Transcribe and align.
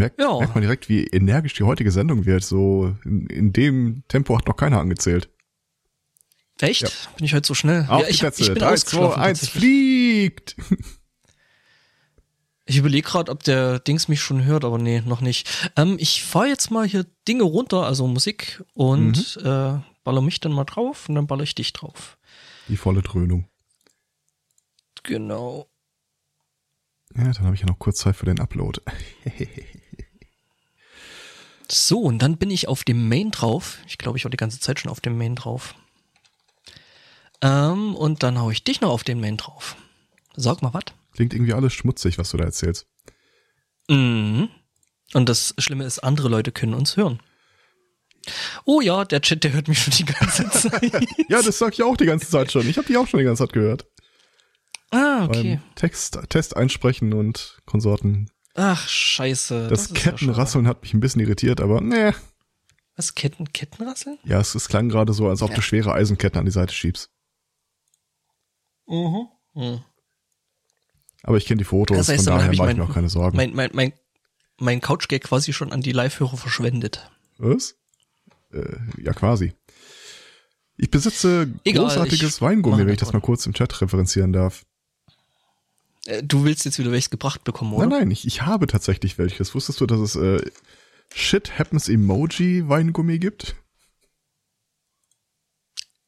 merkt, 0.00 0.20
ja. 0.20 0.38
merkt 0.38 0.54
man 0.54 0.62
direkt, 0.62 0.88
wie 0.88 1.04
energisch 1.06 1.54
die 1.54 1.62
heutige 1.62 1.90
Sendung 1.90 2.26
wird. 2.26 2.42
So 2.42 2.96
in, 3.04 3.26
in 3.26 3.52
dem 3.52 4.02
Tempo 4.08 4.36
hat 4.36 4.46
noch 4.46 4.56
keiner 4.56 4.80
angezählt. 4.80 5.30
Echt? 6.60 6.82
Ja. 6.82 6.88
Bin 7.16 7.24
ich 7.24 7.34
heute 7.34 7.46
so 7.46 7.54
schnell? 7.54 7.86
Auf 7.88 8.02
ja, 8.02 8.08
ich, 8.08 8.22
ich 8.22 8.46
bin 8.48 8.56
3, 8.56 8.76
2, 8.76 9.14
1, 9.14 9.48
fliegt! 9.48 10.56
Ich 12.66 12.76
überlege 12.76 13.08
gerade, 13.08 13.32
ob 13.32 13.42
der 13.42 13.80
Dings 13.80 14.06
mich 14.06 14.20
schon 14.20 14.44
hört, 14.44 14.64
aber 14.64 14.78
nee, 14.78 15.00
noch 15.00 15.22
nicht. 15.22 15.72
Ähm, 15.74 15.96
ich 15.98 16.22
fahre 16.22 16.46
jetzt 16.46 16.70
mal 16.70 16.86
hier 16.86 17.04
Dinge 17.26 17.42
runter, 17.42 17.84
also 17.84 18.06
Musik, 18.06 18.62
und 18.74 19.36
mhm. 19.42 19.44
äh, 19.44 19.80
baller 20.04 20.20
mich 20.20 20.38
dann 20.38 20.52
mal 20.52 20.64
drauf 20.64 21.08
und 21.08 21.16
dann 21.16 21.26
baller 21.26 21.42
ich 21.42 21.56
dich 21.56 21.72
drauf. 21.72 22.16
Die 22.68 22.76
volle 22.76 23.02
Dröhnung. 23.02 23.48
Genau. 25.02 25.68
Ja, 27.16 27.32
dann 27.32 27.44
habe 27.44 27.56
ich 27.56 27.62
ja 27.62 27.66
noch 27.66 27.80
kurz 27.80 27.98
Zeit 27.98 28.14
für 28.14 28.26
den 28.26 28.38
Upload. 28.38 28.80
so, 31.72 32.00
und 32.00 32.20
dann 32.20 32.36
bin 32.36 32.50
ich 32.50 32.68
auf 32.68 32.84
dem 32.84 33.08
Main 33.08 33.30
drauf. 33.30 33.78
Ich 33.86 33.98
glaube, 33.98 34.18
ich 34.18 34.24
war 34.24 34.30
die 34.30 34.36
ganze 34.36 34.60
Zeit 34.60 34.80
schon 34.80 34.90
auf 34.90 35.00
dem 35.00 35.16
Main 35.18 35.36
drauf. 35.36 35.74
Ähm, 37.42 37.94
und 37.94 38.22
dann 38.22 38.38
hau 38.38 38.50
ich 38.50 38.64
dich 38.64 38.80
noch 38.80 38.90
auf 38.90 39.04
den 39.04 39.20
Main 39.20 39.36
drauf. 39.36 39.76
Sag 40.36 40.62
mal 40.62 40.74
was. 40.74 40.84
Klingt 41.14 41.34
irgendwie 41.34 41.54
alles 41.54 41.72
schmutzig, 41.72 42.18
was 42.18 42.30
du 42.30 42.36
da 42.36 42.44
erzählst. 42.44 42.86
Mhm. 43.88 44.48
Und 45.12 45.28
das 45.28 45.54
Schlimme 45.58 45.84
ist, 45.84 45.98
andere 46.00 46.28
Leute 46.28 46.52
können 46.52 46.74
uns 46.74 46.96
hören. 46.96 47.20
Oh 48.64 48.80
ja, 48.80 49.04
der 49.04 49.22
Chat, 49.22 49.42
der 49.44 49.52
hört 49.52 49.68
mich 49.68 49.82
schon 49.82 49.94
die 49.94 50.04
ganze 50.04 50.48
Zeit. 50.50 50.92
ja, 51.28 51.42
das 51.42 51.58
sag 51.58 51.72
ich 51.72 51.82
auch 51.82 51.96
die 51.96 52.06
ganze 52.06 52.28
Zeit 52.28 52.52
schon. 52.52 52.68
Ich 52.68 52.76
habe 52.76 52.86
die 52.86 52.96
auch 52.96 53.08
schon 53.08 53.18
die 53.18 53.24
ganze 53.24 53.44
Zeit 53.44 53.52
gehört. 53.52 53.86
Ah, 54.90 55.24
okay. 55.24 55.60
Beim 55.62 55.74
Text, 55.76 56.18
Test 56.28 56.56
einsprechen 56.56 57.12
und 57.12 57.58
Konsorten. 57.64 58.30
Ach, 58.54 58.88
scheiße. 58.88 59.68
Das, 59.68 59.88
das 59.88 59.94
Kettenrasseln 59.94 60.64
ja 60.64 60.70
hat 60.70 60.82
mich 60.82 60.94
ein 60.94 61.00
bisschen 61.00 61.20
irritiert, 61.20 61.60
aber 61.60 61.80
ne. 61.80 62.14
Was, 62.96 63.14
Ketten, 63.14 63.52
Kettenrasseln? 63.52 64.18
Ja, 64.24 64.40
es, 64.40 64.54
es 64.54 64.68
klang 64.68 64.88
gerade 64.88 65.12
so, 65.12 65.28
als 65.28 65.42
ob 65.42 65.50
ja. 65.50 65.56
du 65.56 65.62
schwere 65.62 65.92
Eisenketten 65.92 66.38
an 66.38 66.44
die 66.44 66.50
Seite 66.50 66.74
schiebst. 66.74 67.10
Mhm. 68.86 69.28
mhm. 69.54 69.84
Aber 71.22 71.36
ich 71.36 71.44
kenne 71.44 71.58
die 71.58 71.64
Fotos, 71.64 71.98
das 71.98 72.08
heißt, 72.08 72.24
von 72.24 72.38
daher 72.38 72.54
mache 72.56 72.70
ich 72.70 72.76
mir 72.78 72.84
auch 72.84 72.94
keine 72.94 73.10
Sorgen. 73.10 73.36
Mein, 73.36 73.54
mein, 73.54 73.70
mein, 73.74 73.92
mein 74.56 74.80
Couchgag 74.80 75.22
quasi 75.22 75.52
schon 75.52 75.70
an 75.70 75.82
die 75.82 75.92
Live-Hörer 75.92 76.38
verschwendet. 76.38 77.10
Was? 77.36 77.76
Äh, 78.52 78.76
ja, 78.96 79.12
quasi. 79.12 79.52
Ich 80.78 80.90
besitze 80.90 81.52
Egal, 81.64 81.84
großartiges 81.84 82.36
ich 82.36 82.40
Weingummi, 82.40 82.86
wenn 82.86 82.94
ich 82.94 83.00
das 83.00 83.12
mal 83.12 83.20
kurz 83.20 83.44
im 83.44 83.52
Chat 83.52 83.82
referenzieren 83.82 84.32
darf. 84.32 84.64
Äh, 86.10 86.22
du 86.22 86.44
willst 86.44 86.64
jetzt 86.64 86.78
wieder 86.78 86.90
welches 86.90 87.10
gebracht 87.10 87.44
bekommen, 87.44 87.72
oder? 87.72 87.86
Nein, 87.86 87.98
nein, 88.00 88.10
ich, 88.10 88.26
ich 88.26 88.42
habe 88.42 88.66
tatsächlich 88.66 89.18
welches. 89.18 89.54
Wusstest 89.54 89.80
du, 89.80 89.86
dass 89.86 90.00
es 90.00 90.16
äh, 90.16 90.50
Shit 91.14 91.58
Happens 91.58 91.88
Emoji 91.88 92.68
Weingummi 92.68 93.18
gibt? 93.18 93.56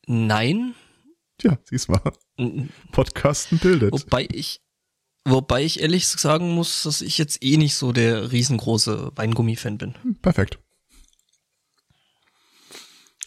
Nein. 0.06 0.74
Tja, 1.38 1.58
siehst 1.64 1.88
mal. 1.88 2.00
Podcasten 2.90 3.58
bildet. 3.58 3.92
Wobei 3.92 4.26
ich, 4.30 4.60
wobei 5.24 5.64
ich 5.64 5.80
ehrlich 5.80 6.08
sagen 6.08 6.50
muss, 6.50 6.82
dass 6.82 7.00
ich 7.00 7.18
jetzt 7.18 7.42
eh 7.42 7.56
nicht 7.56 7.76
so 7.76 7.92
der 7.92 8.32
riesengroße 8.32 9.12
Weingummi-Fan 9.14 9.78
bin. 9.78 9.94
Hm, 10.02 10.16
perfekt. 10.16 10.58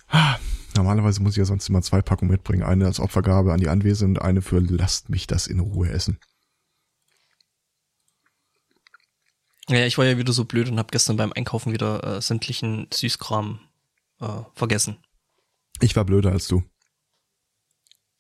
Ah, 0.08 0.38
normalerweise 0.76 1.22
muss 1.22 1.34
ich 1.34 1.38
ja 1.38 1.46
sonst 1.46 1.68
immer 1.70 1.82
zwei 1.82 2.02
Packungen 2.02 2.32
mitbringen. 2.32 2.64
Eine 2.64 2.86
als 2.86 3.00
Opfergabe 3.00 3.54
an 3.54 3.60
die 3.60 3.70
Anwesenden 3.70 4.18
und 4.18 4.24
eine 4.24 4.42
für 4.42 4.60
lasst 4.60 5.10
mich 5.10 5.28
das 5.28 5.48
in 5.48 5.60
Ruhe 5.60 5.90
essen. 5.90 6.20
Ja, 9.70 9.86
ich 9.86 9.98
war 9.98 10.06
ja 10.06 10.18
wieder 10.18 10.34
so 10.34 10.46
blöd 10.46 10.70
und 10.70 10.78
habe 10.78 10.90
gestern 10.92 11.18
beim 11.18 11.34
Einkaufen 11.34 11.74
wieder 11.74 12.18
äh, 12.18 12.22
sämtlichen 12.22 12.88
Süßkram 12.94 13.60
äh, 14.22 14.28
vergessen. 14.54 14.98
Ich 15.82 15.96
war 15.96 16.06
blöder 16.06 16.32
als 16.32 16.48
du. 16.48 16.64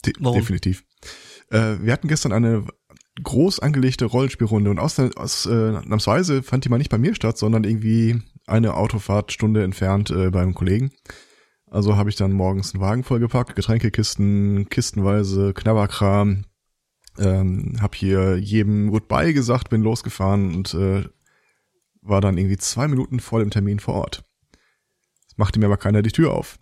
De 0.05 0.13
Warum? 0.19 0.39
Definitiv. 0.39 0.83
Äh, 1.49 1.77
wir 1.81 1.93
hatten 1.93 2.07
gestern 2.07 2.31
eine 2.31 2.65
groß 3.23 3.59
angelegte 3.59 4.05
Rollenspielrunde 4.05 4.69
und 4.69 4.79
aus, 4.79 4.99
aus 4.99 5.45
äh, 5.45 5.71
Namsweise 5.71 6.43
fand 6.43 6.65
die 6.65 6.69
mal 6.69 6.77
nicht 6.77 6.89
bei 6.89 6.97
mir 6.97 7.15
statt, 7.15 7.37
sondern 7.37 7.63
irgendwie 7.63 8.21
eine 8.45 8.73
Autofahrtstunde 8.75 9.63
entfernt 9.63 10.09
äh, 10.09 10.29
beim 10.31 10.53
Kollegen. 10.53 10.91
Also 11.69 11.95
habe 11.95 12.09
ich 12.09 12.15
dann 12.15 12.31
morgens 12.31 12.73
einen 12.73 12.81
Wagen 12.81 13.03
vollgepackt, 13.03 13.55
Getränkekisten, 13.55 14.69
kistenweise 14.69 15.53
Knabberkram, 15.53 16.45
ähm, 17.17 17.77
hab 17.81 17.95
hier 17.95 18.37
jedem 18.37 18.91
Goodbye 18.91 19.33
gesagt, 19.33 19.69
bin 19.69 19.81
losgefahren 19.81 20.53
und 20.53 20.73
äh, 20.73 21.05
war 22.05 22.21
dann 22.21 22.37
irgendwie 22.37 22.57
zwei 22.57 22.87
Minuten 22.87 23.19
vor 23.19 23.39
dem 23.39 23.49
Termin 23.49 23.79
vor 23.79 23.95
Ort. 23.95 24.23
Es 25.27 25.37
machte 25.37 25.59
mir 25.59 25.65
aber 25.65 25.77
keiner 25.77 26.01
die 26.01 26.11
Tür 26.11 26.33
auf. 26.33 26.59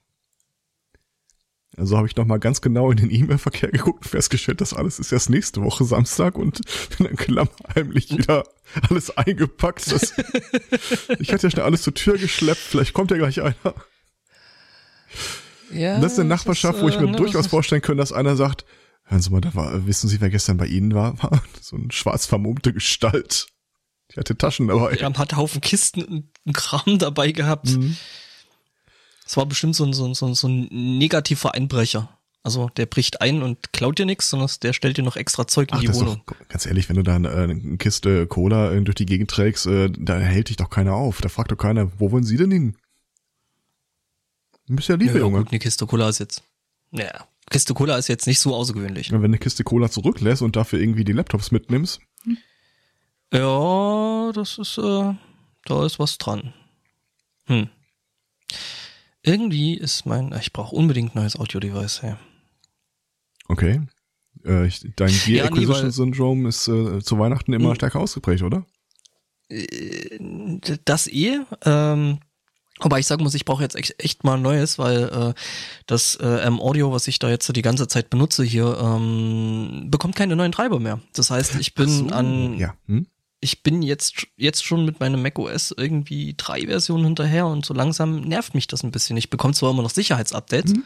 Also 1.76 1.98
habe 1.98 2.08
ich 2.08 2.16
nochmal 2.16 2.40
ganz 2.40 2.62
genau 2.62 2.92
in 2.92 2.98
den 2.98 3.09
E-Mail-Verkehr 3.09 3.72
geguckt 3.72 4.04
und 4.04 4.09
festgestellt, 4.09 4.62
dass 4.62 4.74
alles 4.74 5.00
ist 5.00 5.12
erst 5.12 5.31
nächste 5.31 5.64
Woche 5.64 5.84
Samstag 5.86 6.38
und 6.38 6.62
bin 6.98 7.08
dann 7.08 7.16
klammheimlich 7.16 8.16
wieder 8.16 8.44
alles 8.90 9.16
eingepackt. 9.18 9.92
Das, 9.92 10.14
ich 11.20 11.31
hätte 11.31 11.48
ja 11.48 11.52
schnell 11.52 11.66
alles 11.66 11.81
zur 11.81 11.96
Tür 11.96 12.18
geschleppt, 12.18 12.62
vielleicht 12.62 12.94
kommt 12.94 13.10
ja 13.10 13.18
gleich 13.18 13.42
einer. 13.42 13.74
Ja, 15.72 16.00
das 16.00 16.14
ist 16.14 16.20
eine 16.20 16.30
Nachbarschaft, 16.30 16.78
ist, 16.78 16.84
wo 16.84 16.90
ich 16.90 17.00
mir 17.00 17.10
äh, 17.10 17.16
durchaus 17.16 17.48
vorstellen 17.48 17.81
könnte, 17.81 18.02
dass 18.02 18.12
einer 18.12 18.36
sagt, 18.36 18.66
hören 19.06 19.22
Sie 19.22 19.31
mal, 19.31 19.42
da 19.42 19.56
war, 19.56 19.88
wissen 19.88 20.08
Sie, 20.08 20.22
wer 20.22 20.30
gestern 20.30 20.58
bei 20.58 20.68
Ihnen 20.68 20.94
war? 20.94 21.22
War 21.24 21.42
so 21.62 21.75
eine 21.75 21.92
schwarz 21.92 22.28
vermummte 22.28 22.72
Gestalt. 22.72 23.48
Die 24.13 24.19
hatte 24.19 24.38
Taschen 24.38 24.68
dabei. 24.68 24.96
Ja, 24.96 25.13
hat 25.18 25.35
Haufen 25.35 25.62
Kisten 25.62 26.03
und 26.46 26.53
Kram 26.53 27.00
dabei 27.00 27.31
gehabt. 27.31 27.69
Mhm. 27.69 27.97
Das 29.24 29.38
war 29.38 29.46
bestimmt 29.46 29.75
so 29.75 29.85
ein, 29.85 29.94
so, 29.94 30.06
ein, 30.06 30.13
so, 30.13 30.28
ein, 30.28 30.35
so 30.35 30.47
ein 30.47 30.68
negativer 30.72 31.53
Einbrecher. 31.53 32.19
Also 32.44 32.69
der 32.75 32.85
bricht 32.85 33.22
ein 33.22 33.41
und 33.41 33.72
klaut 33.72 33.97
dir 33.97 34.06
nichts, 34.06 34.29
sondern 34.29 34.50
der 34.62 34.74
stellt 34.74 34.97
dir 34.97 35.03
noch 35.03 35.16
extra 35.16 35.47
Zeug 35.47 35.72
in 35.72 35.78
Ach, 35.78 35.81
die 35.81 35.94
Wohnung. 35.94 36.22
Doch, 36.28 36.35
ganz 36.50 36.66
ehrlich, 36.66 36.90
wenn 36.90 36.97
du 36.97 37.03
da 37.03 37.16
eine, 37.16 37.29
äh, 37.29 37.44
eine 37.44 37.78
Kiste 37.78 38.28
Cola 38.28 38.74
äh, 38.74 38.81
durch 38.81 38.96
die 38.96 39.06
Gegend 39.06 39.31
trägst, 39.31 39.66
äh, 39.66 39.90
da 39.90 40.19
hält 40.19 40.50
dich 40.50 40.57
doch 40.57 40.69
keiner 40.69 40.94
auf. 40.94 41.22
Da 41.22 41.30
fragt 41.30 41.51
doch 41.51 41.57
keiner, 41.57 41.90
wo 42.00 42.12
wollen 42.12 42.25
Sie 42.25 42.35
denn 42.35 42.51
hin? 42.51 42.78
Du 44.68 44.75
bist 44.75 44.90
ja 44.90 44.95
liebe, 44.95 45.13
ja, 45.13 45.19
Junge. 45.19 45.40
Gut, 45.40 45.51
eine 45.51 45.59
Kiste 45.59 45.88
Cola 45.88 46.09
ist 46.09 46.19
jetzt. 46.19 46.44
Ja, 46.91 47.28
Kiste 47.50 47.74
Cola 47.74 47.97
ist 47.97 48.09
jetzt 48.09 48.28
nicht 48.28 48.40
so 48.40 48.53
außergewöhnlich. 48.53 49.12
wenn 49.12 49.19
du 49.19 49.25
eine 49.25 49.38
Kiste 49.38 49.63
Cola 49.63 49.90
zurücklässt 49.90 50.41
und 50.41 50.57
dafür 50.57 50.80
irgendwie 50.80 51.06
die 51.06 51.13
Laptops 51.13 51.51
mitnimmst. 51.51 52.01
Hm? 52.24 52.38
Ja, 53.34 54.32
das 54.32 54.58
ist, 54.60 54.78
äh, 54.78 55.14
da 55.66 55.86
ist 55.86 56.00
was 56.00 56.18
dran. 56.18 56.54
Hm. 57.48 57.68
Irgendwie 59.24 59.76
ist 59.76 60.06
mein, 60.06 60.34
ich 60.40 60.54
brauche 60.54 60.76
unbedingt 60.76 61.16
neues 61.16 61.36
Audio-Device, 61.40 62.04
hey. 62.04 62.16
Okay. 63.48 63.82
Äh, 64.46 64.68
ich, 64.68 64.86
dein 64.96 65.10
Gear 65.26 65.46
ja, 65.46 65.46
Acquisition 65.46 65.86
nee, 65.86 65.92
Syndrome 65.92 66.50
ist 66.50 66.68
äh, 66.68 67.00
zu 67.00 67.18
Weihnachten 67.18 67.54
immer 67.54 67.70
hm. 67.70 67.76
stärker 67.76 68.00
ausgeprägt, 68.00 68.44
oder? 68.44 68.66
Äh, 69.50 70.60
das 70.86 71.08
eh. 71.08 71.40
Ähm, 71.66 72.20
Wobei 72.80 73.00
ich 73.00 73.08
sagen 73.08 73.24
muss, 73.24 73.36
ich 73.36 73.46
brauche 73.46 73.62
jetzt 73.62 73.76
echt, 73.76 74.04
echt 74.04 74.24
mal 74.24 74.36
ein 74.36 74.42
neues, 74.42 74.80
weil 74.80 75.04
äh, 75.04 75.34
das 75.86 76.16
äh, 76.16 76.40
M-Audio, 76.48 76.92
was 76.92 77.08
ich 77.08 77.20
da 77.20 77.30
jetzt 77.30 77.56
die 77.56 77.62
ganze 77.62 77.88
Zeit 77.88 78.10
benutze 78.10 78.44
hier, 78.44 78.78
ähm, 78.82 79.88
bekommt 79.90 80.16
keine 80.16 80.36
neuen 80.36 80.52
Treiber 80.52 80.80
mehr. 80.80 81.00
Das 81.14 81.30
heißt, 81.30 81.56
ich 81.60 81.76
bin 81.76 81.90
so, 81.90 82.08
an 82.08 82.58
ja. 82.58 82.74
hm? 82.88 83.08
Ich 83.44 83.62
bin 83.62 83.81
jetzt, 83.81 84.28
jetzt 84.38 84.64
schon 84.64 84.86
mit 84.86 85.00
meinem 85.00 85.22
macOS 85.22 85.74
irgendwie 85.76 86.34
drei 86.36 86.62
Versionen 86.62 87.04
hinterher 87.04 87.46
und 87.46 87.66
so 87.66 87.74
langsam 87.74 88.22
nervt 88.22 88.56
mich 88.56 88.68
das 88.68 88.84
ein 88.84 88.92
bisschen. 88.92 89.18
Ich 89.18 89.30
bekomme 89.30 89.54
zwar 89.54 89.72
immer 89.72 89.84
noch 89.84 89.90
Sicherheitsupdates, 89.90 90.74
mhm. 90.74 90.84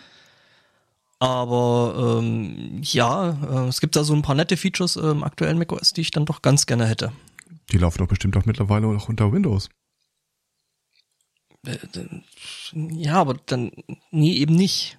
aber 1.19 2.19
ähm, 2.19 2.81
ja, 2.83 3.65
äh, 3.65 3.67
es 3.67 3.79
gibt 3.79 3.95
da 3.95 4.03
so 4.03 4.13
ein 4.13 4.23
paar 4.23 4.35
nette 4.35 4.57
Features 4.57 4.95
äh, 4.95 5.07
im 5.07 5.23
aktuellen 5.23 5.57
macOS, 5.57 5.93
die 5.93 6.01
ich 6.01 6.11
dann 6.11 6.25
doch 6.25 6.41
ganz 6.41 6.65
gerne 6.65 6.87
hätte. 6.87 7.11
Die 7.71 7.77
laufen 7.77 7.99
doch 7.99 8.07
bestimmt 8.07 8.35
auch 8.35 8.45
mittlerweile 8.45 8.87
auch 8.87 9.07
unter 9.07 9.31
Windows. 9.31 9.69
Äh, 11.65 11.77
ja, 12.73 13.15
aber 13.15 13.35
dann, 13.45 13.71
nee, 14.11 14.33
eben 14.33 14.55
nicht. 14.55 14.97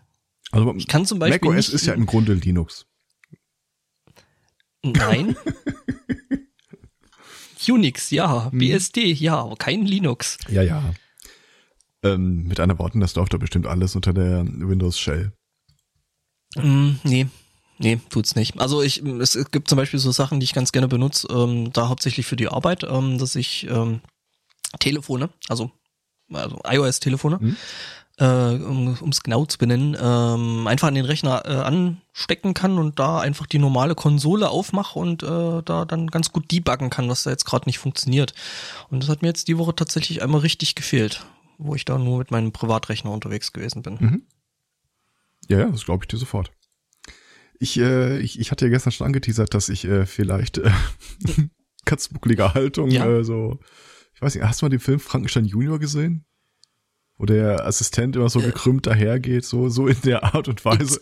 Also 0.52 0.75
ich 0.76 0.87
kann 0.87 1.05
zum 1.05 1.19
Beispiel 1.19 1.50
macOS 1.50 1.69
ist 1.69 1.87
ja 1.87 1.94
im 1.94 2.06
Grunde 2.06 2.34
Linux. 2.34 2.87
Nein. 4.82 5.37
Unix, 7.69 8.11
ja. 8.11 8.50
Hm. 8.50 8.59
BSD, 8.59 9.12
ja, 9.12 9.38
aber 9.38 9.56
kein 9.56 9.85
Linux. 9.85 10.38
Ja, 10.49 10.62
ja. 10.62 10.94
Ähm, 12.03 12.47
mit 12.47 12.61
einer 12.61 12.79
Worten, 12.79 13.00
das 13.00 13.15
läuft 13.15 13.35
doch 13.35 13.38
bestimmt 13.38 13.67
alles 13.67 13.97
unter 13.97 14.12
der 14.12 14.44
Windows 14.47 14.99
Shell. 14.99 15.32
Mm, 16.56 16.93
nee, 17.03 17.26
nee, 17.79 18.00
tut's 18.09 18.37
nicht. 18.37 18.59
Also 18.61 18.82
ich, 18.82 19.03
es, 19.03 19.35
es, 19.35 19.50
gibt 19.50 19.69
zum 19.69 19.76
Beispiel 19.76 19.99
so 19.99 20.12
Sachen, 20.12 20.41
die 20.41 20.44
ich 20.44 20.55
ganz 20.55 20.73
gerne 20.73 20.88
benutze, 20.88 21.29
ähm, 21.31 21.73
da 21.73 21.88
hauptsächlich 21.88 22.26
für 22.26 22.37
die 22.37 22.49
Arbeit, 22.49 22.85
ähm, 22.85 23.19
dass 23.19 23.35
ich 23.35 23.67
ähm, 23.69 24.00
Telefone, 24.79 25.31
also, 25.49 25.73
also 26.32 26.61
iOS-Telefone, 26.65 27.38
mhm. 27.41 27.56
Äh, 28.19 28.25
um 28.25 29.09
es 29.11 29.23
genau 29.23 29.44
zu 29.44 29.59
benennen, 29.59 29.97
ähm, 30.00 30.67
einfach 30.67 30.88
an 30.88 30.94
den 30.94 31.05
Rechner 31.05 31.43
äh, 31.44 31.55
anstecken 31.55 32.53
kann 32.53 32.79
und 32.79 32.99
da 32.99 33.20
einfach 33.20 33.47
die 33.47 33.59
normale 33.59 33.94
Konsole 33.94 34.50
aufmache 34.50 34.99
und 34.99 35.23
äh, 35.23 35.62
da 35.62 35.85
dann 35.85 36.09
ganz 36.09 36.32
gut 36.32 36.50
debuggen 36.50 36.91
kann, 36.91 37.09
was 37.09 37.23
da 37.23 37.31
jetzt 37.31 37.44
gerade 37.44 37.69
nicht 37.69 37.79
funktioniert. 37.79 38.35
Und 38.91 39.03
das 39.03 39.09
hat 39.09 39.23
mir 39.23 39.29
jetzt 39.29 39.49
die 39.49 39.59
Woche 39.59 39.75
tatsächlich 39.75 40.23
einmal 40.23 40.41
richtig 40.41 40.75
gefehlt, 40.75 41.25
wo 41.59 41.75
ich 41.75 41.85
da 41.85 41.97
nur 41.97 42.19
mit 42.19 42.31
meinem 42.31 42.53
Privatrechner 42.53 43.12
unterwegs 43.12 43.53
gewesen 43.53 43.82
bin. 43.82 43.97
Mhm. 44.00 44.23
Ja, 45.49 45.61
ja, 45.61 45.70
das 45.70 45.85
glaube 45.85 46.05
ich 46.05 46.09
dir 46.09 46.19
sofort. 46.19 46.50
Ich, 47.61 47.79
äh, 47.79 48.19
ich, 48.19 48.38
ich 48.38 48.50
hatte 48.50 48.67
ja 48.67 48.70
gestern 48.70 48.93
schon 48.93 49.06
angeteasert, 49.06 49.55
dass 49.55 49.69
ich 49.69 49.85
äh, 49.85 50.06
vielleicht 50.06 50.59
äh, 50.59 50.70
katzbuckliger 51.85 52.55
Haltung 52.55 52.91
ja. 52.91 53.06
äh, 53.06 53.25
so, 53.25 53.59
ich 54.15 54.23
weiß 54.23 54.35
nicht, 54.35 54.44
hast 54.44 54.61
du 54.61 54.67
mal 54.67 54.70
den 54.70 54.81
Film 54.81 54.99
Frankenstein 54.99 55.44
Junior 55.44 55.79
gesehen? 55.79 56.25
Wo 57.19 57.26
der 57.26 57.67
Assistent 57.67 58.17
immer 58.17 58.29
so 58.29 58.41
äh, 58.41 58.44
gekrümmt 58.44 58.87
dahergeht, 58.87 59.44
so, 59.44 59.69
so 59.69 59.87
in 59.87 60.00
der 60.03 60.23
Art 60.35 60.49
und 60.49 60.65
Weise. 60.65 61.00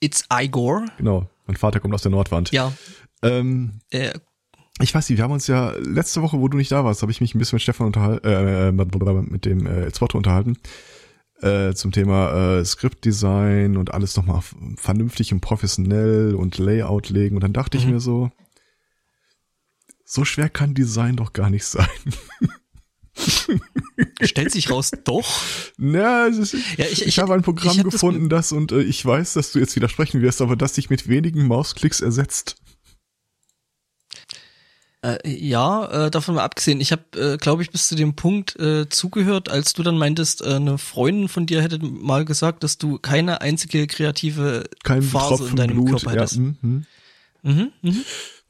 It's, 0.00 0.22
it's 0.22 0.28
Igor. 0.32 0.86
Genau, 0.96 1.28
mein 1.46 1.56
Vater 1.56 1.78
kommt 1.80 1.94
aus 1.94 2.02
der 2.02 2.10
Nordwand. 2.10 2.50
Ja. 2.52 2.72
Ähm, 3.22 3.80
äh, 3.90 4.12
ich 4.80 4.94
weiß 4.94 5.08
nicht, 5.08 5.18
wir 5.18 5.24
haben 5.24 5.32
uns 5.32 5.46
ja 5.46 5.72
letzte 5.78 6.22
Woche, 6.22 6.40
wo 6.40 6.48
du 6.48 6.56
nicht 6.56 6.72
da 6.72 6.84
warst, 6.84 7.02
habe 7.02 7.12
ich 7.12 7.20
mich 7.20 7.34
ein 7.34 7.38
bisschen 7.38 7.56
mit 7.56 7.62
Stefan 7.62 7.86
unterhalten, 7.86 8.26
äh, 8.26 8.72
mit 8.72 9.44
dem 9.44 9.66
äh, 9.66 9.92
Zwotto 9.92 10.16
unterhalten 10.16 10.56
äh, 11.42 11.74
zum 11.74 11.92
Thema 11.92 12.58
äh, 12.58 12.64
Skriptdesign 12.64 13.76
und 13.76 13.92
alles 13.92 14.16
nochmal 14.16 14.42
vernünftig 14.76 15.32
und 15.32 15.40
professionell 15.40 16.34
und 16.34 16.58
Layout 16.58 17.10
legen. 17.10 17.36
Und 17.36 17.42
dann 17.42 17.52
dachte 17.52 17.76
mhm. 17.76 17.82
ich 17.82 17.90
mir 17.90 18.00
so, 18.00 18.30
so 20.04 20.24
schwer 20.24 20.48
kann 20.48 20.74
Design 20.74 21.16
doch 21.16 21.32
gar 21.32 21.50
nicht 21.50 21.64
sein. 21.64 21.88
Stellt 24.22 24.52
sich 24.52 24.70
raus, 24.70 24.90
doch. 25.04 25.28
Na, 25.76 26.26
ist, 26.26 26.54
ja, 26.76 26.86
ich, 26.86 27.02
ich, 27.02 27.06
ich 27.06 27.18
habe 27.18 27.34
ein 27.34 27.42
Programm 27.42 27.76
hab 27.78 27.84
gefunden, 27.84 28.28
das, 28.28 28.48
das 28.48 28.58
und 28.58 28.72
äh, 28.72 28.82
ich 28.82 29.04
weiß, 29.04 29.34
dass 29.34 29.52
du 29.52 29.58
jetzt 29.58 29.76
widersprechen 29.76 30.22
wirst, 30.22 30.40
aber 30.40 30.56
das 30.56 30.74
dich 30.74 30.90
mit 30.90 31.08
wenigen 31.08 31.46
Mausklicks 31.46 32.00
ersetzt. 32.00 32.56
Äh, 35.04 35.18
ja, 35.28 36.06
äh, 36.06 36.10
davon 36.12 36.36
mal 36.36 36.44
abgesehen, 36.44 36.80
ich 36.80 36.92
habe, 36.92 37.02
äh, 37.16 37.36
glaube 37.36 37.62
ich, 37.62 37.70
bis 37.70 37.88
zu 37.88 37.96
dem 37.96 38.14
Punkt 38.14 38.54
äh, 38.60 38.88
zugehört, 38.88 39.48
als 39.48 39.72
du 39.72 39.82
dann 39.82 39.98
meintest, 39.98 40.42
äh, 40.42 40.54
eine 40.54 40.78
Freundin 40.78 41.28
von 41.28 41.44
dir 41.44 41.60
hätte 41.60 41.80
mal 41.80 42.24
gesagt, 42.24 42.62
dass 42.62 42.78
du 42.78 42.98
keine 42.98 43.40
einzige 43.40 43.88
kreative 43.88 44.62
Kein 44.84 45.02
Phase 45.02 45.28
Tropfen 45.28 45.48
in 45.50 45.56
deinem 45.56 45.84
Blut, 45.84 45.90
Körper 45.90 46.12
hättest. 46.12 46.36
Ja, 46.36 46.42
mhm. 46.42 46.86
Mhm, 47.42 47.72
mh. 47.82 47.94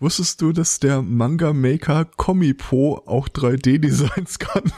Wusstest 0.02 0.42
du, 0.42 0.50
dass 0.50 0.80
der 0.80 1.00
Manga 1.00 1.52
Maker 1.52 2.04
Comipo 2.04 3.00
auch 3.06 3.28
3D-Designs 3.28 4.40
kann? 4.40 4.72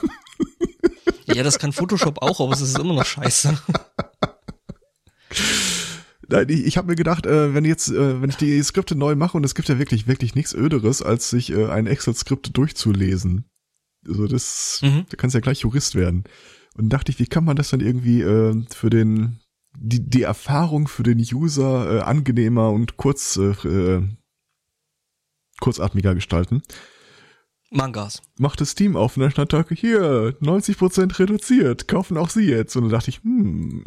ja, 1.25 1.43
das 1.43 1.59
kann 1.59 1.73
Photoshop 1.73 2.21
auch, 2.21 2.43
aber 2.43 2.53
es 2.53 2.61
ist 2.61 2.79
immer 2.79 2.93
noch 2.93 3.07
scheiße. 3.07 3.59
Nein, 6.29 6.47
ich, 6.51 6.67
ich 6.67 6.77
habe 6.77 6.89
mir 6.89 6.95
gedacht, 6.95 7.25
äh, 7.25 7.55
wenn 7.55 7.65
jetzt, 7.65 7.89
äh, 7.89 8.21
wenn 8.21 8.29
ich 8.29 8.37
die 8.37 8.63
Skripte 8.63 8.97
neu 8.97 9.15
mache 9.15 9.39
und 9.39 9.45
es 9.45 9.55
gibt 9.55 9.71
ja 9.71 9.79
wirklich, 9.79 10.07
wirklich 10.07 10.35
nichts 10.35 10.53
Öderes, 10.53 11.01
als 11.01 11.31
sich 11.31 11.53
äh, 11.53 11.71
ein 11.71 11.87
Excel-Skript 11.87 12.55
durchzulesen. 12.55 13.47
Also 14.07 14.27
das, 14.27 14.81
mhm. 14.83 15.07
da 15.09 15.17
kannst 15.17 15.33
ja 15.33 15.41
gleich 15.41 15.61
Jurist 15.61 15.95
werden. 15.95 16.25
Und 16.77 16.91
dachte 16.91 17.11
ich, 17.11 17.19
wie 17.19 17.29
kann 17.29 17.47
man 17.47 17.57
das 17.57 17.71
dann 17.71 17.81
irgendwie 17.81 18.21
äh, 18.21 18.63
für 18.69 18.91
den, 18.91 19.41
die, 19.75 20.07
die 20.07 20.23
Erfahrung 20.23 20.87
für 20.87 21.03
den 21.03 21.19
User 21.19 21.97
äh, 21.97 22.01
angenehmer 22.03 22.73
und 22.73 22.99
kurz, 22.99 23.39
äh, 23.39 23.53
äh 23.67 24.03
kurzatmiger 25.61 26.15
gestalten? 26.15 26.63
Mangas. 27.71 28.23
Macht 28.39 28.61
das 28.61 28.75
Team 28.75 28.97
auf 28.97 29.17
und 29.17 29.23
dann 29.23 29.31
stand 29.31 29.53
da, 29.53 29.65
hier, 29.69 30.37
90% 30.41 31.19
reduziert, 31.19 31.89
kaufen 31.89 32.17
auch 32.17 32.31
sie 32.31 32.49
jetzt. 32.49 32.77
Und 32.77 32.85
dann 32.85 32.93
dachte 32.93 33.11
ich, 33.11 33.23
hm. 33.23 33.83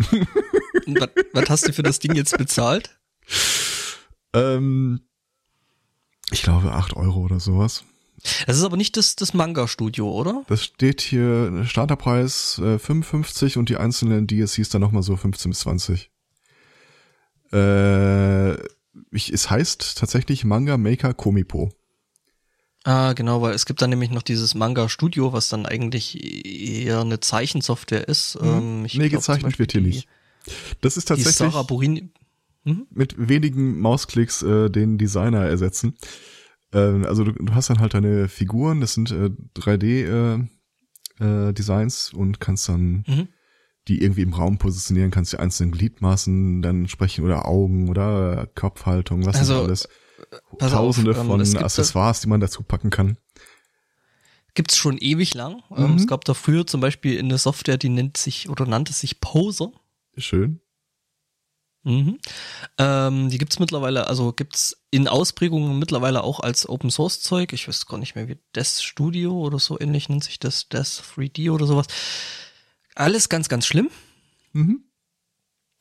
was, 0.88 1.10
was 1.34 1.50
hast 1.50 1.68
du 1.68 1.74
für 1.74 1.84
das 1.84 2.00
Ding 2.00 2.16
jetzt 2.16 2.38
bezahlt? 2.38 3.00
Ähm, 4.34 5.02
ich 6.32 6.42
glaube 6.42 6.74
8 6.74 6.96
Euro 6.96 7.22
oder 7.22 7.40
sowas. 7.40 7.84
Das 8.46 8.58
ist 8.58 8.64
aber 8.64 8.78
nicht 8.78 8.98
das, 8.98 9.16
das 9.16 9.34
Manga-Studio, 9.34 10.12
oder? 10.12 10.44
Das 10.48 10.64
steht 10.64 11.02
hier, 11.02 11.64
Starterpreis 11.66 12.60
äh, 12.60 12.80
55 12.80 13.58
und 13.58 13.70
die 13.70 13.78
einzelnen 13.78 14.28
DSCs 14.28 14.70
dann 14.70 14.82
nochmal 14.82 15.04
so 15.04 15.16
15 15.16 15.52
bis 15.52 15.60
20. 15.60 16.12
Äh, 17.52 18.58
ich, 19.12 19.32
es 19.32 19.50
heißt 19.50 19.98
tatsächlich 19.98 20.46
Manga 20.46 20.78
Maker 20.78 21.14
Komipo. 21.14 21.72
Ah, 22.84 23.14
genau, 23.14 23.42
weil 23.42 23.54
es 23.54 23.66
gibt 23.66 23.82
dann 23.82 23.90
nämlich 23.90 24.12
noch 24.12 24.22
dieses 24.22 24.56
Manga 24.56 24.88
Studio, 24.88 25.34
was 25.34 25.50
dann 25.50 25.66
eigentlich 25.66 26.24
eher 26.46 27.02
eine 27.02 27.20
Zeichensoftware 27.20 28.08
ist. 28.08 28.40
Mhm. 28.42 28.48
Ähm, 28.48 28.82
nee, 28.84 29.10
glaub, 29.10 29.12
gezeichnet 29.12 29.60
wird 29.60 29.74
hier 29.74 29.82
nicht. 29.82 30.08
Das 30.80 30.96
ist 30.96 31.06
tatsächlich 31.06 31.36
Sarah 31.36 31.64
Burini 31.64 32.10
mhm. 32.64 32.88
mit 32.90 33.16
wenigen 33.18 33.80
Mausklicks 33.80 34.42
äh, 34.42 34.70
den 34.70 34.98
Designer 34.98 35.46
ersetzen. 35.46 35.98
Ähm, 36.72 37.06
also 37.06 37.24
du, 37.24 37.32
du, 37.34 37.54
hast 37.54 37.70
dann 37.70 37.80
halt 37.80 37.94
deine 37.94 38.30
Figuren, 38.30 38.82
das 38.82 38.94
sind 38.94 39.12
äh, 39.12 39.32
3D 39.58 40.48
äh, 41.20 41.50
äh, 41.50 41.54
Designs 41.54 42.14
und 42.14 42.40
kannst 42.40 42.70
dann 42.70 43.04
mhm. 43.08 43.28
Die 43.88 44.02
irgendwie 44.02 44.22
im 44.22 44.34
Raum 44.34 44.58
positionieren, 44.58 45.12
kannst 45.12 45.34
die 45.34 45.38
einzelnen 45.38 45.72
Gliedmaßen 45.72 46.62
dann 46.62 46.88
sprechen 46.88 47.26
oder 47.26 47.46
Augen 47.48 47.90
oder 47.90 48.48
Kopfhaltung, 48.56 49.26
was 49.26 49.38
also, 49.38 49.64
alles. 49.64 49.88
Pass 50.58 50.72
Tausende 50.72 51.12
auf, 51.12 51.18
ähm, 51.18 51.28
von 51.28 51.58
Accessoires, 51.58 52.22
die 52.22 52.28
man 52.28 52.42
dazu 52.42 52.64
packen 52.64 52.90
kann. 52.90 53.18
Gibt's 54.56 54.76
schon 54.76 54.98
ewig 54.98 55.36
lang. 55.36 55.62
Ähm, 55.76 55.92
mhm. 55.92 55.98
es 55.98 56.08
gab 56.08 56.26
da 56.26 56.34
früher 56.34 56.66
zum 56.66 56.82
Beispiel 56.82 57.20
eine 57.20 57.38
Software, 57.38 57.78
die 57.78 57.90
nennt 57.90 58.18
sich 58.18 58.50
oder 58.50 58.66
nannte 58.66 58.92
sich 58.92 59.22
Poser. 59.22 59.72
Schön. 60.18 60.60
Mhm. 61.84 62.18
Ähm, 62.78 63.30
die 63.30 63.38
gibt's 63.38 63.60
mittlerweile, 63.60 64.08
also 64.08 64.34
gibt's 64.34 64.76
in 64.92 65.08
Ausprägungen 65.08 65.80
mittlerweile 65.80 66.24
auch 66.24 66.42
als 66.42 66.68
Open 66.68 66.90
Source 66.90 67.22
Zeug. 67.22 67.54
Ich 67.54 67.68
weiß 67.68 67.86
gar 67.86 67.98
nicht 67.98 68.16
mehr, 68.16 68.28
wie 68.28 68.40
Death 68.56 68.82
Studio 68.82 69.40
oder 69.40 69.60
so 69.60 69.80
ähnlich 69.80 70.10
nennt 70.10 70.24
sich 70.24 70.40
das, 70.40 70.68
Death 70.68 71.02
3D 71.16 71.52
oder 71.52 71.66
sowas. 71.66 71.88
Alles 72.98 73.30
ganz, 73.30 73.48
ganz 73.48 73.68
schlimm. 73.68 73.90
Mhm. 74.54 74.84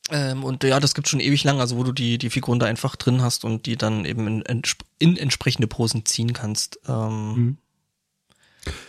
Ähm, 0.09 0.43
und 0.43 0.63
ja, 0.63 0.79
das 0.79 0.93
gibt 0.93 1.07
schon 1.07 1.19
ewig 1.19 1.43
lang, 1.43 1.59
also 1.59 1.77
wo 1.77 1.83
du 1.83 1.91
die, 1.91 2.17
die 2.17 2.29
Figuren 2.29 2.59
da 2.59 2.67
einfach 2.67 2.95
drin 2.95 3.21
hast 3.21 3.43
und 3.43 3.65
die 3.65 3.75
dann 3.75 4.05
eben 4.05 4.41
in, 4.43 4.63
in 4.99 5.17
entsprechende 5.17 5.67
Posen 5.67 6.05
ziehen 6.05 6.33
kannst. 6.33 6.79
Ähm, 6.87 7.33
mhm. 7.33 7.57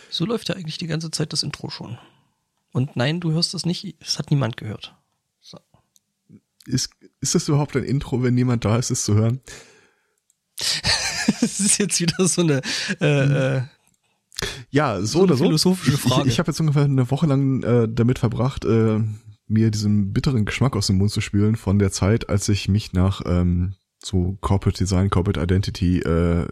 So 0.09 0.25
läuft 0.25 0.49
ja 0.49 0.55
eigentlich 0.55 0.77
die 0.77 0.87
ganze 0.87 1.09
Zeit 1.11 1.33
das 1.33 1.43
Intro 1.43 1.69
schon. 1.69 1.97
Und 2.71 2.95
nein, 2.95 3.19
du 3.19 3.31
hörst 3.31 3.53
das 3.53 3.65
nicht, 3.65 3.95
es 3.99 4.19
hat 4.19 4.29
niemand 4.29 4.57
gehört. 4.57 4.95
So. 5.41 5.59
Ist, 6.65 6.91
ist 7.21 7.33
das 7.33 7.47
überhaupt 7.47 7.75
ein 7.75 7.83
Intro, 7.83 8.21
wenn 8.21 8.35
niemand 8.35 8.63
da 8.63 8.77
ist, 8.77 8.91
es 8.91 9.03
zu 9.03 9.15
hören? 9.15 9.41
das 11.41 11.59
ist 11.59 11.79
jetzt 11.79 11.99
wieder 11.99 12.27
so 12.27 12.41
eine 12.41 12.61
äh, 12.99 13.59
mhm. 13.59 13.69
Ja, 14.69 14.99
so, 14.99 15.05
so 15.05 15.21
oder 15.21 15.35
so. 15.35 15.45
Philosophische 15.45 15.97
Frage. 15.97 16.27
Ich, 16.27 16.33
ich 16.33 16.39
habe 16.39 16.51
jetzt 16.51 16.59
ungefähr 16.59 16.83
eine 16.83 17.09
Woche 17.09 17.25
lang 17.25 17.63
äh, 17.63 17.87
damit 17.89 18.19
verbracht, 18.19 18.65
äh, 18.65 18.99
mir 19.47 19.71
diesen 19.71 20.13
bitteren 20.13 20.45
Geschmack 20.45 20.75
aus 20.75 20.87
dem 20.87 20.97
Mund 20.97 21.11
zu 21.11 21.21
spülen 21.21 21.55
von 21.55 21.79
der 21.79 21.91
Zeit, 21.91 22.29
als 22.29 22.47
ich 22.49 22.69
mich 22.69 22.93
nach 22.93 23.21
ähm, 23.25 23.73
so 24.03 24.37
Corporate 24.41 24.77
Design, 24.77 25.09
Corporate 25.09 25.41
Identity, 25.41 25.99
äh, 25.99 26.45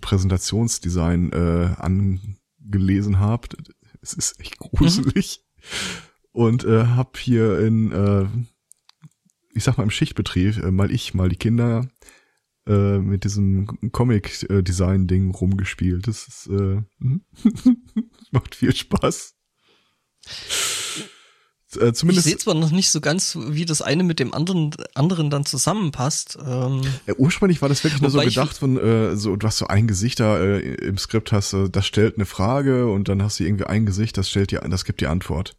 Präsentationsdesign 0.00 1.32
äh, 1.32 1.74
angelesen 1.78 3.18
habe. 3.18 3.48
Es 4.00 4.12
ist 4.14 4.40
echt 4.40 4.58
gruselig. 4.58 5.40
Mhm. 5.42 5.60
Und 6.32 6.64
äh, 6.64 6.86
hab 6.86 7.16
hier 7.16 7.60
in, 7.60 7.92
äh, 7.92 8.26
ich 9.54 9.64
sag 9.64 9.78
mal 9.78 9.84
im 9.84 9.90
Schichtbetrieb, 9.90 10.62
äh, 10.62 10.70
mal 10.70 10.90
ich, 10.90 11.14
mal 11.14 11.28
die 11.28 11.36
Kinder 11.36 11.88
äh, 12.66 12.98
mit 12.98 13.24
diesem 13.24 13.90
Comic-Design-Ding 13.92 15.30
rumgespielt. 15.32 16.08
Das 16.08 16.26
ist, 16.28 16.48
äh, 16.48 16.82
macht 18.30 18.54
viel 18.54 18.74
Spaß. 18.74 19.34
Äh, 21.76 21.92
zumindest. 21.92 22.26
Ich 22.26 22.32
sehe 22.32 22.38
zwar 22.38 22.54
noch 22.54 22.70
nicht 22.70 22.90
so 22.90 23.00
ganz, 23.00 23.36
wie 23.36 23.64
das 23.64 23.82
eine 23.82 24.04
mit 24.04 24.20
dem 24.20 24.32
anderen, 24.32 24.70
anderen 24.94 25.30
dann 25.30 25.44
zusammenpasst. 25.44 26.38
Ähm, 26.44 26.82
ja, 27.06 27.14
ursprünglich 27.16 27.62
war 27.62 27.68
das 27.68 27.84
wirklich 27.84 28.00
nur 28.00 28.10
so 28.10 28.20
gedacht 28.20 28.56
von, 28.56 28.78
äh, 28.78 29.16
so, 29.16 29.36
du 29.36 29.46
hast 29.46 29.58
so 29.58 29.66
ein 29.66 29.86
Gesicht 29.86 30.20
da 30.20 30.38
äh, 30.38 30.60
im 30.60 30.98
Skript 30.98 31.32
hast, 31.32 31.52
äh, 31.52 31.68
das 31.68 31.86
stellt 31.86 32.16
eine 32.16 32.26
Frage 32.26 32.90
und 32.90 33.08
dann 33.08 33.22
hast 33.22 33.40
du 33.40 33.44
irgendwie 33.44 33.66
ein 33.66 33.86
Gesicht, 33.86 34.16
das 34.16 34.30
stellt 34.30 34.50
dir, 34.50 34.60
das 34.60 34.84
gibt 34.84 35.00
die 35.00 35.06
Antwort. 35.06 35.56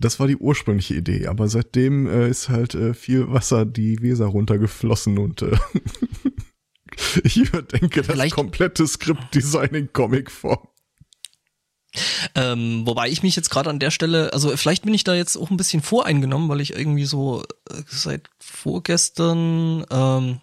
Das 0.00 0.18
war 0.18 0.26
die 0.26 0.36
ursprüngliche 0.36 0.94
Idee, 0.94 1.26
aber 1.26 1.48
seitdem 1.48 2.06
äh, 2.06 2.28
ist 2.28 2.48
halt 2.48 2.74
äh, 2.74 2.94
viel 2.94 3.30
Wasser 3.30 3.66
die 3.66 4.00
Weser 4.00 4.26
runtergeflossen 4.26 5.18
und 5.18 5.42
äh, 5.42 5.56
ich 7.22 7.36
überdenke 7.36 8.00
das 8.00 8.06
Vielleicht 8.06 8.34
komplette 8.34 8.86
Skriptdesign 8.86 9.74
in 9.74 9.92
Comicform. 9.92 10.66
Ähm, 12.34 12.86
wobei 12.86 13.10
ich 13.10 13.22
mich 13.22 13.36
jetzt 13.36 13.50
gerade 13.50 13.68
an 13.68 13.78
der 13.78 13.90
Stelle, 13.90 14.32
also 14.32 14.56
vielleicht 14.56 14.84
bin 14.84 14.94
ich 14.94 15.04
da 15.04 15.14
jetzt 15.14 15.36
auch 15.36 15.50
ein 15.50 15.56
bisschen 15.56 15.82
voreingenommen, 15.82 16.48
weil 16.48 16.60
ich 16.60 16.74
irgendwie 16.74 17.04
so 17.04 17.42
äh, 17.68 17.82
seit 17.86 18.30
vorgestern 18.38 19.84
ähm, 19.90 20.40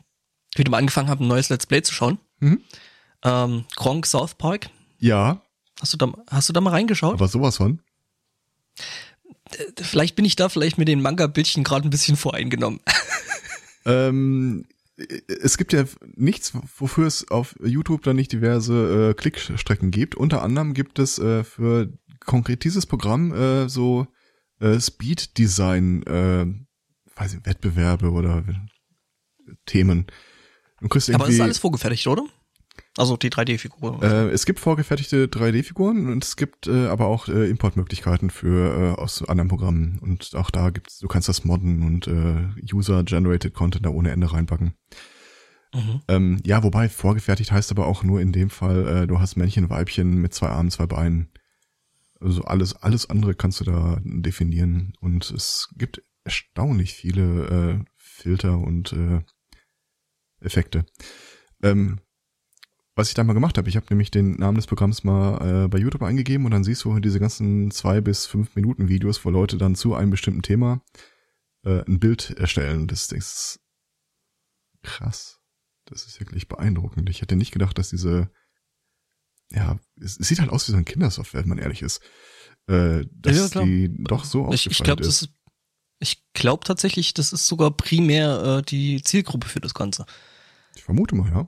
wieder 0.55 0.69
mal 0.69 0.77
angefangen 0.77 1.09
habe, 1.09 1.23
ein 1.23 1.27
neues 1.27 1.49
Let's 1.49 1.65
Play 1.65 1.81
zu 1.81 1.93
schauen. 1.93 2.19
Mhm. 2.39 2.61
Ähm, 3.23 3.65
Gronk 3.75 4.05
South 4.05 4.35
Park. 4.35 4.69
Ja. 4.99 5.41
Hast 5.79 5.93
du 5.93 5.97
da, 5.97 6.11
hast 6.29 6.49
du 6.49 6.53
da 6.53 6.61
mal 6.61 6.71
reingeschaut? 6.71 7.13
Aber 7.13 7.27
sowas 7.27 7.57
von. 7.57 7.79
Vielleicht 9.81 10.15
bin 10.15 10.25
ich 10.25 10.35
da 10.35 10.49
vielleicht 10.49 10.77
mit 10.77 10.87
den 10.87 11.01
Manga-Bildchen 11.01 11.63
gerade 11.63 11.87
ein 11.87 11.91
bisschen 11.91 12.17
voreingenommen. 12.17 12.79
ähm, 13.85 14.65
es 15.27 15.57
gibt 15.57 15.73
ja 15.73 15.85
nichts, 16.15 16.53
wofür 16.77 17.05
es 17.05 17.29
auf 17.29 17.55
YouTube 17.63 18.03
dann 18.03 18.15
nicht 18.15 18.31
diverse 18.31 19.09
äh, 19.09 19.13
Klickstrecken 19.13 19.91
gibt. 19.91 20.15
Unter 20.15 20.41
anderem 20.41 20.73
gibt 20.73 20.97
es 20.99 21.19
äh, 21.19 21.43
für 21.43 21.93
konkret 22.25 22.63
dieses 22.63 22.85
Programm 22.85 23.31
äh, 23.33 23.69
so 23.69 24.07
äh, 24.59 24.79
Speed 24.79 25.37
Design, 25.37 26.03
äh, 26.03 26.45
weiß 27.15 27.35
ich, 27.35 27.45
Wettbewerbe 27.45 28.11
oder 28.11 28.43
Themen. 29.65 30.07
Aber 30.79 30.97
ist 30.97 31.39
alles 31.39 31.59
vorgefertigt, 31.59 32.07
oder? 32.07 32.23
Also 32.97 33.15
die 33.15 33.29
3D-Figuren. 33.29 34.01
Äh, 34.01 34.29
es 34.29 34.45
gibt 34.45 34.59
vorgefertigte 34.59 35.27
3D-Figuren 35.27 36.11
und 36.11 36.23
es 36.23 36.35
gibt 36.35 36.67
äh, 36.67 36.87
aber 36.87 37.05
auch 37.05 37.27
äh, 37.27 37.47
Importmöglichkeiten 37.47 38.31
für 38.31 38.95
äh, 38.97 38.99
aus 38.99 39.23
anderen 39.23 39.49
Programmen. 39.49 39.99
Und 39.99 40.35
auch 40.35 40.49
da 40.49 40.71
gibt's, 40.71 40.97
du 40.97 41.07
kannst 41.07 41.29
das 41.29 41.45
modden 41.45 41.83
und 41.83 42.07
äh, 42.07 42.73
User-Generated 42.73 43.53
Content 43.53 43.85
da 43.85 43.91
ohne 43.91 44.09
Ende 44.09 44.33
reinpacken. 44.33 44.73
Mhm. 45.75 46.01
Ähm, 46.07 46.41
ja, 46.43 46.63
wobei 46.63 46.89
vorgefertigt 46.89 47.51
heißt 47.51 47.71
aber 47.71 47.85
auch 47.85 48.03
nur 48.03 48.19
in 48.19 48.31
dem 48.31 48.49
Fall, 48.49 48.87
äh, 48.87 49.07
du 49.07 49.19
hast 49.19 49.35
Männchen, 49.35 49.69
Weibchen 49.69 50.15
mit 50.15 50.33
zwei 50.33 50.47
Armen, 50.47 50.71
zwei 50.71 50.87
Beinen. 50.87 51.29
Also 52.19 52.41
alles, 52.43 52.75
alles 52.75 53.09
andere 53.11 53.35
kannst 53.35 53.59
du 53.59 53.63
da 53.63 53.99
definieren. 54.03 54.93
Und 55.01 55.29
es 55.29 55.69
gibt 55.75 56.01
erstaunlich 56.23 56.93
viele 56.93 57.47
äh, 57.47 57.85
Filter 57.95 58.57
und 58.57 58.91
äh, 58.93 59.21
Effekte. 60.39 60.85
Ähm, 61.61 61.99
was 62.97 63.09
ich 63.09 63.13
da 63.13 63.23
mal 63.23 63.33
gemacht 63.33 63.57
habe. 63.57 63.69
Ich 63.69 63.75
habe 63.75 63.85
nämlich 63.91 64.09
den 64.09 64.37
Namen 64.37 64.55
des 64.55 64.65
Programms 64.65 65.03
mal 65.03 65.65
äh, 65.65 65.67
bei 65.67 65.77
YouTube 65.77 66.01
eingegeben 66.01 66.45
und 66.45 66.51
dann 66.51 66.63
siehst 66.63 66.83
du 66.83 66.99
diese 66.99 67.19
ganzen 67.19 67.69
zwei 67.69 68.01
bis 68.01 68.25
fünf 68.25 68.55
Minuten 68.55 68.89
Videos, 68.89 69.23
wo 69.23 69.29
Leute 69.29 69.57
dann 69.57 69.75
zu 69.75 69.93
einem 69.93 70.09
bestimmten 70.09 70.41
Thema 70.41 70.81
äh, 71.63 71.83
ein 71.85 71.99
Bild 71.99 72.31
erstellen. 72.31 72.87
Das 72.87 73.11
ist 73.11 73.59
krass. 74.81 75.39
Das 75.85 76.07
ist 76.07 76.19
wirklich 76.19 76.47
beeindruckend. 76.47 77.09
Ich 77.09 77.21
hätte 77.21 77.35
nicht 77.35 77.51
gedacht, 77.51 77.77
dass 77.77 77.89
diese, 77.89 78.31
ja, 79.51 79.79
es, 80.01 80.19
es 80.19 80.27
sieht 80.27 80.39
halt 80.39 80.49
aus 80.49 80.67
wie 80.67 80.71
so 80.71 80.77
ein 80.77 80.85
Kindersoftware, 80.85 81.41
wenn 81.41 81.49
man 81.49 81.59
ehrlich 81.59 81.83
ist, 81.83 82.01
äh, 82.65 83.05
dass 83.11 83.53
ja, 83.53 83.63
die 83.63 83.95
doch 84.03 84.25
so 84.25 84.45
ausgefeilt 84.45 84.65
ich, 84.65 84.71
ich 84.71 84.83
glaub, 84.83 84.99
ist. 85.01 85.21
Das. 85.21 85.29
Ich 85.99 86.23
glaube 86.33 86.63
tatsächlich, 86.63 87.13
das 87.13 87.31
ist 87.31 87.47
sogar 87.47 87.71
primär 87.71 88.57
äh, 88.59 88.61
die 88.63 89.03
Zielgruppe 89.03 89.47
für 89.47 89.59
das 89.59 89.73
Ganze. 89.75 90.05
Ich 90.75 90.83
vermute 90.83 91.15
mal, 91.15 91.29
ja. 91.29 91.47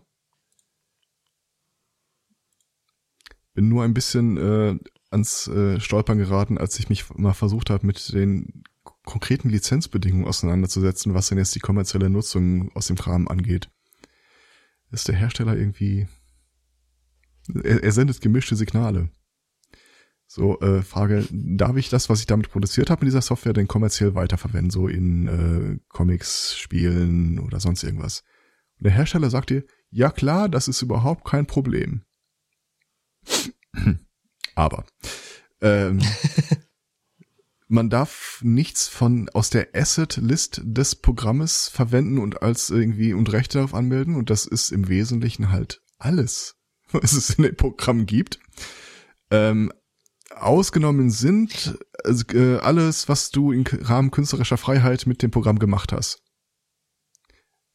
Bin 3.54 3.70
nur 3.70 3.84
ein 3.84 3.94
bisschen 3.94 4.38
äh, 4.38 4.80
ans 5.12 5.48
äh, 5.48 5.80
Stolpern 5.80 6.18
geraten, 6.18 6.58
als 6.58 6.80
ich 6.80 6.90
mich 6.90 7.10
mal 7.16 7.34
versucht 7.34 7.70
habe, 7.70 7.86
mit 7.86 8.14
den 8.14 8.64
konkreten 8.84 9.50
Lizenzbedingungen 9.50 10.28
auseinanderzusetzen, 10.28 11.14
was 11.14 11.30
denn 11.30 11.38
jetzt 11.38 11.56
die 11.56 11.60
kommerzielle 11.60 12.10
Nutzung 12.10 12.72
aus 12.76 12.88
dem 12.88 12.96
Kram 12.96 13.28
angeht. 13.28 13.70
Ist 14.92 15.08
der 15.08 15.16
Hersteller 15.16 15.58
irgendwie. 15.58 16.08
Er, 17.64 17.84
er 17.84 17.92
sendet 17.92 18.22
gemischte 18.22 18.56
Signale. 18.56 19.10
So, 20.28 20.60
äh, 20.60 20.84
Frage, 20.84 21.26
darf 21.32 21.76
ich 21.76 21.90
das, 21.90 22.08
was 22.08 22.20
ich 22.20 22.28
damit 22.28 22.52
produziert 22.52 22.92
habe 22.92 23.02
in 23.02 23.08
dieser 23.08 23.24
Software, 23.24 23.54
denn 23.54 23.68
kommerziell 23.68 24.14
weiterverwenden, 24.14 24.70
so 24.70 24.88
in 24.88 25.28
äh, 25.28 25.80
Comics, 25.90 26.56
Spielen 26.56 27.40
oder 27.40 27.60
sonst 27.60 27.84
irgendwas? 27.84 28.24
Und 28.78 28.84
der 28.86 28.94
Hersteller 28.94 29.32
sagt 29.32 29.50
dir, 29.50 29.64
ja 29.90 30.12
klar, 30.12 30.48
das 30.48 30.68
ist 30.68 30.84
überhaupt 30.84 31.26
kein 31.26 31.48
Problem. 31.48 32.04
Aber 34.56 34.86
ähm, 35.62 36.02
man 37.68 37.90
darf 37.90 38.40
nichts 38.44 38.88
von 38.88 39.30
aus 39.30 39.50
der 39.50 39.70
Asset-List 39.74 40.62
des 40.64 40.96
Programmes 40.96 41.70
verwenden 41.70 42.18
und 42.18 42.42
als 42.42 42.70
irgendwie 42.70 43.14
und 43.14 43.32
Rechte 43.32 43.60
darauf 43.60 43.74
anmelden. 43.74 44.16
Und 44.16 44.30
das 44.30 44.46
ist 44.46 44.72
im 44.72 44.88
Wesentlichen 44.88 45.52
halt 45.52 45.82
alles, 45.98 46.58
was 46.92 47.14
es 47.14 47.32
in 47.32 47.44
dem 47.44 47.56
Programm 47.56 48.06
gibt. 48.06 48.40
Ähm, 49.32 49.72
ausgenommen 50.36 51.12
sind 51.12 51.78
also, 52.04 52.26
äh, 52.34 52.58
alles, 52.58 53.10
was 53.10 53.32
du 53.32 53.52
im 53.52 53.64
Rahmen 53.68 54.12
künstlerischer 54.12 54.58
Freiheit 54.58 55.06
mit 55.06 55.22
dem 55.22 55.32
Programm 55.32 55.60
gemacht 55.60 55.92
hast. 55.92 56.24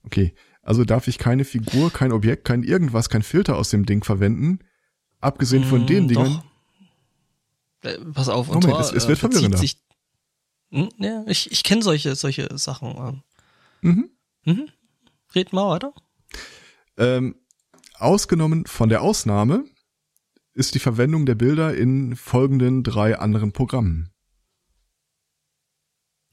Okay, 0.03 0.35
also 0.63 0.85
darf 0.85 1.09
ich 1.09 1.19
keine 1.19 1.45
Figur, 1.45 1.91
kein 1.91 2.13
Objekt, 2.13 2.45
kein 2.45 2.63
irgendwas, 2.63 3.09
kein 3.09 3.23
Filter 3.23 3.57
aus 3.57 3.71
dem 3.71 3.87
Ding 3.87 4.05
verwenden, 4.05 4.61
Abgesehen 5.25 5.65
von 5.65 5.85
mm, 5.85 5.87
den 5.87 6.09
Dingen. 6.09 6.43
Äh, 7.81 7.99
pass 8.13 8.29
auf, 8.29 8.49
und 8.49 8.63
Moment, 8.63 8.73
zwar, 8.73 8.81
es, 8.81 8.93
es 8.93 9.09
wird 9.09 9.17
äh, 9.17 9.21
verwirrender. 9.21 9.57
Sich, 9.57 9.79
hm, 10.71 10.91
ja, 10.99 11.25
ich, 11.27 11.51
ich 11.51 11.65
kenne 11.65 11.83
solche, 11.83 12.15
solche 12.15 12.59
Sachen. 12.59 13.23
Mhm. 13.81 14.11
Mhm. 14.45 14.69
Red 15.35 15.55
mal 15.55 15.71
weiter. 15.71 15.95
Ähm, 16.99 17.37
ausgenommen 17.95 18.67
von 18.67 18.91
der 18.91 19.01
Ausnahme 19.01 19.65
ist 20.53 20.75
die 20.75 20.79
Verwendung 20.79 21.25
der 21.25 21.37
Bilder 21.37 21.75
in 21.75 22.17
folgenden 22.17 22.83
drei 22.83 23.19
anderen 23.19 23.53
Programmen, 23.53 24.11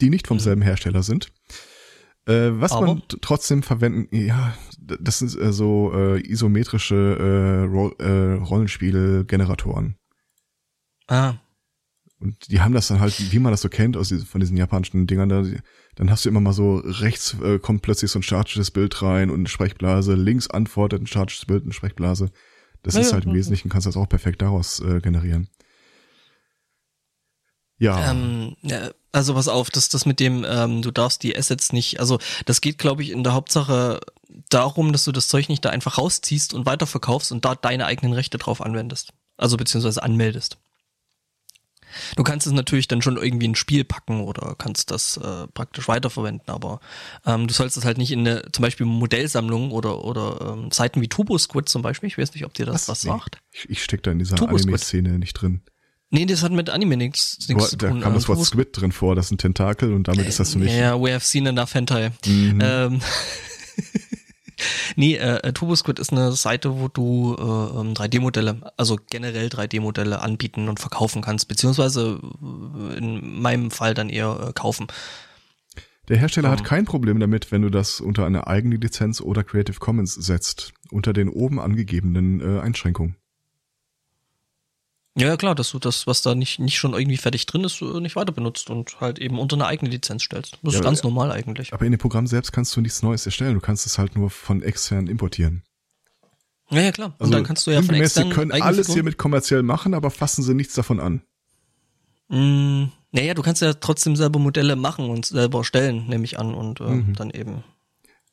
die 0.01 0.10
nicht 0.10 0.27
vom 0.27 0.36
mhm. 0.36 0.41
selben 0.41 0.62
Hersteller 0.63 1.01
sind. 1.01 1.31
Äh, 2.27 2.51
was 2.53 2.71
Aber? 2.71 2.87
man 2.87 3.03
trotzdem 3.21 3.63
verwenden, 3.63 4.15
ja, 4.15 4.53
das 4.79 5.19
sind 5.19 5.35
äh, 5.39 5.51
so 5.51 5.91
äh, 5.93 6.21
isometrische 6.21 6.95
äh, 6.95 7.65
Ro 7.65 7.89
äh, 7.97 8.33
Rollenspielgeneratoren. 8.33 9.95
Ah. 11.07 11.35
Und 12.19 12.51
die 12.51 12.61
haben 12.61 12.75
das 12.75 12.87
dann 12.87 12.99
halt, 12.99 13.31
wie 13.31 13.39
man 13.39 13.51
das 13.51 13.61
so 13.61 13.69
kennt 13.69 13.97
aus 13.97 14.09
diesen, 14.09 14.27
von 14.27 14.39
diesen 14.39 14.55
japanischen 14.55 15.07
Dingern 15.07 15.29
da, 15.29 15.43
dann 15.95 16.11
hast 16.11 16.23
du 16.23 16.29
immer 16.29 16.39
mal 16.39 16.53
so 16.53 16.77
rechts 16.77 17.35
äh, 17.41 17.57
kommt 17.57 17.81
plötzlich 17.81 18.11
so 18.11 18.19
ein 18.19 18.23
statisches 18.23 18.69
Bild 18.69 19.01
rein 19.01 19.31
und 19.31 19.39
eine 19.39 19.49
Sprechblase, 19.49 20.13
links 20.13 20.47
antwortet 20.47 21.01
ein 21.01 21.07
statisches 21.07 21.47
Bild, 21.47 21.63
eine 21.63 21.73
Sprechblase. 21.73 22.31
Das 22.83 22.93
ja, 22.93 23.01
ist 23.01 23.13
halt 23.13 23.25
im 23.25 23.33
Wesentlichen, 23.33 23.69
kannst 23.69 23.85
du 23.85 23.89
das 23.89 23.97
auch 23.97 24.07
perfekt 24.07 24.43
daraus 24.43 24.79
äh, 24.81 24.99
generieren. 25.01 25.49
Ja. 27.79 28.11
Ähm, 28.11 28.55
ja. 28.61 28.91
Also 29.12 29.34
pass 29.34 29.48
auf, 29.48 29.70
dass 29.70 29.89
das 29.89 30.06
mit 30.06 30.20
dem, 30.20 30.46
ähm, 30.48 30.82
du 30.82 30.91
darfst 30.91 31.24
die 31.24 31.38
Assets 31.38 31.74
nicht, 31.74 32.00
also 32.00 32.20
das 32.46 32.62
geht, 32.62 32.77
glaube 32.77 33.03
ich, 33.03 33.10
in 33.12 33.24
der 33.24 33.34
Hauptsache 33.34 34.00
darum, 34.50 34.94
dass 34.94 35.03
du 35.03 35.12
das 35.12 35.27
Zeug 35.27 35.50
nicht 35.50 35.65
da 35.65 35.70
einfach 35.70 35.98
rausziehst 35.98 36.53
und 36.53 36.65
weiterverkaufst 36.65 37.32
und 37.32 37.44
da 37.44 37.56
deine 37.56 37.86
eigenen 37.86 38.13
Rechte 38.13 38.38
drauf 38.38 38.62
anwendest. 38.62 39.13
Also 39.38 39.58
beziehungsweise 39.58 40.01
anmeldest. 40.01 40.58
Du 42.15 42.24
kannst 42.24 42.48
es 42.48 42.53
natürlich 42.53 42.88
dann 42.88 43.01
schon 43.01 43.18
irgendwie 43.18 43.46
in 43.46 43.51
ein 43.51 43.56
Spiel 43.56 43.84
packen 43.84 44.22
oder 44.22 44.56
kannst 44.58 44.91
das 44.91 45.18
äh, 45.18 45.48
praktisch 45.48 45.88
weiterverwenden, 45.88 46.50
aber 46.50 46.80
ähm, 47.25 47.48
du 47.48 47.53
sollst 47.53 47.77
es 47.77 47.86
halt 47.86 47.98
nicht 47.98 48.12
in 48.12 48.22
eine, 48.22 48.44
zum 48.51 48.63
Beispiel 48.63 48.86
Modellsammlung 48.86 49.72
oder 49.72 50.03
oder 50.03 50.53
ähm, 50.53 50.72
Seiten 50.72 51.01
wie 51.01 51.10
Turbo 51.10 51.38
Squid 51.38 51.68
zum 51.68 51.82
Beispiel, 51.82 52.08
ich 52.08 52.18
weiß 52.18 52.34
nicht, 52.34 52.46
ob 52.46 52.53
dir 52.53 52.65
das 52.65 52.88
was, 52.88 52.88
was 52.88 53.03
nee. 53.03 53.10
sagt. 53.10 53.39
Ich, 53.51 53.70
ich 53.70 53.84
steck 53.84 54.03
da 54.03 54.12
in 54.12 54.20
dieser 54.20 54.41
Anime-Szene 54.41 55.20
nicht 55.20 55.34
drin. 55.34 55.62
Nee, 56.13 56.25
das 56.25 56.44
hat 56.44 56.51
mit 56.51 56.70
Anime 56.70 56.98
nichts, 56.98 57.38
nichts 57.48 57.70
zu 57.70 57.77
tun. 57.77 58.01
Da 58.01 58.03
kam 58.03 58.13
das 58.13 58.27
Wort 58.27 58.44
Squid 58.44 58.68
drin 58.74 58.91
vor, 58.91 59.15
das 59.15 59.27
ist 59.27 59.32
ein 59.32 59.38
Tentakel 59.38 59.94
und 59.94 60.10
damit 60.10 60.25
äh, 60.25 60.27
ist 60.27 60.41
das 60.41 60.51
für 60.51 60.60
mich. 60.60 60.74
Ja, 60.74 61.01
we 61.01 61.13
have 61.13 61.25
seen 61.25 61.46
enough 61.46 61.74
Hentai. 61.74 62.12
Mhm. 62.25 62.60
Ähm, 62.62 63.01
nee, 64.98 65.15
äh, 65.15 65.38
äh 65.38 65.53
Turbo 65.53 65.74
Squid 65.74 66.00
ist 66.00 66.12
eine 66.12 66.34
Seite, 66.34 66.77
wo 66.77 66.89
du 66.89 67.36
äh, 67.36 67.94
3D-Modelle, 67.94 68.51
ähm, 68.51 68.63
also 68.75 68.98
generell 69.10 69.48
3D-Modelle 69.48 70.22
anbieten 70.22 70.68
und 70.68 70.82
verkaufen 70.82 71.22
kannst, 71.22 71.48
beziehungsweise 71.48 72.20
äh, 72.22 72.98
in 72.98 73.41
meinem 73.41 73.72
Fall 73.72 73.94
dann 73.94 74.10
eher 74.10 74.50
äh, 74.50 74.53
kaufen. 74.53 74.88
Der 76.10 76.18
Hersteller 76.18 76.50
um, 76.50 76.51
hat 76.51 76.60
ähm. 76.60 76.65
kein 76.65 76.86
Problem 76.86 77.22
damit, 77.22 77.53
wenn 77.53 77.62
du 77.62 77.70
das 77.70 78.01
unter 78.01 78.25
eine 78.25 78.48
eigene 78.48 78.75
Lizenz 78.75 79.22
oder 79.22 79.46
Creative 79.46 79.80
Commons 79.80 80.13
setzt, 80.13 80.74
unter 80.91 81.13
den 81.13 81.30
oben 81.30 81.62
angegebenen 81.62 82.41
äh, 82.41 82.60
Einschränkungen. 82.60 83.15
Ja, 85.18 85.36
klar, 85.36 85.56
dass 85.56 85.72
du 85.72 85.80
das, 85.80 86.08
was 86.08 86.22
da 86.22 86.36
nicht, 86.36 86.60
nicht 86.60 86.77
schon 86.77 86.94
irgendwie 86.94 87.18
fertig 87.18 87.46
drin 87.46 87.65
ist, 87.65 87.82
äh, 87.82 88.00
nicht 88.00 88.15
weiter 88.15 88.32
benutzt 88.32 88.70
und 88.70 89.01
halt 89.01 89.20
eben 89.20 89.39
unter 89.39 89.58
eine 89.58 89.65
eigene 89.65 89.91
Lizenz 89.91 90.24
stellst. 90.24 90.58
Das 90.63 90.74
ja, 90.74 90.80
ist 90.80 90.86
ganz 90.86 91.03
normal 91.03 91.32
eigentlich. 91.32 91.74
Aber 91.74 91.86
in 91.86 91.91
dem 91.91 92.00
Programm 92.00 92.27
selbst 92.27 92.53
kannst 92.53 92.75
du 92.75 92.82
nichts 92.82 93.03
Neues 93.03 93.25
erstellen. 93.25 93.56
Du 93.56 93.60
kannst 93.60 93.86
es 93.86 93.98
halt 93.98 94.15
nur 94.15 94.30
von 94.30 94.62
extern 94.62 95.08
importieren. 95.08 95.63
Ja, 96.70 96.80
ja, 96.80 96.91
klar. 96.94 97.08
Und 97.18 97.22
also, 97.22 97.34
dann 97.34 97.44
kannst 97.44 97.68
du 97.68 97.72
ja 97.72 97.82
von 97.82 97.96
extern. 97.96 98.30
Sie 98.30 98.34
können 98.34 98.51
alles 98.53 98.88
Figuren 98.88 98.94
hiermit 98.94 99.18
kommerziell 99.18 99.63
machen, 99.63 99.94
aber 99.94 100.12
fassen 100.12 100.44
sie 100.44 100.53
nichts 100.53 100.75
davon 100.75 101.01
an. 101.01 101.24
Mm, 102.30 102.86
naja, 103.12 103.34
du 103.34 103.41
kannst 103.41 103.62
ja 103.62 103.74
trotzdem 103.74 104.15
selber 104.15 104.39
Modelle 104.39 104.77
machen 104.77 105.10
und 105.10 105.25
selber 105.25 105.65
stellen, 105.65 106.08
nehme 106.08 106.24
ich 106.24 106.39
an, 106.39 106.56
und 106.56 106.80
äh, 106.80 106.84
mhm. 106.84 107.13
dann 107.15 107.32
eben. 107.32 107.65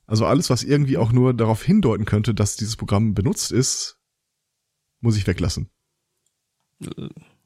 Also 0.07 0.27
alles, 0.27 0.49
was 0.49 0.63
irgendwie 0.63 0.97
auch 0.97 1.11
nur 1.11 1.35
darauf 1.35 1.65
hindeuten 1.65 2.05
könnte, 2.05 2.35
dass 2.35 2.55
dieses 2.55 2.77
Programm 2.77 3.15
benutzt 3.15 3.51
ist, 3.51 3.99
muss 5.01 5.17
ich 5.17 5.27
weglassen 5.27 5.71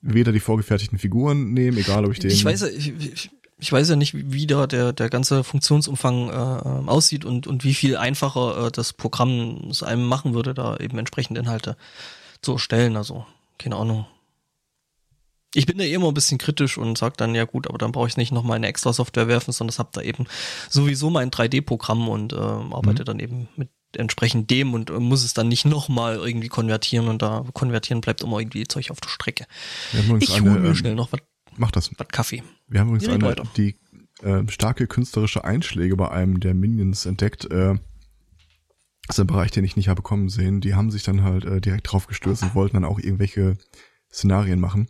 weder 0.03 0.33
die 0.33 0.41
vorgefertigten 0.41 0.99
Figuren 0.99 1.53
nehmen, 1.53 1.79
egal 1.79 2.05
ob 2.05 2.13
ich 2.13 2.19
den. 2.19 2.31
Ich 2.31 2.45
weiß, 2.45 2.63
ich, 2.63 3.31
ich 3.63 3.73
weiß 3.73 3.91
ja 3.91 3.97
nicht, 3.97 4.13
wie 4.15 4.47
da 4.49 4.67
der, 4.67 4.93
der 4.93 5.09
ganze 5.09 5.45
Funktionsumfang 5.45 6.29
äh, 6.29 6.91
aussieht 6.91 7.25
und, 7.25 7.47
und 7.47 7.63
wie 7.63 7.75
viel 7.75 7.97
einfacher 7.97 8.67
äh, 8.67 8.71
das 8.73 8.93
Programm 8.93 9.69
es 9.71 9.85
einem 9.85 10.05
machen 10.05 10.35
würde, 10.35 10.53
da 10.53 10.77
eben 10.79 10.99
entsprechend 10.99 11.39
Inhalte 11.39 11.77
zu 12.41 12.55
erstellen. 12.55 12.97
Also, 12.97 13.25
keine 13.59 13.77
Ahnung. 13.77 14.07
Ich 15.55 15.67
bin 15.67 15.79
da 15.79 15.85
eh 15.85 15.93
immer 15.93 16.09
ein 16.09 16.15
bisschen 16.15 16.39
kritisch 16.39 16.77
und 16.77 16.99
sag 16.99 17.17
dann, 17.19 17.35
ja 17.35 17.45
gut, 17.45 17.69
aber 17.69 17.79
dann 17.79 17.93
brauche 17.93 18.09
ich 18.09 18.17
nicht 18.17 18.33
nochmal 18.33 18.57
eine 18.57 18.67
extra 18.67 18.93
Software 18.93 19.29
werfen, 19.29 19.53
sondern 19.53 19.69
das 19.69 19.79
habt 19.79 19.97
da 19.97 20.01
eben 20.01 20.27
sowieso 20.69 21.11
mein 21.11 21.31
3D-Programm 21.31 22.09
und 22.09 22.33
äh, 22.33 22.37
arbeite 22.37 23.03
mhm. 23.03 23.07
dann 23.07 23.19
eben 23.21 23.49
mit 23.57 23.69
entsprechend 23.97 24.51
dem 24.51 24.75
und 24.75 24.91
muss 24.91 25.25
es 25.25 25.35
dann 25.35 25.49
nicht 25.49 25.65
nochmal 25.65 26.17
irgendwie 26.17 26.49
konvertieren 26.49 27.09
und 27.09 27.23
da 27.23 27.45
konvertieren 27.53 28.01
bleibt 28.01 28.23
immer 28.23 28.39
irgendwie 28.39 28.65
Zeug 28.65 28.91
auf 28.91 29.01
der 29.01 29.09
Strecke. 29.09 29.47
Ich 30.21 30.41
hole 30.41 30.61
mir 30.61 30.69
ähm, 30.69 30.75
schnell 30.75 30.95
noch 30.95 31.13
was. 31.13 31.21
Mach 31.57 31.71
das. 31.71 31.91
Was 31.99 32.09
Kaffee. 32.09 32.43
Wir 32.69 32.81
haben 32.81 32.89
übrigens 32.89 33.09
eine, 33.09 33.35
die 33.57 33.77
äh, 34.23 34.43
starke 34.49 34.87
künstlerische 34.87 35.45
Einschläge 35.45 35.97
bei 35.97 36.11
einem 36.11 36.41
der 36.41 36.55
Minions 36.55 37.07
entdeckt. 37.07 37.45
Äh, 37.47 37.75
das 39.07 39.19
ist 39.19 39.21
ein 39.21 39.27
Bereich, 39.27 39.51
den 39.51 39.65
ich 39.65 39.77
nicht 39.77 39.89
habe 39.89 40.03
kommen 40.03 40.29
sehen. 40.29 40.61
Die 40.61 40.75
haben 40.75 40.91
sich 40.91 41.03
dann 41.03 41.23
halt 41.23 41.45
äh, 41.45 41.61
direkt 41.61 41.93
drauf 41.93 42.07
gestürzt 42.07 42.43
und 42.43 42.55
wollten 42.55 42.75
dann 42.75 42.85
auch 42.85 42.99
irgendwelche 42.99 43.59
Szenarien 44.11 44.61
machen. 44.61 44.89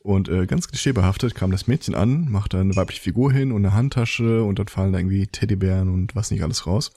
Und 0.00 0.28
äh, 0.28 0.46
ganz 0.46 0.68
klischeebehaftet 0.68 1.34
kam 1.34 1.50
das 1.50 1.66
Mädchen 1.66 1.94
an, 1.94 2.30
macht 2.30 2.54
da 2.54 2.60
eine 2.60 2.76
weibliche 2.76 3.02
Figur 3.02 3.32
hin 3.32 3.50
und 3.50 3.64
eine 3.64 3.74
Handtasche 3.74 4.44
und 4.44 4.58
dann 4.58 4.68
fallen 4.68 4.92
da 4.92 4.98
irgendwie 4.98 5.26
Teddybären 5.26 5.88
und 5.88 6.14
was 6.14 6.30
nicht 6.30 6.42
alles 6.42 6.66
raus. 6.66 6.92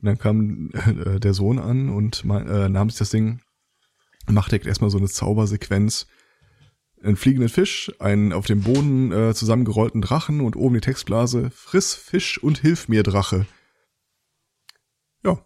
Und 0.00 0.06
dann 0.06 0.18
kam 0.18 0.70
äh, 0.72 1.20
der 1.20 1.34
Sohn 1.34 1.58
an 1.58 1.90
und 1.90 2.24
äh, 2.24 2.68
nahm 2.68 2.88
sich 2.88 2.98
das 2.98 3.10
Ding, 3.10 3.42
machte 4.26 4.56
erstmal 4.56 4.90
so 4.90 4.98
eine 4.98 5.08
Zaubersequenz. 5.08 6.06
Einen 7.02 7.16
fliegenden 7.16 7.48
Fisch, 7.48 7.90
einen 7.98 8.34
auf 8.34 8.44
dem 8.44 8.62
Boden 8.62 9.10
äh, 9.10 9.34
zusammengerollten 9.34 10.02
Drachen 10.02 10.42
und 10.42 10.54
oben 10.54 10.74
die 10.74 10.80
Textblase, 10.82 11.50
friss 11.50 11.94
Fisch 11.94 12.36
und 12.42 12.58
hilf 12.58 12.88
mir, 12.88 13.02
Drache. 13.02 13.46
Ja, 15.24 15.42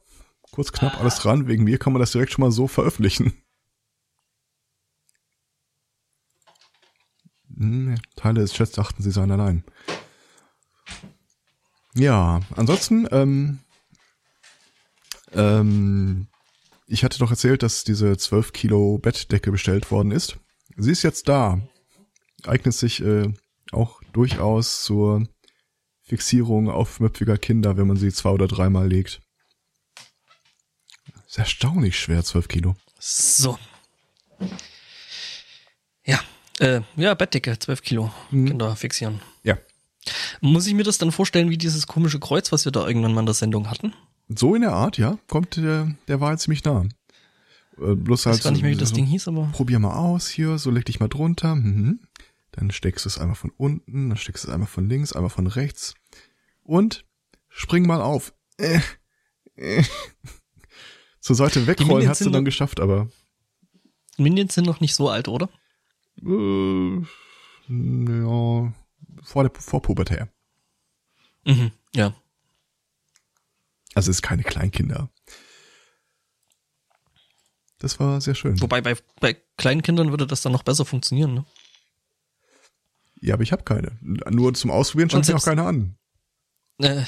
kurz 0.50 0.72
knapp 0.72 0.98
alles 0.98 1.18
dran, 1.18 1.46
wegen 1.46 1.62
mir 1.62 1.78
kann 1.78 1.92
man 1.92 2.00
das 2.00 2.10
direkt 2.10 2.32
schon 2.32 2.42
mal 2.42 2.50
so 2.50 2.66
veröffentlichen. 2.66 3.34
Hm, 7.56 7.94
Teile 8.16 8.40
des 8.40 8.52
Chats 8.52 8.72
dachten, 8.72 9.02
sie 9.02 9.12
seien 9.12 9.30
allein. 9.30 9.62
Ja, 11.94 12.40
ansonsten, 12.56 13.06
ähm, 13.12 13.60
ähm, 15.34 16.26
ich 16.86 17.04
hatte 17.04 17.18
doch 17.18 17.30
erzählt, 17.30 17.62
dass 17.62 17.84
diese 17.84 18.16
12 18.16 18.52
Kilo 18.52 18.98
Bettdecke 18.98 19.50
bestellt 19.50 19.90
worden 19.90 20.10
ist. 20.10 20.36
Sie 20.76 20.90
ist 20.90 21.02
jetzt 21.02 21.28
da. 21.28 21.60
Eignet 22.46 22.74
sich 22.74 23.02
äh, 23.02 23.32
auch 23.72 24.02
durchaus 24.12 24.82
zur 24.84 25.26
Fixierung 26.02 26.68
auf 26.68 27.00
möpfiger 27.00 27.38
Kinder, 27.38 27.76
wenn 27.76 27.86
man 27.86 27.96
sie 27.96 28.12
zwei 28.12 28.30
oder 28.30 28.46
dreimal 28.46 28.88
legt. 28.88 29.20
Ist 31.26 31.38
erstaunlich 31.38 31.98
schwer, 31.98 32.22
12 32.22 32.48
Kilo. 32.48 32.76
So. 32.98 33.58
Ja, 36.04 36.20
äh, 36.60 36.82
ja, 36.96 37.14
Bettdecke, 37.14 37.58
12 37.58 37.82
Kilo. 37.82 38.12
Mhm. 38.30 38.48
Kinder 38.48 38.76
fixieren. 38.76 39.20
Ja. 39.42 39.56
Muss 40.40 40.66
ich 40.66 40.74
mir 40.74 40.84
das 40.84 40.98
dann 40.98 41.12
vorstellen 41.12 41.48
wie 41.48 41.56
dieses 41.56 41.86
komische 41.86 42.20
Kreuz, 42.20 42.52
was 42.52 42.66
wir 42.66 42.72
da 42.72 42.86
irgendwann 42.86 43.14
mal 43.14 43.20
in 43.20 43.26
der 43.26 43.34
Sendung 43.34 43.70
hatten? 43.70 43.94
So 44.28 44.54
in 44.54 44.62
der 44.62 44.72
Art, 44.72 44.98
ja. 44.98 45.18
Kommt 45.28 45.56
der, 45.56 45.94
der 46.08 46.20
war 46.20 46.36
ziemlich 46.38 46.64
nah. 46.64 46.86
Äh, 47.78 47.94
bloß 47.94 48.26
halt. 48.26 48.36
Ich 48.36 48.38
weiß 48.40 48.44
gar 48.44 48.50
nicht 48.52 48.62
mehr, 48.62 48.72
wie 48.72 48.76
das 48.76 48.92
Ding 48.92 49.04
hieß, 49.04 49.28
aber. 49.28 49.50
Probier 49.52 49.78
mal 49.78 49.96
aus 49.96 50.28
hier, 50.28 50.58
so 50.58 50.70
leg 50.70 50.84
dich 50.84 51.00
mal 51.00 51.08
drunter. 51.08 51.54
Mhm. 51.54 52.00
Dann 52.52 52.70
steckst 52.70 53.04
du 53.04 53.08
es 53.08 53.18
einmal 53.18 53.34
von 53.34 53.50
unten, 53.56 54.10
dann 54.10 54.18
steckst 54.18 54.44
du 54.44 54.48
es 54.48 54.54
einmal 54.54 54.68
von 54.68 54.88
links, 54.88 55.12
einmal 55.12 55.30
von 55.30 55.46
rechts. 55.46 55.94
Und 56.62 57.04
spring 57.48 57.86
mal 57.86 58.00
auf. 58.00 58.32
Äh, 58.58 58.80
äh. 59.56 59.82
Zur 61.20 61.36
Seite 61.36 61.66
wegrollen 61.66 62.08
hast 62.08 62.24
du 62.24 62.30
dann 62.30 62.44
geschafft, 62.44 62.80
aber. 62.80 63.08
Minions 64.18 64.54
sind 64.54 64.66
noch 64.66 64.80
nicht 64.80 64.94
so 64.94 65.08
alt, 65.08 65.26
oder? 65.26 65.48
Äh, 66.22 66.98
ja, 67.68 68.72
vor 69.22 69.42
der 69.42 69.50
vor 69.58 69.82
Pubertär. 69.82 70.28
Mhm, 71.44 71.72
ja. 71.94 72.14
Also 73.94 74.10
es 74.10 74.18
ist 74.18 74.22
keine 74.22 74.42
Kleinkinder. 74.42 75.10
Das 77.78 78.00
war 78.00 78.20
sehr 78.20 78.34
schön. 78.34 78.60
Wobei 78.60 78.80
bei, 78.80 78.96
bei 79.20 79.36
kleinen 79.56 79.82
Kindern 79.82 80.10
würde 80.10 80.26
das 80.26 80.42
dann 80.42 80.52
noch 80.52 80.62
besser 80.62 80.84
funktionieren, 80.84 81.34
ne? 81.34 81.44
Ja, 83.20 83.34
aber 83.34 83.42
ich 83.42 83.52
habe 83.52 83.62
keine. 83.62 83.98
Nur 84.00 84.54
zum 84.54 84.70
Ausprobieren 84.70 85.10
schaut 85.10 85.24
sich 85.24 85.34
auch 85.34 85.44
keine 85.44 85.64
an. 85.64 85.96
Äh, 86.78 87.02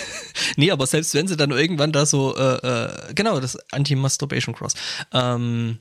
nee, 0.56 0.70
aber 0.70 0.86
selbst 0.86 1.14
wenn 1.14 1.28
sie 1.28 1.36
dann 1.36 1.50
irgendwann 1.50 1.92
da 1.92 2.06
so, 2.06 2.36
äh, 2.36 2.56
äh, 2.56 3.14
genau, 3.14 3.40
das 3.40 3.56
Anti-Masturbation 3.72 4.54
Cross, 4.54 4.74
ähm, 5.12 5.78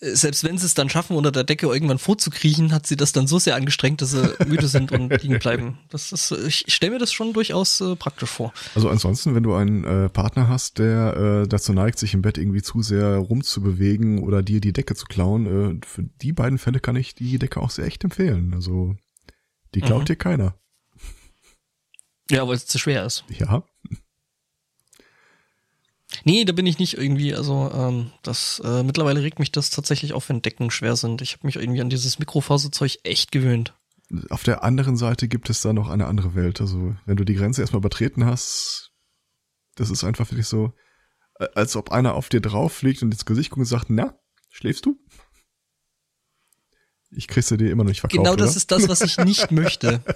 selbst 0.00 0.44
wenn 0.44 0.58
sie 0.58 0.66
es 0.66 0.74
dann 0.74 0.88
schaffen, 0.88 1.16
unter 1.16 1.32
der 1.32 1.44
Decke 1.44 1.66
irgendwann 1.66 1.98
vorzukriechen, 1.98 2.72
hat 2.72 2.86
sie 2.86 2.96
das 2.96 3.12
dann 3.12 3.26
so 3.26 3.38
sehr 3.38 3.54
angestrengt, 3.54 4.02
dass 4.02 4.10
sie 4.10 4.34
müde 4.46 4.68
sind 4.68 4.92
und 4.92 5.22
liegen 5.22 5.38
bleiben. 5.38 5.78
Das 5.90 6.12
ist, 6.12 6.32
ich 6.32 6.64
stelle 6.68 6.92
mir 6.92 6.98
das 6.98 7.12
schon 7.12 7.32
durchaus 7.32 7.80
äh, 7.80 7.96
praktisch 7.96 8.30
vor. 8.30 8.52
Also 8.74 8.88
ansonsten, 8.88 9.34
wenn 9.34 9.42
du 9.42 9.54
einen 9.54 9.84
äh, 9.84 10.08
Partner 10.08 10.48
hast, 10.48 10.78
der 10.78 11.44
äh, 11.44 11.48
dazu 11.48 11.72
neigt, 11.72 11.98
sich 11.98 12.14
im 12.14 12.22
Bett 12.22 12.38
irgendwie 12.38 12.62
zu 12.62 12.82
sehr 12.82 13.16
rumzubewegen 13.16 14.22
oder 14.22 14.42
dir 14.42 14.60
die 14.60 14.72
Decke 14.72 14.94
zu 14.94 15.06
klauen, 15.06 15.46
äh, 15.80 15.86
für 15.86 16.02
die 16.02 16.32
beiden 16.32 16.58
Fälle 16.58 16.80
kann 16.80 16.96
ich 16.96 17.14
die 17.14 17.38
Decke 17.38 17.60
auch 17.60 17.70
sehr 17.70 17.86
echt 17.86 18.04
empfehlen. 18.04 18.52
Also 18.54 18.96
die 19.74 19.80
klaut 19.80 20.02
mhm. 20.02 20.06
dir 20.06 20.16
keiner. 20.16 20.54
Ja, 22.30 22.46
weil 22.48 22.56
es 22.56 22.66
zu 22.66 22.78
schwer 22.78 23.04
ist. 23.04 23.24
Ja. 23.28 23.64
Nee, 26.24 26.44
da 26.44 26.52
bin 26.52 26.66
ich 26.66 26.78
nicht 26.78 26.96
irgendwie, 26.96 27.34
also 27.34 27.70
ähm, 27.72 28.10
das 28.22 28.60
äh, 28.64 28.82
mittlerweile 28.82 29.22
regt 29.22 29.38
mich 29.38 29.52
das 29.52 29.70
tatsächlich 29.70 30.14
auf, 30.14 30.28
wenn 30.28 30.40
Decken 30.42 30.70
schwer 30.70 30.96
sind. 30.96 31.20
Ich 31.20 31.34
habe 31.34 31.46
mich 31.46 31.56
irgendwie 31.56 31.82
an 31.82 31.90
dieses 31.90 32.18
Mikrofaserzeug 32.18 32.98
echt 33.02 33.30
gewöhnt. 33.30 33.74
Auf 34.30 34.42
der 34.42 34.64
anderen 34.64 34.96
Seite 34.96 35.28
gibt 35.28 35.50
es 35.50 35.60
da 35.60 35.72
noch 35.72 35.88
eine 35.88 36.06
andere 36.06 36.34
Welt. 36.34 36.60
Also, 36.60 36.96
wenn 37.04 37.16
du 37.16 37.24
die 37.24 37.34
Grenze 37.34 37.60
erstmal 37.60 37.80
übertreten 37.80 38.24
hast, 38.24 38.92
das 39.76 39.90
ist 39.90 40.04
einfach 40.04 40.26
für 40.26 40.34
dich 40.34 40.46
so, 40.46 40.72
äh, 41.38 41.46
als 41.54 41.76
ob 41.76 41.92
einer 41.92 42.14
auf 42.14 42.30
dir 42.30 42.40
drauf 42.40 42.82
liegt 42.82 43.02
und 43.02 43.12
ins 43.12 43.26
Gesicht 43.26 43.50
guckt 43.50 43.60
und 43.60 43.66
sagt, 43.66 43.90
na, 43.90 44.18
schläfst 44.50 44.86
du? 44.86 44.98
Ich 47.10 47.28
krieg's 47.28 47.48
dir 47.48 47.56
immer 47.70 47.84
noch 47.84 47.90
nicht 47.90 48.00
verkauft, 48.00 48.16
Genau 48.16 48.34
das 48.34 48.50
oder? 48.50 48.56
ist 48.56 48.70
das, 48.70 48.88
was 48.88 49.00
ich 49.02 49.18
nicht 49.18 49.50
möchte. 49.50 50.02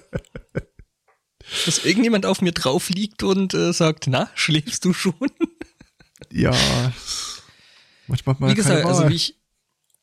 Dass 1.65 1.85
irgendjemand 1.85 2.27
auf 2.27 2.43
mir 2.43 2.53
drauf 2.53 2.91
liegt 2.91 3.23
und 3.23 3.55
äh, 3.55 3.73
sagt, 3.73 4.07
na, 4.07 4.31
schläfst 4.35 4.85
du 4.85 4.93
schon? 4.93 5.15
Ja, 6.39 6.93
manchmal 8.07 8.37
mal 8.39 8.51
Wie 8.51 8.55
gesagt, 8.55 8.85
also 8.85 9.09
wie 9.09 9.15
ich, 9.15 9.37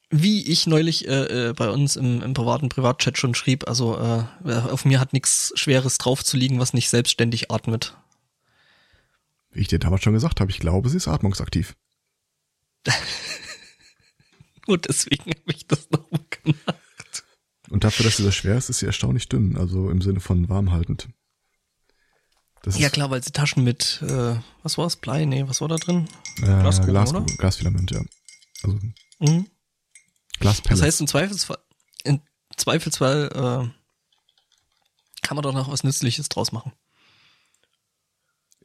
wie 0.10 0.46
ich 0.46 0.68
neulich 0.68 1.08
äh, 1.08 1.50
äh, 1.50 1.54
bei 1.54 1.70
uns 1.70 1.96
im, 1.96 2.22
im 2.22 2.34
privaten 2.34 2.70
Privatchat 2.70 3.18
schon 3.18 3.36
schrieb, 3.36 3.68
also 3.68 3.98
äh, 3.98 4.54
auf 4.54 4.86
mir 4.86 5.00
hat 5.00 5.14
nichts 5.14 5.52
Schweres 5.56 5.98
drauf 5.98 6.24
zu 6.24 6.38
liegen, 6.38 6.60
was 6.60 6.74
nicht 6.74 6.90
selbstständig 6.90 7.52
atmet. 7.52 7.98
Wie 9.52 9.62
ich 9.62 9.68
dir 9.68 9.80
damals 9.80 10.04
schon 10.04 10.14
gesagt 10.14 10.42
habe, 10.42 10.52
ich 10.52 10.60
glaube, 10.60 10.90
sie 10.90 10.98
ist 10.98 11.08
atmungsaktiv. 11.08 11.76
Nur 14.68 14.78
deswegen 14.78 15.32
habe 15.32 15.52
ich 15.52 15.66
das 15.68 15.90
nochmal 15.90 16.26
gemacht. 16.44 17.24
Und 17.70 17.84
dafür, 17.84 18.06
dass 18.06 18.18
sie 18.18 18.24
so 18.24 18.32
schwer 18.32 18.58
ist, 18.58 18.70
ist 18.70 18.80
sie 18.80 18.86
erstaunlich 18.86 19.30
dünn, 19.30 19.58
also 19.58 19.90
im 19.90 20.02
Sinne 20.02 20.20
von 20.20 20.50
warmhaltend. 20.50 21.08
Das 22.66 22.80
ja 22.80 22.90
klar, 22.90 23.12
weil 23.12 23.24
sie 23.24 23.32
Taschen 23.32 23.64
mit, 23.64 24.02
äh, 24.02 24.38
was 24.64 24.80
war 24.80 24.88
es, 24.88 24.96
Blei? 24.96 25.26
Nee, 25.26 25.48
was 25.48 25.62
war 25.62 25.68
da 25.68 25.76
drin? 25.76 26.08
Äh, 26.38 26.46
Glaskuchen, 26.46 26.94
Glas, 26.94 27.12
oder? 27.12 27.22
Glasfilament, 27.38 27.92
ja. 27.92 28.02
Also 28.64 28.80
mhm. 29.20 29.46
Glaspellets. 30.40 30.80
Das 30.80 30.82
heißt, 30.82 31.02
im 31.02 31.08
Zweifelsfall, 31.08 31.60
im 32.04 32.22
Zweifelsfall 32.58 33.30
äh, 33.32 33.70
kann 35.22 35.36
man 35.36 35.44
doch 35.44 35.54
noch 35.54 35.72
was 35.72 35.84
Nützliches 35.84 36.28
draus 36.28 36.52
machen. 36.52 36.72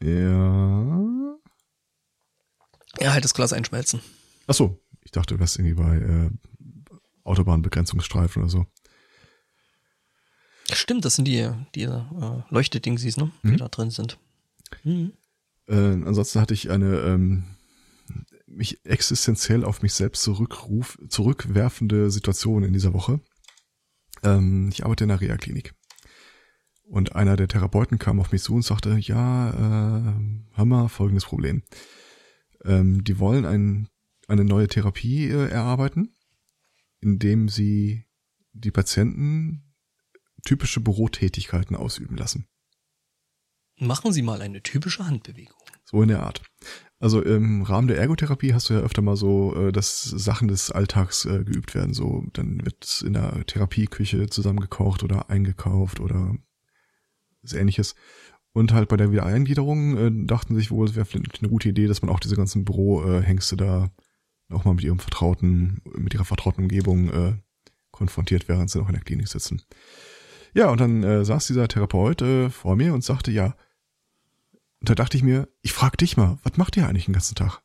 Ja. 0.00 1.36
Ja, 3.00 3.12
halt 3.12 3.24
das 3.24 3.34
Glas 3.34 3.52
einschmelzen. 3.52 4.00
Ach 4.46 4.54
so, 4.54 4.82
ich 5.02 5.10
dachte, 5.10 5.34
du 5.34 5.40
wärst 5.40 5.58
irgendwie 5.58 5.74
bei 5.74 5.96
äh, 5.96 6.30
Autobahnbegrenzungsstreifen 7.24 8.42
oder 8.42 8.50
so. 8.50 8.66
Stimmt, 10.72 11.04
das 11.04 11.16
sind 11.16 11.26
die, 11.26 11.48
die 11.74 11.83
äh, 11.83 12.02
Leuchtedingsies, 12.50 13.16
ne? 13.16 13.30
Die 13.42 13.48
mhm. 13.48 13.56
da 13.59 13.68
drin 13.68 13.90
sind. 13.90 14.18
Mhm. 14.85 15.12
Äh, 15.66 15.74
ansonsten 15.74 16.40
hatte 16.40 16.54
ich 16.54 16.70
eine 16.70 17.00
ähm, 17.00 17.44
mich 18.46 18.85
existenziell 18.85 19.64
auf 19.64 19.83
mich 19.83 19.94
selbst 19.94 20.22
zurückruf, 20.22 20.98
zurückwerfende 21.09 22.11
Situation 22.11 22.62
in 22.62 22.72
dieser 22.72 22.92
Woche. 22.92 23.20
Ähm, 24.22 24.68
ich 24.72 24.85
arbeite 24.85 25.04
in 25.04 25.11
einer 25.11 25.20
Reha-Klinik. 25.20 25.74
Und 26.85 27.14
einer 27.14 27.37
der 27.37 27.46
Therapeuten 27.46 27.98
kam 27.98 28.18
auf 28.18 28.33
mich 28.33 28.42
zu 28.42 28.54
und 28.54 28.64
sagte, 28.64 28.96
ja, 28.98 29.50
äh, 29.50 30.14
Hammer, 30.56 30.88
folgendes 30.88 31.24
Problem. 31.24 31.62
Ähm, 32.64 33.04
die 33.04 33.20
wollen 33.20 33.46
ein, 33.46 33.88
eine 34.26 34.44
neue 34.44 34.66
Therapie 34.66 35.28
äh, 35.28 35.48
erarbeiten, 35.48 36.16
indem 37.00 37.48
sie 37.48 38.06
die 38.52 38.72
Patienten 38.72 39.69
typische 40.44 40.81
Bürotätigkeiten 40.81 41.76
ausüben 41.76 42.16
lassen. 42.16 42.46
Machen 43.79 44.12
Sie 44.12 44.22
mal 44.22 44.42
eine 44.42 44.62
typische 44.62 45.07
Handbewegung. 45.07 45.57
So 45.85 46.03
in 46.03 46.09
der 46.09 46.22
Art. 46.22 46.42
Also 46.98 47.22
im 47.22 47.62
Rahmen 47.62 47.88
der 47.88 47.98
Ergotherapie 47.98 48.53
hast 48.53 48.68
du 48.68 48.74
ja 48.74 48.81
öfter 48.81 49.00
mal 49.00 49.16
so, 49.16 49.57
äh, 49.57 49.72
dass 49.72 50.03
Sachen 50.03 50.48
des 50.48 50.70
Alltags 50.70 51.24
äh, 51.24 51.44
geübt 51.44 51.74
werden. 51.74 51.94
So, 51.94 52.24
dann 52.35 52.64
wird 52.64 53.03
in 53.07 53.14
der 53.14 53.44
Therapieküche 53.46 54.29
zusammengekocht 54.29 55.03
oder 55.03 55.31
eingekauft 55.31 55.98
oder 55.98 56.37
ähnliches. 57.53 57.94
Und 58.53 58.72
halt 58.72 58.88
bei 58.88 58.96
der 58.96 59.12
Wiedereingliederung 59.12 59.96
äh, 59.96 60.26
dachten 60.26 60.55
sich 60.57 60.70
wohl, 60.70 60.87
es 60.87 60.94
wäre 60.94 61.07
vielleicht 61.07 61.40
eine 61.40 61.48
gute 61.48 61.70
Idee, 61.70 61.87
dass 61.87 62.03
man 62.03 62.11
auch 62.11 62.20
diese 62.20 62.37
ganzen 62.37 62.64
Bürohengste 62.64 63.57
da 63.57 63.90
auch 64.50 64.64
mal 64.64 64.74
mit 64.74 64.85
ihrem 64.85 64.98
vertrauten, 64.98 65.81
mit 65.96 66.12
ihrer 66.12 66.24
vertrauten 66.24 66.64
Umgebung 66.64 67.09
äh, 67.11 67.35
konfrontiert, 67.92 68.48
während 68.48 68.70
sie 68.70 68.79
noch 68.79 68.88
in 68.88 68.94
der 68.94 69.05
Klinik 69.05 69.29
sitzen. 69.29 69.62
Ja, 70.54 70.70
und 70.70 70.80
dann 70.80 71.02
äh, 71.02 71.24
saß 71.24 71.46
dieser 71.46 71.68
Therapeut 71.68 72.22
äh, 72.22 72.50
vor 72.50 72.76
mir 72.76 72.94
und 72.94 73.04
sagte, 73.04 73.30
ja, 73.30 73.56
und 74.80 74.88
da 74.88 74.94
dachte 74.94 75.16
ich 75.16 75.22
mir, 75.22 75.48
ich 75.60 75.72
frag 75.72 75.98
dich 75.98 76.16
mal, 76.16 76.38
was 76.42 76.56
macht 76.56 76.76
ihr 76.76 76.88
eigentlich 76.88 77.04
den 77.04 77.12
ganzen 77.12 77.34
Tag? 77.34 77.62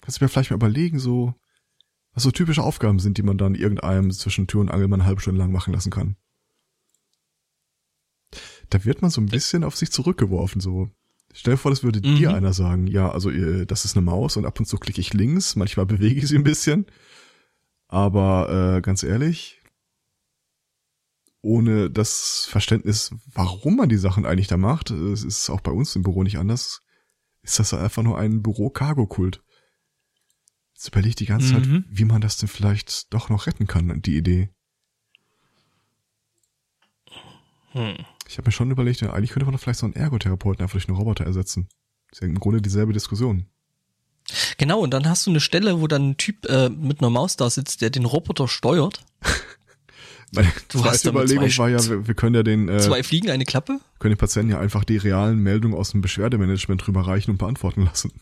Kannst 0.00 0.20
du 0.20 0.24
mir 0.24 0.28
vielleicht 0.28 0.50
mal 0.50 0.56
überlegen, 0.56 0.98
so, 0.98 1.34
was 2.12 2.24
so 2.24 2.30
typische 2.30 2.62
Aufgaben 2.62 2.98
sind, 2.98 3.18
die 3.18 3.22
man 3.22 3.38
dann 3.38 3.54
irgendeinem 3.54 4.10
zwischen 4.10 4.46
Tür 4.46 4.60
und 4.60 4.70
Angel 4.70 4.88
mal 4.88 4.96
eine 4.96 5.04
halbe 5.04 5.20
Stunde 5.20 5.38
lang 5.38 5.52
machen 5.52 5.72
lassen 5.72 5.90
kann. 5.90 6.16
Da 8.70 8.84
wird 8.84 9.00
man 9.00 9.10
so 9.10 9.20
ein 9.20 9.26
bisschen 9.26 9.64
auf 9.64 9.76
sich 9.76 9.90
zurückgeworfen, 9.92 10.60
so. 10.60 10.90
Stell 11.32 11.54
dir 11.54 11.58
vor, 11.58 11.70
das 11.70 11.84
würde 11.84 12.06
mhm. 12.06 12.16
dir 12.16 12.34
einer 12.34 12.52
sagen, 12.52 12.86
ja, 12.86 13.10
also 13.10 13.30
das 13.64 13.84
ist 13.84 13.96
eine 13.96 14.04
Maus 14.04 14.36
und 14.36 14.44
ab 14.44 14.58
und 14.58 14.66
zu 14.66 14.76
klicke 14.78 15.00
ich 15.00 15.14
links, 15.14 15.56
manchmal 15.56 15.86
bewege 15.86 16.20
ich 16.20 16.28
sie 16.28 16.36
ein 16.36 16.44
bisschen. 16.44 16.86
Aber 17.86 18.76
äh, 18.76 18.80
ganz 18.80 19.02
ehrlich, 19.02 19.57
ohne 21.40 21.90
das 21.90 22.46
Verständnis, 22.50 23.14
warum 23.32 23.76
man 23.76 23.88
die 23.88 23.96
Sachen 23.96 24.26
eigentlich 24.26 24.48
da 24.48 24.56
macht, 24.56 24.90
es 24.90 25.24
ist 25.24 25.50
auch 25.50 25.60
bei 25.60 25.70
uns 25.70 25.94
im 25.96 26.02
Büro 26.02 26.22
nicht 26.22 26.38
anders, 26.38 26.82
ist 27.42 27.58
das 27.58 27.72
einfach 27.74 28.02
nur 28.02 28.18
ein 28.18 28.42
Büro-Cargo-Kult. 28.42 29.42
Jetzt 30.74 30.88
überlege 30.88 31.10
ich 31.10 31.16
die 31.16 31.26
ganze 31.26 31.54
mhm. 31.54 31.64
Zeit, 31.64 31.84
wie 31.88 32.04
man 32.04 32.20
das 32.20 32.36
denn 32.36 32.48
vielleicht 32.48 33.12
doch 33.12 33.28
noch 33.30 33.46
retten 33.46 33.66
kann, 33.66 34.02
die 34.02 34.16
Idee. 34.16 34.50
Hm. 37.72 37.96
Ich 38.28 38.36
habe 38.38 38.48
mir 38.48 38.52
schon 38.52 38.70
überlegt, 38.70 39.00
ja, 39.00 39.12
eigentlich 39.12 39.30
könnte 39.30 39.46
man 39.46 39.54
doch 39.54 39.60
vielleicht 39.60 39.80
so 39.80 39.86
einen 39.86 39.94
Ergotherapeuten 39.94 40.62
einfach 40.62 40.74
durch 40.74 40.88
einen 40.88 40.96
Roboter 40.96 41.24
ersetzen. 41.24 41.68
Das 42.10 42.18
ist 42.18 42.22
ja 42.22 42.28
im 42.28 42.38
Grunde 42.38 42.62
dieselbe 42.62 42.92
Diskussion. 42.92 43.46
Genau, 44.58 44.80
und 44.80 44.92
dann 44.92 45.08
hast 45.08 45.26
du 45.26 45.30
eine 45.30 45.40
Stelle, 45.40 45.80
wo 45.80 45.86
dann 45.86 46.10
ein 46.10 46.16
Typ 46.16 46.46
äh, 46.46 46.68
mit 46.68 47.00
einer 47.00 47.10
Maus 47.10 47.36
da 47.36 47.48
sitzt, 47.48 47.80
der 47.80 47.90
den 47.90 48.04
Roboter 48.04 48.48
steuert. 48.48 49.04
Meine 50.32 50.52
du 50.68 50.80
zweite 50.80 51.08
Überlegung 51.08 51.56
war 51.58 51.68
ja, 51.68 52.06
wir, 52.06 52.14
können 52.14 52.34
ja 52.34 52.42
den 52.42 52.68
äh, 52.68 52.80
zwei 52.80 53.02
Fliegen 53.02 53.30
eine 53.30 53.44
Klappe, 53.44 53.80
können 53.98 54.14
den 54.14 54.18
Patienten 54.18 54.50
ja 54.50 54.60
einfach 54.60 54.84
die 54.84 54.96
realen 54.96 55.38
Meldungen 55.38 55.76
aus 55.76 55.90
dem 55.90 56.00
Beschwerdemanagement 56.00 56.86
drüber 56.86 57.06
reichen 57.06 57.32
und 57.32 57.38
beantworten 57.38 57.84
lassen. 57.84 58.12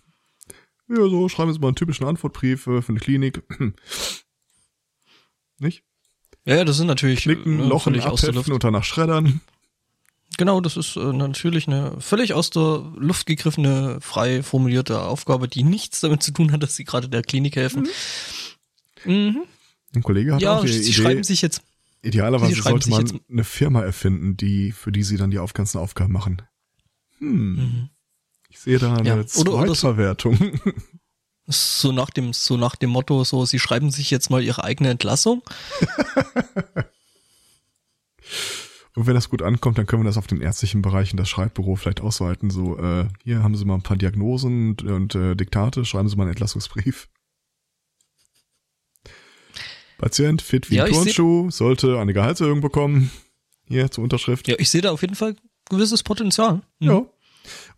Ja, 0.88 0.96
so 0.96 1.28
schreiben 1.28 1.52
Sie 1.52 1.58
mal 1.58 1.68
einen 1.68 1.76
typischen 1.76 2.06
Antwortbrief 2.06 2.66
äh, 2.66 2.82
für 2.82 2.90
eine 2.90 3.00
Klinik. 3.00 3.42
Nicht? 5.58 5.82
Ja, 6.44 6.64
das 6.64 6.76
sind 6.76 6.86
natürlich 6.86 7.22
Klicken, 7.22 7.56
ne, 7.56 7.64
Lochen, 7.64 7.98
abheften 7.98 8.52
und 8.52 8.62
danach 8.62 8.84
schreddern. 8.84 9.40
Genau, 10.38 10.60
das 10.60 10.76
ist 10.76 10.96
äh, 10.96 11.12
natürlich 11.12 11.66
eine 11.66 12.00
völlig 12.00 12.34
aus 12.34 12.50
der 12.50 12.84
Luft 12.96 13.26
gegriffene, 13.26 13.98
frei 14.00 14.42
formulierte 14.42 15.00
Aufgabe, 15.00 15.48
die 15.48 15.64
nichts 15.64 16.00
damit 16.00 16.22
zu 16.22 16.30
tun 16.30 16.52
hat, 16.52 16.62
dass 16.62 16.76
sie 16.76 16.84
gerade 16.84 17.08
der 17.08 17.22
Klinik 17.22 17.56
helfen. 17.56 17.88
Mhm. 19.04 19.12
Mhm. 19.12 19.42
Ein 19.94 20.02
Kollege 20.02 20.34
hat 20.34 20.42
ja, 20.42 20.58
auch 20.58 20.64
die 20.64 20.68
sie 20.68 20.82
Idee, 20.82 20.92
schreiben 20.92 21.24
sich 21.24 21.42
jetzt 21.42 21.62
Idealerweise 22.02 22.62
sollte 22.62 22.90
man 22.90 23.20
eine 23.28 23.44
Firma 23.44 23.82
erfinden, 23.82 24.36
die 24.36 24.72
für 24.72 24.92
die 24.92 25.02
sie 25.02 25.16
dann 25.16 25.30
die 25.30 25.40
ganzen 25.54 25.78
Aufgaben 25.78 26.12
machen. 26.12 26.42
Hm. 27.18 27.56
Mhm. 27.56 27.90
Ich 28.48 28.58
sehe 28.60 28.78
da 28.78 28.94
eine 28.94 29.08
ja. 29.08 29.26
Zweitverwertung. 29.26 30.60
So 31.48 31.92
nach 31.92 32.10
dem, 32.10 32.32
so 32.32 32.56
nach 32.56 32.74
dem 32.74 32.90
Motto, 32.90 33.22
so, 33.22 33.44
sie 33.44 33.60
schreiben 33.60 33.92
sich 33.92 34.10
jetzt 34.10 34.30
mal 34.30 34.42
ihre 34.42 34.64
eigene 34.64 34.90
Entlassung. 34.90 35.44
Und 38.96 39.06
wenn 39.06 39.14
das 39.14 39.28
gut 39.28 39.42
ankommt, 39.42 39.78
dann 39.78 39.86
können 39.86 40.02
wir 40.02 40.08
das 40.08 40.16
auf 40.16 40.26
den 40.26 40.40
ärztlichen 40.40 40.82
Bereich 40.82 41.12
in 41.12 41.18
das 41.18 41.28
Schreibbüro 41.28 41.76
vielleicht 41.76 42.00
ausweiten. 42.00 42.50
So, 42.50 42.78
äh, 42.78 43.06
hier 43.22 43.44
haben 43.44 43.54
Sie 43.54 43.64
mal 43.64 43.74
ein 43.74 43.82
paar 43.82 43.96
Diagnosen 43.98 44.70
und, 44.70 44.82
und 44.82 45.14
äh, 45.14 45.36
Diktate, 45.36 45.84
schreiben 45.84 46.08
Sie 46.08 46.16
mal 46.16 46.22
einen 46.24 46.32
Entlassungsbrief. 46.32 47.08
Patient 49.98 50.42
fit 50.42 50.70
wie 50.70 50.76
ja, 50.76 50.84
ein 50.84 50.92
Turnschuh, 50.92 51.50
sollte 51.50 51.98
eine 51.98 52.12
Gehaltserhöhung 52.12 52.60
bekommen. 52.60 53.10
Hier 53.68 53.90
zur 53.90 54.04
Unterschrift. 54.04 54.46
Ja, 54.46 54.54
ich 54.58 54.70
sehe 54.70 54.80
da 54.80 54.92
auf 54.92 55.00
jeden 55.02 55.16
Fall 55.16 55.34
gewisses 55.68 56.02
Potenzial. 56.02 56.62
Mhm. 56.78 56.86
Ja. 56.86 56.94
Und 56.96 57.10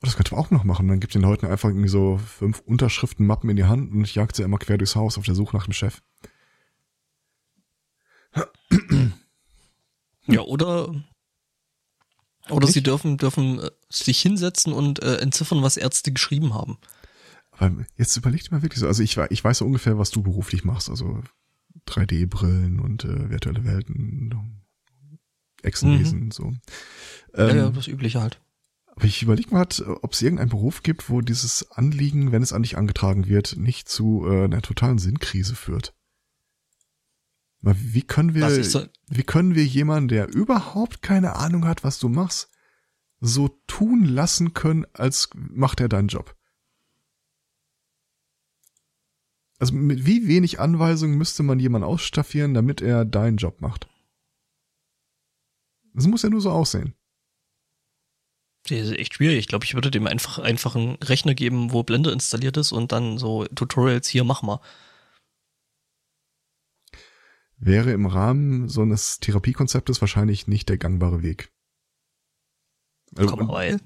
das 0.02 0.16
könnte 0.16 0.34
man 0.34 0.44
auch 0.44 0.50
noch 0.50 0.64
machen. 0.64 0.88
Dann 0.88 1.00
gibt 1.00 1.14
den 1.14 1.22
Leuten 1.22 1.46
einfach 1.46 1.68
irgendwie 1.68 1.88
so 1.88 2.18
fünf 2.18 2.60
Unterschriftenmappen 2.60 3.48
in 3.50 3.56
die 3.56 3.64
Hand 3.64 3.92
und 3.92 4.04
ich 4.04 4.14
jagt 4.14 4.36
sie 4.36 4.42
immer 4.42 4.58
quer 4.58 4.78
durchs 4.78 4.96
Haus 4.96 5.18
auf 5.18 5.24
der 5.24 5.34
Suche 5.34 5.56
nach 5.56 5.64
dem 5.64 5.72
Chef. 5.72 6.02
Ja, 10.26 10.42
oder 10.42 10.94
oder 12.50 12.66
Nicht? 12.66 12.74
sie 12.74 12.82
dürfen 12.82 13.16
dürfen 13.16 13.60
äh, 13.60 13.70
sich 13.88 14.20
hinsetzen 14.20 14.72
und 14.72 15.02
äh, 15.02 15.16
entziffern, 15.16 15.62
was 15.62 15.76
Ärzte 15.76 16.12
geschrieben 16.12 16.54
haben. 16.54 16.78
Aber 17.50 17.84
jetzt 17.96 18.16
überleg 18.16 18.44
dir 18.44 18.52
mal 18.52 18.62
wirklich 18.62 18.80
so, 18.80 18.86
also 18.86 19.02
ich, 19.02 19.16
ich 19.16 19.44
weiß 19.44 19.58
so 19.58 19.64
ungefähr, 19.64 19.98
was 19.98 20.10
du 20.10 20.22
beruflich 20.22 20.64
machst. 20.64 20.88
Also 20.88 21.22
3D-Brillen 21.86 22.80
und 22.80 23.04
äh, 23.04 23.30
virtuelle 23.30 23.64
Welten, 23.64 24.34
Echsenwesen, 25.62 26.26
mhm. 26.26 26.30
so. 26.30 26.44
Ähm, 27.34 27.48
ja, 27.48 27.54
ja, 27.54 27.66
ähm, 27.66 27.74
das 27.74 27.88
Übliche 27.88 28.20
halt. 28.20 28.40
Aber 28.94 29.04
ich 29.04 29.22
überlege 29.22 29.50
mal, 29.52 29.62
ob 29.62 30.12
es 30.12 30.22
irgendeinen 30.22 30.50
Beruf 30.50 30.82
gibt, 30.82 31.08
wo 31.08 31.20
dieses 31.20 31.70
Anliegen, 31.70 32.32
wenn 32.32 32.42
es 32.42 32.52
an 32.52 32.62
dich 32.62 32.76
angetragen 32.76 33.28
wird, 33.28 33.56
nicht 33.56 33.88
zu 33.88 34.26
äh, 34.26 34.44
einer 34.44 34.62
totalen 34.62 34.98
Sinnkrise 34.98 35.54
führt. 35.54 35.94
Weil 37.60 37.76
wie 37.78 38.02
können 38.02 38.34
wir, 38.34 38.64
so 38.64 38.84
wie 39.08 39.22
können 39.22 39.54
wir 39.54 39.64
jemanden, 39.64 40.08
der 40.08 40.28
überhaupt 40.28 41.02
keine 41.02 41.36
Ahnung 41.36 41.64
hat, 41.64 41.84
was 41.84 41.98
du 41.98 42.08
machst, 42.08 42.50
so 43.20 43.48
tun 43.66 44.04
lassen 44.04 44.54
können, 44.54 44.86
als 44.92 45.30
macht 45.34 45.80
er 45.80 45.88
deinen 45.88 46.08
Job? 46.08 46.36
Also 49.58 49.74
mit 49.74 50.06
wie 50.06 50.28
wenig 50.28 50.60
Anweisungen 50.60 51.18
müsste 51.18 51.42
man 51.42 51.58
jemanden 51.58 51.86
ausstaffieren, 51.86 52.54
damit 52.54 52.80
er 52.80 53.04
deinen 53.04 53.36
Job 53.36 53.60
macht? 53.60 53.88
Das 55.94 56.06
muss 56.06 56.22
ja 56.22 56.30
nur 56.30 56.40
so 56.40 56.50
aussehen. 56.50 56.94
Das 58.68 58.78
ist 58.78 58.92
echt 58.92 59.14
schwierig. 59.14 59.38
Ich 59.38 59.48
glaube, 59.48 59.64
ich 59.64 59.74
würde 59.74 59.90
dem 59.90 60.06
einfach, 60.06 60.38
einfach 60.38 60.76
einen 60.76 60.96
Rechner 60.96 61.34
geben, 61.34 61.72
wo 61.72 61.82
Blender 61.82 62.12
installiert 62.12 62.56
ist 62.56 62.72
und 62.72 62.92
dann 62.92 63.18
so 63.18 63.46
Tutorials 63.46 64.06
hier, 64.06 64.24
mach 64.24 64.42
mal. 64.42 64.60
Wäre 67.56 67.90
im 67.92 68.06
Rahmen 68.06 68.68
so 68.68 68.82
eines 68.82 69.18
Therapiekonzeptes 69.18 70.00
wahrscheinlich 70.00 70.46
nicht 70.46 70.68
der 70.68 70.78
gangbare 70.78 71.22
Weg. 71.22 71.52
Also, 73.16 73.36
Komm, 73.36 73.48
weil. 73.48 73.80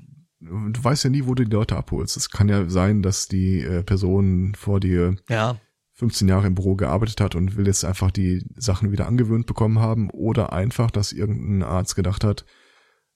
Du 0.45 0.83
weißt 0.83 1.05
ja 1.05 1.11
nie, 1.11 1.27
wo 1.27 1.35
du 1.35 1.45
die 1.45 1.53
Leute 1.53 1.77
abholst. 1.77 2.17
Es 2.17 2.31
kann 2.31 2.49
ja 2.49 2.69
sein, 2.69 3.03
dass 3.03 3.29
die 3.29 3.61
äh, 3.61 3.83
Person 3.85 4.55
vor 4.57 4.81
dir 4.81 5.17
ja. 5.29 5.57
15 5.95 6.27
Jahre 6.27 6.49
im 6.49 6.57
Büro 6.57 6.75
gearbeitet 6.75 7.21
hat 7.21 7.35
und 7.37 7.57
will 7.57 7.67
jetzt 7.67 7.85
einfach 7.85 8.11
die 8.11 8.45
Sachen 8.57 8.91
wieder 8.91 9.07
angewöhnt 9.07 9.47
bekommen 9.47 9.79
haben 9.79 10.11
oder 10.11 10.53
einfach, 10.53 10.91
dass 10.91 11.13
irgendein 11.13 11.63
Arzt 11.63 11.95
gedacht 11.95 12.25
hat, 12.25 12.45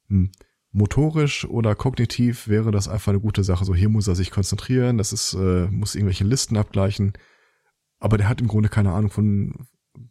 hm, 0.08 0.30
motorisch 0.70 1.44
oder 1.46 1.74
kognitiv 1.74 2.46
wäre 2.48 2.70
das 2.70 2.86
einfach 2.86 3.10
eine 3.10 3.20
gute 3.20 3.42
Sache. 3.42 3.64
So 3.64 3.74
hier 3.74 3.88
muss 3.88 4.06
er 4.06 4.14
sich 4.14 4.30
konzentrieren, 4.30 4.98
das 4.98 5.12
ist 5.12 5.34
äh, 5.34 5.66
muss 5.68 5.94
irgendwelche 5.94 6.24
Listen 6.24 6.56
abgleichen, 6.56 7.14
aber 7.98 8.18
der 8.18 8.28
hat 8.28 8.40
im 8.40 8.46
Grunde 8.46 8.68
keine 8.68 8.92
Ahnung 8.92 9.10
von 9.10 9.66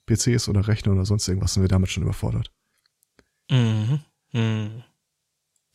PCs 0.08 0.50
oder 0.50 0.68
Rechner 0.68 0.94
oder 0.94 1.06
sonst 1.06 1.28
irgendwas 1.28 1.56
und 1.56 1.64
wir 1.64 1.70
damit 1.70 1.90
schon 1.92 2.04
überfordert. 2.04 2.52
Mhm. 3.50 4.00
mhm. 4.34 4.84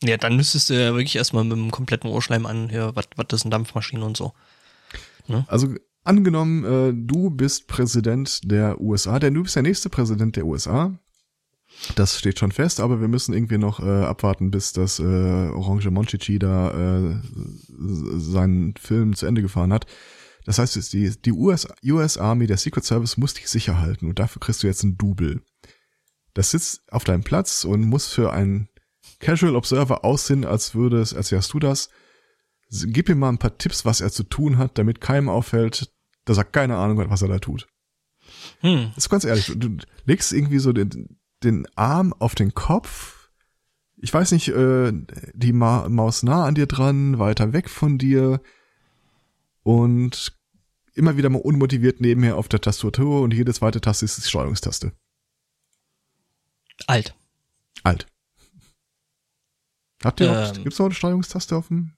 Ja, 0.03 0.17
dann 0.17 0.35
müsstest 0.35 0.69
du 0.69 0.73
ja 0.73 0.93
wirklich 0.93 1.15
erstmal 1.15 1.43
mit 1.43 1.57
einem 1.57 1.71
kompletten 1.71 2.09
Ohrschleim 2.09 2.45
anhören, 2.45 2.95
was 2.95 3.05
was 3.15 3.27
ist 3.31 3.43
eine 3.43 3.51
Dampfmaschine 3.51 4.03
und 4.03 4.17
so. 4.17 4.33
Ne? 5.27 5.45
Also 5.47 5.75
angenommen, 6.03 6.63
äh, 6.63 6.93
du 6.95 7.29
bist 7.29 7.67
Präsident 7.67 8.39
der 8.43 8.81
USA, 8.81 9.19
denn 9.19 9.35
du 9.35 9.43
bist 9.43 9.55
der 9.55 9.63
nächste 9.63 9.89
Präsident 9.89 10.35
der 10.35 10.45
USA. 10.45 10.97
Das 11.95 12.19
steht 12.19 12.37
schon 12.37 12.51
fest, 12.51 12.79
aber 12.79 12.99
wir 12.99 13.07
müssen 13.07 13.33
irgendwie 13.33 13.57
noch 13.57 13.79
äh, 13.79 14.03
abwarten, 14.03 14.51
bis 14.51 14.73
das 14.73 14.99
äh, 14.99 15.03
Orange 15.03 15.89
Monchichi 15.89 16.37
da 16.37 16.71
äh, 16.71 17.15
seinen 17.69 18.75
Film 18.75 19.15
zu 19.15 19.25
Ende 19.25 19.41
gefahren 19.41 19.71
hat. 19.71 19.85
Das 20.45 20.57
heißt, 20.57 20.93
die, 20.93 21.13
die 21.23 21.31
US, 21.31 21.67
US 21.83 22.17
Army, 22.17 22.47
der 22.47 22.57
Secret 22.57 22.83
Service 22.83 23.17
muss 23.17 23.35
dich 23.35 23.47
sicher 23.47 23.79
halten 23.79 24.07
und 24.07 24.19
dafür 24.19 24.39
kriegst 24.39 24.63
du 24.63 24.67
jetzt 24.67 24.83
ein 24.83 24.97
Double. 24.97 25.41
Das 26.33 26.51
sitzt 26.51 26.81
auf 26.91 27.03
deinem 27.03 27.23
Platz 27.23 27.63
und 27.63 27.83
muss 27.85 28.07
für 28.07 28.33
einen 28.33 28.67
Casual 29.19 29.55
Observer 29.55 30.03
aussehen, 30.03 30.45
als 30.45 30.75
würde 30.75 30.99
es, 30.99 31.13
als 31.13 31.31
wärst 31.31 31.53
du 31.53 31.59
das. 31.59 31.89
Gib 32.69 33.09
ihm 33.09 33.19
mal 33.19 33.29
ein 33.29 33.37
paar 33.37 33.57
Tipps, 33.57 33.85
was 33.85 34.01
er 34.01 34.11
zu 34.11 34.23
tun 34.23 34.57
hat, 34.57 34.77
damit 34.77 35.01
keinem 35.01 35.29
auffällt, 35.29 35.91
dass 36.25 36.37
er 36.37 36.45
keine 36.45 36.77
Ahnung 36.77 36.99
hat, 36.99 37.09
was 37.09 37.21
er 37.21 37.27
da 37.27 37.39
tut. 37.39 37.67
Hm. 38.61 38.91
Das 38.95 39.05
ist 39.05 39.09
ganz 39.09 39.25
ehrlich, 39.25 39.51
du 39.55 39.77
legst 40.05 40.31
irgendwie 40.31 40.59
so 40.59 40.71
den, 40.71 41.19
den 41.43 41.67
Arm 41.75 42.13
auf 42.13 42.35
den 42.35 42.53
Kopf, 42.53 43.21
ich 44.01 44.13
weiß 44.13 44.31
nicht, 44.31 44.47
äh, 44.49 44.91
die 45.33 45.53
Ma 45.53 45.87
Maus 45.87 46.23
nah 46.23 46.45
an 46.45 46.55
dir 46.55 46.65
dran, 46.65 47.19
weiter 47.19 47.53
weg 47.53 47.69
von 47.69 47.97
dir. 47.97 48.41
und 49.63 50.33
immer 50.93 51.15
wieder 51.17 51.29
mal 51.29 51.41
unmotiviert 51.41 52.01
nebenher 52.01 52.35
auf 52.35 52.49
der 52.49 52.59
Tastatur 52.61 53.21
und 53.21 53.33
jede 53.33 53.53
zweite 53.53 53.79
Taste 53.79 54.05
ist 54.05 54.17
die 54.17 54.27
Steuerungstaste. 54.27 54.91
Alt. 56.87 57.15
Alt. 57.83 58.07
Habt 60.03 60.19
ihr 60.19 60.27
noch, 60.31 60.55
Ähm. 60.55 60.63
gibt's 60.63 60.79
noch 60.79 60.85
eine 60.87 60.95
Steuerungstaste 60.95 61.55
auf 61.55 61.67
dem? 61.67 61.93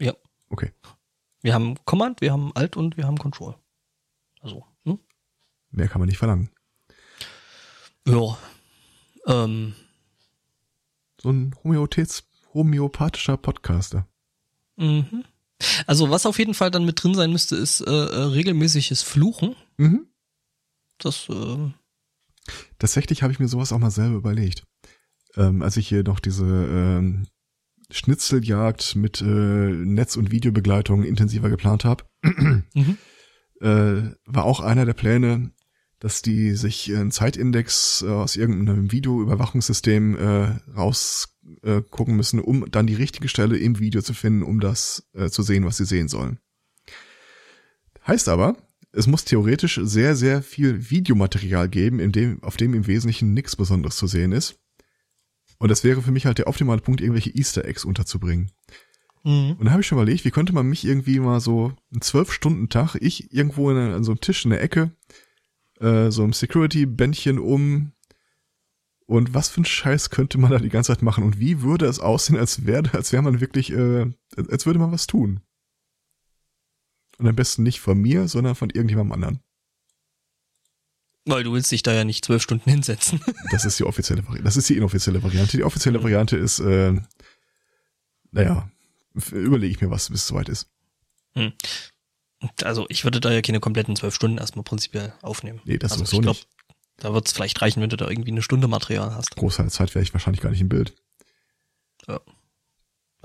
Ja. 0.00 0.14
Okay. 0.48 0.72
Wir 1.42 1.54
haben 1.54 1.76
Command, 1.84 2.20
wir 2.20 2.32
haben 2.32 2.50
Alt 2.54 2.76
und 2.76 2.96
wir 2.96 3.06
haben 3.06 3.18
Control. 3.18 3.54
Also, 4.40 4.64
hm? 4.84 4.98
Mehr 5.70 5.88
kann 5.88 6.00
man 6.00 6.08
nicht 6.08 6.18
verlangen. 6.18 6.50
Ja. 8.06 8.36
Ähm, 9.26 9.74
So 11.20 11.30
ein 11.30 11.54
Homöopaths, 11.64 12.24
homöopathischer 12.54 13.36
Podcaster. 13.36 14.08
mhm. 14.76 15.24
Also, 15.86 16.10
was 16.10 16.26
auf 16.26 16.38
jeden 16.38 16.52
Fall 16.52 16.70
dann 16.70 16.84
mit 16.84 17.02
drin 17.02 17.14
sein 17.14 17.32
müsste, 17.32 17.56
ist 17.56 17.80
äh, 17.80 17.90
äh, 17.90 18.22
regelmäßiges 18.24 19.02
Fluchen. 19.02 19.56
Mhm. 19.78 20.06
Das, 20.98 21.28
ähm, 21.30 21.72
Tatsächlich 22.78 23.22
habe 23.22 23.32
ich 23.32 23.38
mir 23.38 23.48
sowas 23.48 23.72
auch 23.72 23.78
mal 23.78 23.90
selber 23.90 24.16
überlegt. 24.16 24.64
Ähm, 25.34 25.62
als 25.62 25.76
ich 25.78 25.88
hier 25.88 26.02
noch 26.04 26.20
diese 26.20 26.44
ähm, 26.44 27.26
Schnitzeljagd 27.90 28.96
mit 28.96 29.20
äh, 29.20 29.24
Netz- 29.24 30.16
und 30.16 30.30
Videobegleitung 30.30 31.04
intensiver 31.04 31.48
geplant 31.48 31.84
habe, 31.84 32.04
mhm. 32.22 32.98
äh, 33.60 34.10
war 34.24 34.44
auch 34.44 34.60
einer 34.60 34.84
der 34.84 34.94
Pläne, 34.94 35.52
dass 35.98 36.20
die 36.20 36.52
sich 36.52 36.94
einen 36.94 37.10
Zeitindex 37.10 38.04
äh, 38.06 38.10
aus 38.10 38.36
irgendeinem 38.36 38.92
Videoüberwachungssystem 38.92 40.16
äh, 40.16 40.44
rausgucken 40.76 42.14
äh, 42.14 42.16
müssen, 42.16 42.40
um 42.40 42.70
dann 42.70 42.86
die 42.86 42.94
richtige 42.94 43.28
Stelle 43.28 43.56
im 43.56 43.78
Video 43.78 44.02
zu 44.02 44.14
finden, 44.14 44.42
um 44.42 44.60
das 44.60 45.08
äh, 45.14 45.30
zu 45.30 45.42
sehen, 45.42 45.64
was 45.64 45.78
sie 45.78 45.86
sehen 45.86 46.08
sollen. 46.08 46.38
Heißt 48.06 48.28
aber, 48.28 48.56
es 48.92 49.06
muss 49.06 49.24
theoretisch 49.24 49.80
sehr, 49.82 50.16
sehr 50.16 50.42
viel 50.42 50.90
Videomaterial 50.90 51.68
geben, 51.68 51.98
in 51.98 52.12
dem, 52.12 52.42
auf 52.42 52.56
dem 52.56 52.74
im 52.74 52.86
Wesentlichen 52.86 53.34
nichts 53.34 53.56
Besonderes 53.56 53.96
zu 53.96 54.06
sehen 54.06 54.32
ist. 54.32 54.58
Und 55.58 55.70
das 55.70 55.84
wäre 55.84 56.02
für 56.02 56.10
mich 56.10 56.26
halt 56.26 56.38
der 56.38 56.48
optimale 56.48 56.80
Punkt, 56.80 57.00
irgendwelche 57.00 57.34
Easter 57.34 57.64
Eggs 57.64 57.84
unterzubringen. 57.84 58.50
Mhm. 59.24 59.56
Und 59.58 59.64
da 59.64 59.72
habe 59.72 59.80
ich 59.80 59.86
schon 59.86 59.98
überlegt, 59.98 60.24
wie 60.24 60.30
könnte 60.30 60.52
man 60.52 60.66
mich 60.66 60.84
irgendwie 60.84 61.18
mal 61.18 61.40
so 61.40 61.72
einen 61.90 62.00
Zwölf-Stunden-Tag, 62.00 62.96
ich 63.00 63.32
irgendwo 63.32 63.70
in, 63.70 63.76
an 63.76 64.04
so 64.04 64.12
einem 64.12 64.20
Tisch 64.20 64.44
in 64.44 64.50
der 64.50 64.62
Ecke, 64.62 64.92
äh, 65.80 66.10
so 66.10 66.22
ein 66.22 66.32
Security-Bändchen 66.32 67.38
um 67.38 67.92
und 69.06 69.34
was 69.34 69.48
für 69.48 69.62
ein 69.62 69.64
Scheiß 69.64 70.10
könnte 70.10 70.38
man 70.38 70.50
da 70.50 70.58
die 70.58 70.68
ganze 70.68 70.92
Zeit 70.92 71.02
machen 71.02 71.24
und 71.24 71.38
wie 71.38 71.62
würde 71.62 71.86
es 71.86 72.00
aussehen, 72.00 72.36
als 72.36 72.66
wäre 72.66 72.92
als 72.92 73.12
wäre 73.12 73.22
man 73.22 73.40
wirklich, 73.40 73.72
äh, 73.72 74.06
als 74.36 74.66
würde 74.66 74.78
man 74.78 74.92
was 74.92 75.06
tun. 75.06 75.40
Und 77.18 77.26
am 77.26 77.36
besten 77.36 77.62
nicht 77.62 77.80
von 77.80 77.98
mir, 77.98 78.28
sondern 78.28 78.54
von 78.54 78.70
irgendjemandem 78.70 79.12
anderen. 79.12 79.40
Weil 81.26 81.42
du 81.42 81.52
willst 81.52 81.70
dich 81.72 81.82
da 81.82 81.92
ja 81.92 82.04
nicht 82.04 82.24
zwölf 82.24 82.42
Stunden 82.42 82.70
hinsetzen. 82.70 83.20
Das 83.50 83.64
ist 83.64 83.78
die 83.78 83.84
offizielle 83.84 84.22
Variante. 84.24 84.44
Das 84.44 84.56
ist 84.56 84.68
die 84.68 84.76
inoffizielle 84.76 85.22
Variante. 85.22 85.56
Die 85.56 85.64
offizielle 85.64 86.02
Variante 86.02 86.36
ist, 86.36 86.60
äh, 86.60 86.94
naja, 88.30 88.70
überlege 89.32 89.72
ich 89.72 89.80
mir 89.80 89.90
was, 89.90 90.08
bis 90.08 90.22
es 90.22 90.26
soweit 90.28 90.48
ist. 90.48 90.68
Also 92.62 92.86
ich 92.88 93.04
würde 93.04 93.20
da 93.20 93.32
ja 93.32 93.42
keine 93.42 93.60
kompletten 93.60 93.96
zwölf 93.96 94.14
Stunden 94.14 94.38
erstmal 94.38 94.64
prinzipiell 94.64 95.14
aufnehmen. 95.22 95.60
Nee, 95.64 95.78
das 95.78 95.92
also 95.92 96.04
sowieso 96.04 96.16
ich 96.16 96.22
glaub, 96.22 96.36
nicht. 96.36 96.48
Da 96.98 97.12
wird 97.12 97.26
es 97.26 97.32
vielleicht 97.32 97.60
reichen, 97.60 97.82
wenn 97.82 97.90
du 97.90 97.96
da 97.96 98.08
irgendwie 98.08 98.30
eine 98.30 98.42
Stunde 98.42 98.68
Material 98.68 99.14
hast. 99.14 99.36
Großteil 99.36 99.66
der 99.66 99.72
Zeit 99.72 99.94
wäre 99.94 100.02
ich 100.02 100.14
wahrscheinlich 100.14 100.40
gar 100.40 100.50
nicht 100.50 100.60
im 100.60 100.68
Bild. 100.68 100.94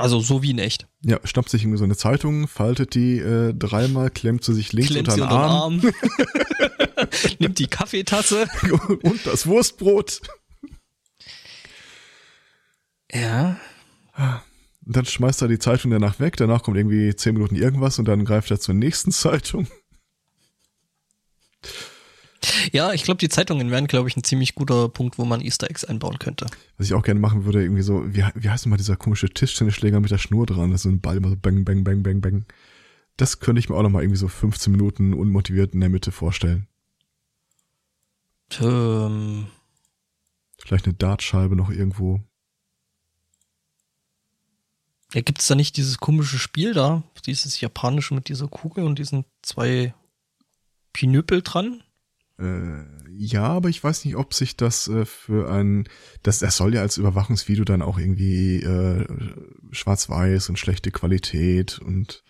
Also 0.01 0.19
so 0.19 0.41
wie 0.41 0.51
in 0.51 0.59
echt. 0.59 0.87
Ja, 1.03 1.19
schnappt 1.23 1.49
sich 1.49 1.63
irgendwie 1.63 1.77
so 1.77 1.83
eine 1.83 1.95
Zeitung, 1.95 2.47
faltet 2.47 2.95
die 2.95 3.19
äh, 3.19 3.53
dreimal, 3.53 4.09
klemmt 4.09 4.43
sie 4.43 4.53
sich 4.53 4.73
links 4.73 4.91
Klemmt 4.91 5.09
unter 5.09 5.21
den 5.21 5.29
Arm, 5.29 5.81
Arm. 5.81 5.81
Nimmt 7.39 7.59
die 7.59 7.67
Kaffeetasse. 7.67 8.47
und 9.03 9.25
das 9.25 9.47
Wurstbrot. 9.47 10.21
Ja. 13.13 13.59
Dann 14.81 15.05
schmeißt 15.05 15.41
er 15.41 15.47
die 15.47 15.59
Zeitung 15.59 15.91
danach 15.91 16.19
weg, 16.19 16.37
danach 16.37 16.63
kommt 16.63 16.77
irgendwie 16.77 17.15
zehn 17.15 17.33
Minuten 17.33 17.55
irgendwas 17.55 17.99
und 17.99 18.05
dann 18.05 18.25
greift 18.25 18.51
er 18.51 18.59
zur 18.59 18.75
nächsten 18.75 19.11
Zeitung. 19.11 19.67
Ja, 22.71 22.91
ich 22.91 23.03
glaube, 23.03 23.19
die 23.19 23.29
Zeitungen 23.29 23.69
wären, 23.69 23.87
glaube 23.87 24.09
ich, 24.09 24.17
ein 24.17 24.23
ziemlich 24.23 24.55
guter 24.55 24.89
Punkt, 24.89 25.17
wo 25.17 25.25
man 25.25 25.41
Easter 25.41 25.69
Eggs 25.69 25.85
einbauen 25.85 26.17
könnte. 26.17 26.47
Was 26.77 26.87
ich 26.87 26.93
auch 26.93 27.03
gerne 27.03 27.19
machen 27.19 27.45
würde, 27.45 27.61
irgendwie 27.61 27.83
so, 27.83 28.03
wie, 28.07 28.25
wie 28.33 28.49
heißt 28.49 28.65
denn 28.65 28.71
mal 28.71 28.77
dieser 28.77 28.95
komische 28.95 29.29
Tischtennisschläger 29.29 29.99
mit 29.99 30.09
der 30.09 30.17
Schnur 30.17 30.45
dran? 30.47 30.71
Das 30.71 30.79
ist 30.79 30.83
so 30.83 30.89
ein 30.89 31.01
Ball 31.01 31.17
immer 31.17 31.29
so 31.29 31.35
bang, 31.35 31.63
bang, 31.65 31.83
bang, 31.83 32.01
bang, 32.01 32.21
bang. 32.21 32.45
Das 33.17 33.39
könnte 33.39 33.59
ich 33.59 33.69
mir 33.69 33.75
auch 33.75 33.83
noch 33.83 33.89
mal 33.89 34.01
irgendwie 34.01 34.17
so 34.17 34.27
15 34.27 34.71
Minuten 34.71 35.13
unmotiviert 35.13 35.73
in 35.73 35.81
der 35.81 35.89
Mitte 35.89 36.11
vorstellen. 36.11 36.67
Ähm, 38.59 39.47
Vielleicht 40.57 40.85
eine 40.85 40.95
Dartscheibe 40.95 41.55
noch 41.55 41.69
irgendwo. 41.69 42.21
ja, 45.13 45.21
gibt's 45.21 45.47
da 45.47 45.55
nicht 45.55 45.77
dieses 45.77 45.97
komische 45.99 46.39
Spiel 46.39 46.73
da? 46.73 47.03
Dieses 47.25 47.61
japanische 47.61 48.13
mit 48.15 48.29
dieser 48.29 48.47
Kugel 48.47 48.83
und 48.83 48.97
diesen 48.97 49.25
zwei 49.41 49.93
Pinöpel 50.93 51.41
dran? 51.41 51.83
Äh, 52.39 52.83
ja, 53.09 53.43
aber 53.43 53.69
ich 53.69 53.83
weiß 53.83 54.05
nicht, 54.05 54.15
ob 54.15 54.33
sich 54.33 54.57
das 54.57 54.87
äh, 54.87 55.05
für 55.05 55.51
ein, 55.51 55.87
das, 56.23 56.39
das 56.39 56.57
soll 56.57 56.73
ja 56.73 56.81
als 56.81 56.97
Überwachungsvideo 56.97 57.65
dann 57.65 57.81
auch 57.81 57.97
irgendwie 57.97 58.63
äh, 58.63 59.05
schwarz-weiß 59.71 60.49
und 60.49 60.57
schlechte 60.57 60.91
Qualität 60.91 61.79
und 61.79 62.23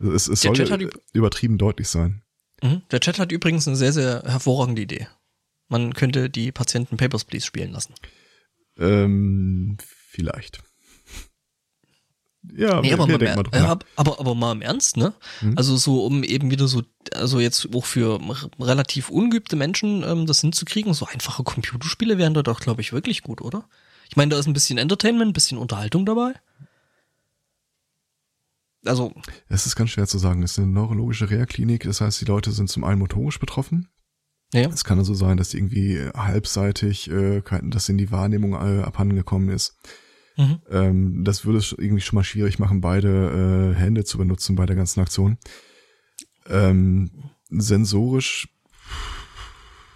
es, 0.00 0.28
es 0.28 0.40
Der 0.40 0.54
soll 0.54 0.82
ja 0.82 0.88
übertrieben 1.12 1.58
deutlich 1.58 1.88
sein. 1.88 2.22
Mhm. 2.62 2.82
Der 2.90 3.00
Chat 3.00 3.18
hat 3.18 3.32
übrigens 3.32 3.66
eine 3.66 3.76
sehr, 3.76 3.92
sehr 3.92 4.22
hervorragende 4.24 4.82
Idee. 4.82 5.08
Man 5.68 5.94
könnte 5.94 6.30
die 6.30 6.52
Patienten 6.52 6.96
Papers, 6.96 7.24
Please 7.24 7.46
spielen 7.46 7.72
lassen. 7.72 7.94
Ähm, 8.78 9.78
vielleicht. 9.80 10.62
Ja, 12.52 12.80
Nee, 12.80 12.92
aber, 12.92 13.06
mal, 13.06 13.18
nach. 13.18 13.36
aber, 13.52 13.78
aber, 13.96 14.20
aber 14.20 14.34
mal 14.34 14.52
im 14.52 14.62
Ernst, 14.62 14.96
ne? 14.96 15.14
Hm? 15.40 15.54
Also 15.56 15.76
so, 15.76 16.04
um 16.04 16.22
eben 16.22 16.50
wieder 16.50 16.68
so, 16.68 16.82
also 17.14 17.40
jetzt 17.40 17.68
auch 17.74 17.84
für 17.84 18.20
relativ 18.60 19.08
ungeübte 19.08 19.56
Menschen 19.56 20.02
ähm, 20.02 20.26
das 20.26 20.40
hinzukriegen, 20.40 20.92
so 20.94 21.06
einfache 21.06 21.42
Computerspiele 21.42 22.18
wären 22.18 22.34
da 22.34 22.42
doch, 22.42 22.60
glaube 22.60 22.80
ich, 22.82 22.92
wirklich 22.92 23.22
gut, 23.22 23.40
oder? 23.40 23.68
Ich 24.08 24.16
meine, 24.16 24.30
da 24.30 24.38
ist 24.38 24.46
ein 24.46 24.52
bisschen 24.52 24.78
Entertainment, 24.78 25.30
ein 25.30 25.32
bisschen 25.32 25.58
Unterhaltung 25.58 26.04
dabei. 26.06 26.34
Also, 28.86 29.14
Es 29.48 29.66
ist 29.66 29.76
ganz 29.76 29.90
schwer 29.90 30.06
zu 30.06 30.18
sagen. 30.18 30.42
Es 30.42 30.52
ist 30.52 30.58
eine 30.58 30.66
neurologische 30.68 31.30
Reha-Klinik, 31.30 31.84
das 31.84 32.00
heißt, 32.00 32.20
die 32.20 32.26
Leute 32.26 32.52
sind 32.52 32.68
zum 32.68 32.84
einen 32.84 32.98
motorisch 32.98 33.40
betroffen. 33.40 33.88
ja. 34.52 34.68
Es 34.68 34.84
kann 34.84 34.98
also 34.98 35.14
sein, 35.14 35.38
dass 35.38 35.54
irgendwie 35.54 35.98
halbseitig, 36.14 37.10
äh, 37.10 37.40
dass 37.62 37.88
ihnen 37.88 37.98
die 37.98 38.10
Wahrnehmung 38.10 38.52
äh, 38.52 38.82
abhanden 38.82 39.16
gekommen 39.16 39.48
ist. 39.48 39.76
Mhm. 40.36 40.58
Ähm, 40.70 41.24
das 41.24 41.44
würde 41.44 41.58
es 41.58 41.72
irgendwie 41.72 42.00
schon 42.00 42.16
mal 42.16 42.24
schwierig 42.24 42.58
machen, 42.58 42.80
beide 42.80 43.72
äh, 43.74 43.78
Hände 43.78 44.04
zu 44.04 44.18
benutzen 44.18 44.56
bei 44.56 44.66
der 44.66 44.76
ganzen 44.76 45.00
Aktion. 45.00 45.38
Ähm, 46.48 47.10
sensorisch, 47.50 48.48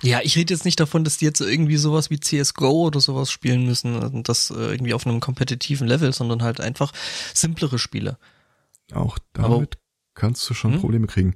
Ja, 0.03 0.21
ich 0.23 0.37
rede 0.37 0.55
jetzt 0.55 0.65
nicht 0.65 0.79
davon, 0.79 1.03
dass 1.03 1.17
die 1.19 1.25
jetzt 1.25 1.41
irgendwie 1.41 1.77
sowas 1.77 2.09
wie 2.09 2.21
CSGO 2.21 2.87
oder 2.87 3.01
sowas 3.01 3.33
spielen 3.33 3.67
müssen 3.67 3.97
und 3.97 4.29
das 4.29 4.51
äh, 4.51 4.55
irgendwie 4.55 4.95
auf 4.95 5.07
einem 5.07 5.19
kompetitiven 5.21 5.89
Level, 5.89 6.13
sondern 6.13 6.43
halt 6.43 6.61
einfach 6.61 6.93
simplere 7.35 7.79
Spiele. 7.81 8.17
auch 8.93 9.19
Aber- 9.37 9.49
damit 9.57 9.79
kannst 10.15 10.49
du 10.49 10.55
schon 10.55 10.75
Hm? 10.75 10.81
Probleme 10.81 11.07
kriegen. 11.09 11.35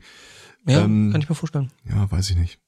Ja, 0.67 0.85
Ähm, 0.85 1.11
kann 1.13 1.21
ich 1.21 1.29
mir 1.29 1.35
vorstellen. 1.35 1.73
Ja, 1.85 2.09
weiß 2.11 2.31
ich 2.31 2.37
nicht. 2.37 2.59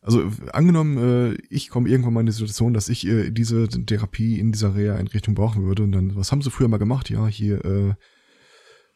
Also 0.00 0.30
angenommen, 0.52 0.98
äh, 1.32 1.38
ich 1.48 1.68
komme 1.68 1.88
irgendwann 1.88 2.14
mal 2.14 2.20
in 2.20 2.26
die 2.26 2.32
Situation, 2.32 2.74
dass 2.74 2.88
ich 2.88 3.06
äh, 3.06 3.30
diese 3.30 3.68
Therapie 3.68 4.38
in 4.38 4.52
dieser 4.52 4.74
Reha-Einrichtung 4.74 5.34
brauchen 5.34 5.64
würde. 5.64 5.84
Und 5.84 5.92
dann, 5.92 6.16
was 6.16 6.32
haben 6.32 6.42
sie 6.42 6.50
früher 6.50 6.68
mal 6.68 6.78
gemacht? 6.78 7.08
Ja, 7.08 7.26
hier 7.26 7.64
äh, 7.64 7.94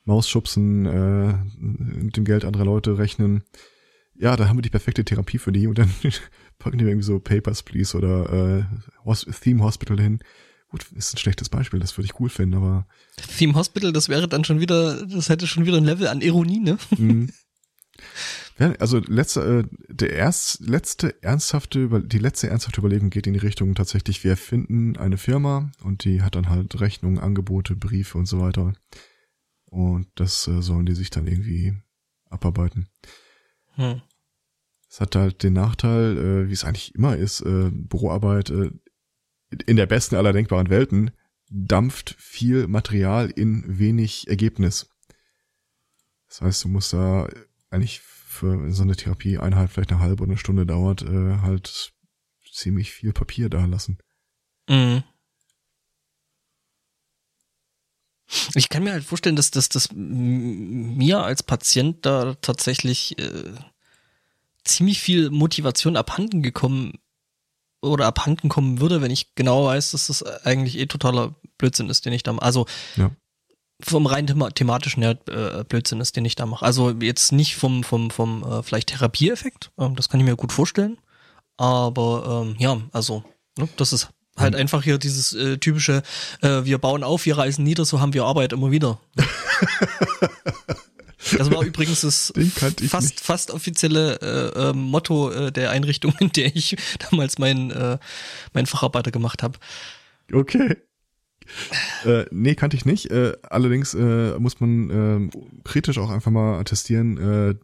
Mausschubsen, 0.04 0.86
äh, 0.86 1.34
mit 1.58 2.16
dem 2.16 2.24
Geld 2.24 2.44
anderer 2.44 2.64
Leute 2.64 2.98
rechnen. 2.98 3.42
Ja, 4.18 4.36
da 4.36 4.48
haben 4.48 4.56
wir 4.58 4.62
die 4.62 4.70
perfekte 4.70 5.04
Therapie 5.04 5.38
für 5.38 5.52
die. 5.52 5.66
Und 5.66 5.78
dann 5.78 5.90
packen 6.58 6.78
die 6.78 6.84
irgendwie 6.84 7.06
so 7.06 7.20
Papers, 7.20 7.62
Please 7.62 7.96
oder 7.96 8.66
äh, 9.06 9.32
Theme 9.40 9.62
Hospital 9.62 10.00
hin. 10.00 10.20
Gut, 10.68 10.86
ist 10.96 11.14
ein 11.14 11.18
schlechtes 11.18 11.48
Beispiel, 11.48 11.78
das 11.78 11.96
würde 11.96 12.06
ich 12.06 12.18
cool 12.18 12.28
finden, 12.28 12.56
aber 12.56 12.88
Theme 13.38 13.54
Hospital, 13.54 13.92
das 13.92 14.08
wäre 14.08 14.26
dann 14.26 14.42
schon 14.42 14.58
wieder, 14.58 15.06
das 15.06 15.28
hätte 15.28 15.46
schon 15.46 15.64
wieder 15.64 15.76
ein 15.76 15.84
Level 15.84 16.08
an 16.08 16.20
Ironie, 16.20 16.58
ne? 16.58 16.76
Also 18.78 18.98
letzte, 18.98 19.40
äh, 19.40 19.76
der 19.88 20.12
erst, 20.12 20.60
letzte 20.60 21.22
ernsthafte, 21.22 22.02
die 22.04 22.18
letzte 22.18 22.48
ernsthafte 22.48 22.80
Überlegung 22.80 23.10
geht 23.10 23.26
in 23.26 23.34
die 23.34 23.38
Richtung 23.38 23.74
tatsächlich, 23.74 24.24
wir 24.24 24.36
finden 24.36 24.96
eine 24.96 25.18
Firma 25.18 25.70
und 25.82 26.04
die 26.04 26.22
hat 26.22 26.36
dann 26.36 26.48
halt 26.48 26.80
Rechnungen, 26.80 27.18
Angebote, 27.18 27.76
Briefe 27.76 28.16
und 28.18 28.26
so 28.26 28.40
weiter. 28.40 28.72
Und 29.66 30.08
das 30.14 30.48
äh, 30.48 30.62
sollen 30.62 30.86
die 30.86 30.94
sich 30.94 31.10
dann 31.10 31.26
irgendwie 31.26 31.74
abarbeiten. 32.30 32.88
Hm. 33.74 34.00
Es 34.88 35.00
hat 35.00 35.16
halt 35.16 35.42
den 35.42 35.52
Nachteil, 35.52 36.16
äh, 36.16 36.48
wie 36.48 36.52
es 36.52 36.64
eigentlich 36.64 36.94
immer 36.94 37.16
ist, 37.16 37.44
Büroarbeit 37.44 38.50
in 39.66 39.76
der 39.76 39.86
besten 39.86 40.16
aller 40.16 40.32
denkbaren 40.32 40.70
Welten 40.70 41.10
dampft 41.50 42.16
viel 42.18 42.66
Material 42.66 43.30
in 43.30 43.78
wenig 43.78 44.28
Ergebnis. 44.28 44.88
Das 46.28 46.40
heißt, 46.40 46.64
du 46.64 46.68
musst 46.68 46.92
da 46.92 47.28
eigentlich 47.76 48.00
für 48.00 48.72
so 48.72 48.82
eine 48.82 48.96
Therapieeinheit 48.96 49.70
vielleicht 49.70 49.92
eine 49.92 50.00
halbe 50.00 50.22
oder 50.22 50.32
eine 50.32 50.38
Stunde 50.38 50.66
dauert, 50.66 51.02
äh, 51.02 51.38
halt 51.42 51.92
ziemlich 52.50 52.90
viel 52.90 53.12
Papier 53.12 53.48
da 53.48 53.64
lassen. 53.64 53.98
Mhm. 54.68 55.04
Ich 58.54 58.68
kann 58.68 58.82
mir 58.82 58.92
halt 58.92 59.04
vorstellen, 59.04 59.36
dass 59.36 59.52
das 59.52 59.68
dass 59.68 59.90
mir 59.92 61.22
als 61.22 61.44
Patient 61.44 62.04
da 62.04 62.34
tatsächlich 62.34 63.16
äh, 63.18 63.52
ziemlich 64.64 65.00
viel 65.00 65.30
Motivation 65.30 65.96
abhanden 65.96 66.42
gekommen 66.42 66.98
oder 67.80 68.06
abhanden 68.06 68.48
kommen 68.48 68.80
würde, 68.80 69.00
wenn 69.00 69.12
ich 69.12 69.34
genau 69.36 69.66
weiß, 69.66 69.92
dass 69.92 70.08
das 70.08 70.24
eigentlich 70.24 70.76
eh 70.78 70.86
totaler 70.86 71.36
Blödsinn 71.56 71.88
ist, 71.88 72.04
den 72.04 72.12
ich 72.12 72.24
da. 72.24 72.36
Also 72.38 72.66
ja. 72.96 73.12
Vom 73.80 74.06
rein 74.06 74.26
thema 74.26 74.50
thematischen 74.50 75.02
her 75.02 75.18
äh, 75.28 75.64
Blödsinn 75.64 76.00
ist, 76.00 76.16
den 76.16 76.24
ich 76.24 76.34
da 76.34 76.46
mache. 76.46 76.64
Also 76.64 76.90
jetzt 76.90 77.32
nicht 77.32 77.56
vom 77.56 77.84
vom 77.84 78.10
vom 78.10 78.42
äh, 78.42 78.62
vielleicht 78.62 78.88
Therapieeffekt, 78.88 79.70
ähm, 79.78 79.96
das 79.96 80.08
kann 80.08 80.20
ich 80.20 80.26
mir 80.26 80.36
gut 80.36 80.52
vorstellen, 80.52 80.98
aber 81.56 82.44
ähm, 82.46 82.56
ja, 82.58 82.80
also 82.92 83.22
ne, 83.58 83.68
das 83.76 83.92
ist 83.92 84.08
Halt 84.36 84.52
mhm. 84.52 84.60
einfach 84.60 84.82
hier 84.82 84.98
dieses 84.98 85.32
äh, 85.32 85.56
typische, 85.56 86.02
äh, 86.42 86.64
wir 86.64 86.76
bauen 86.78 87.02
auf, 87.02 87.24
wir 87.24 87.38
reißen 87.38 87.64
nieder, 87.64 87.86
so 87.86 88.00
haben 88.00 88.12
wir 88.12 88.24
Arbeit 88.24 88.52
immer 88.52 88.70
wieder. 88.70 89.00
das 91.38 91.50
war 91.50 91.62
übrigens 91.64 92.02
das 92.02 92.34
fast, 92.88 93.20
fast 93.20 93.50
offizielle 93.50 94.20
äh, 94.20 94.68
äh, 94.68 94.72
Motto 94.74 95.30
äh, 95.30 95.50
der 95.52 95.70
Einrichtung, 95.70 96.14
in 96.20 96.30
der 96.32 96.54
ich 96.54 96.76
damals 97.10 97.38
meinen 97.38 97.70
äh, 97.70 97.96
mein 98.52 98.66
Facharbeiter 98.66 99.10
gemacht 99.10 99.42
habe. 99.42 99.58
Okay. 100.30 100.76
Äh, 102.04 102.24
nee, 102.30 102.54
kannte 102.54 102.76
ich 102.76 102.84
nicht. 102.84 103.10
Äh, 103.10 103.34
allerdings 103.42 103.94
äh, 103.94 104.38
muss 104.38 104.60
man 104.60 104.90
äh, 104.90 105.30
kritisch 105.64 105.98
auch 105.98 106.10
einfach 106.10 106.30
mal 106.30 106.58
attestieren, 106.58 107.18
äh, 107.18 107.54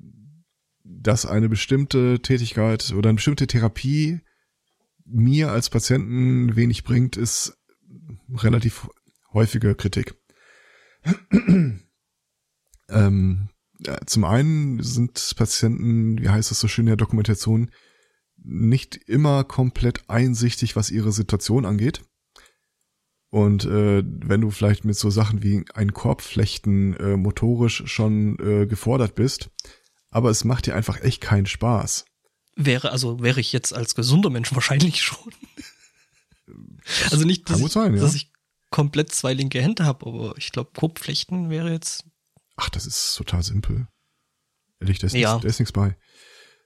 dass 0.85 1.27
eine 1.27 1.49
bestimmte 1.49 2.21
Tätigkeit 2.21 2.93
oder 2.93 3.09
eine 3.09 3.17
bestimmte 3.17 3.47
Therapie 3.47 4.21
mir 5.05 5.51
als 5.51 5.71
Patienten 5.71 6.57
wenig 6.57 6.85
bringt, 6.85 7.17
ist 7.17 7.59
relativ 8.35 8.89
häufige 9.33 9.75
Kritik. 9.75 10.15
ähm, 12.89 13.49
zum 14.07 14.25
einen 14.25 14.83
sind 14.83 15.35
Patienten, 15.37 16.21
wie 16.21 16.29
heißt 16.29 16.51
das 16.51 16.61
so 16.61 16.69
schön 16.69 16.85
in 16.85 16.91
der 16.91 16.97
Dokumentation, 16.97 17.71
nicht 18.37 18.97
immer 18.97 19.45
komplett 19.45 20.09
einsichtig, 20.09 20.77
was 20.77 20.91
ihre 20.91 21.13
Situation 21.13 21.65
angeht. 21.65 22.03
Und 23.33 23.65
äh, 23.65 24.03
wenn 24.05 24.43
du 24.43 24.51
vielleicht 24.51 24.85
mit 24.85 24.95
so 24.95 25.09
Sachen 25.09 25.43
wie 25.43 25.65
ein 25.73 25.95
Korbflechten 25.95 26.95
äh, 26.99 27.17
motorisch 27.17 27.83
schon 27.87 28.39
äh, 28.39 28.67
gefordert 28.67 29.15
bist, 29.15 29.49
aber 30.11 30.29
es 30.29 30.45
macht 30.45 30.67
dir 30.67 30.75
einfach 30.75 31.01
echt 31.01 31.23
keinen 31.23 31.47
Spaß. 31.47 32.05
Wäre, 32.57 32.93
also 32.93 33.23
wäre 33.23 33.41
ich 33.41 33.55
jetzt 33.55 33.73
als 33.73 33.95
gesunder 33.95 34.29
Mensch 34.29 34.55
wahrscheinlich 34.55 35.01
schon. 35.01 35.33
also 37.11 37.25
nicht, 37.25 37.49
dass, 37.49 37.59
ich, 37.59 37.73
sein, 37.73 37.95
ja. 37.95 38.03
dass 38.03 38.15
ich 38.15 38.31
komplett 38.69 39.13
zwei 39.13 39.33
linke 39.33 39.63
Hände 39.63 39.87
habe, 39.87 40.07
aber 40.07 40.35
ich 40.37 40.53
glaube, 40.53 40.73
Kopfflechten 40.77 41.49
wäre 41.49 41.73
jetzt. 41.73 42.05
Ach, 42.57 42.69
das 42.69 42.85
ist 42.85 43.15
total 43.17 43.43
simpel. 43.43 43.89
Ehrlich, 44.79 44.99
da 44.99 45.07
ist, 45.07 45.15
ja. 45.15 45.33
nichts, 45.33 45.43
da 45.43 45.49
ist 45.49 45.59
nichts 45.59 45.73
bei. 45.73 45.97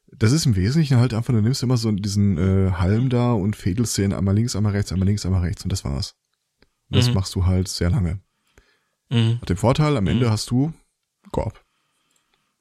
Das 0.09 0.33
ist 0.33 0.47
im 0.47 0.57
Wesentlichen 0.57 0.97
halt 0.97 1.15
einfach, 1.15 1.33
du 1.33 1.41
nimmst 1.41 1.63
immer 1.63 1.77
so 1.77 1.93
diesen 1.93 2.39
äh, 2.39 2.73
Halm 2.73 3.09
da 3.09 3.35
und 3.35 3.55
fädelst 3.55 3.97
den 3.99 4.13
einmal 4.13 4.35
links, 4.35 4.57
einmal 4.57 4.73
rechts, 4.73 4.91
einmal 4.91 5.07
links, 5.07 5.25
einmal 5.25 5.43
rechts 5.43 5.63
und 5.63 5.71
das 5.71 5.85
war's. 5.85 6.17
Und 6.89 6.97
das 6.97 7.09
mhm. 7.09 7.15
machst 7.15 7.35
du 7.35 7.47
halt 7.47 7.69
sehr 7.69 7.91
lange. 7.91 8.21
Mhm. 9.11 9.41
Hat 9.41 9.49
den 9.49 9.57
Vorteil, 9.57 9.97
am 9.97 10.07
Ende 10.07 10.27
mhm. 10.27 10.31
hast 10.31 10.51
du 10.51 10.73
Korb. 11.33 11.65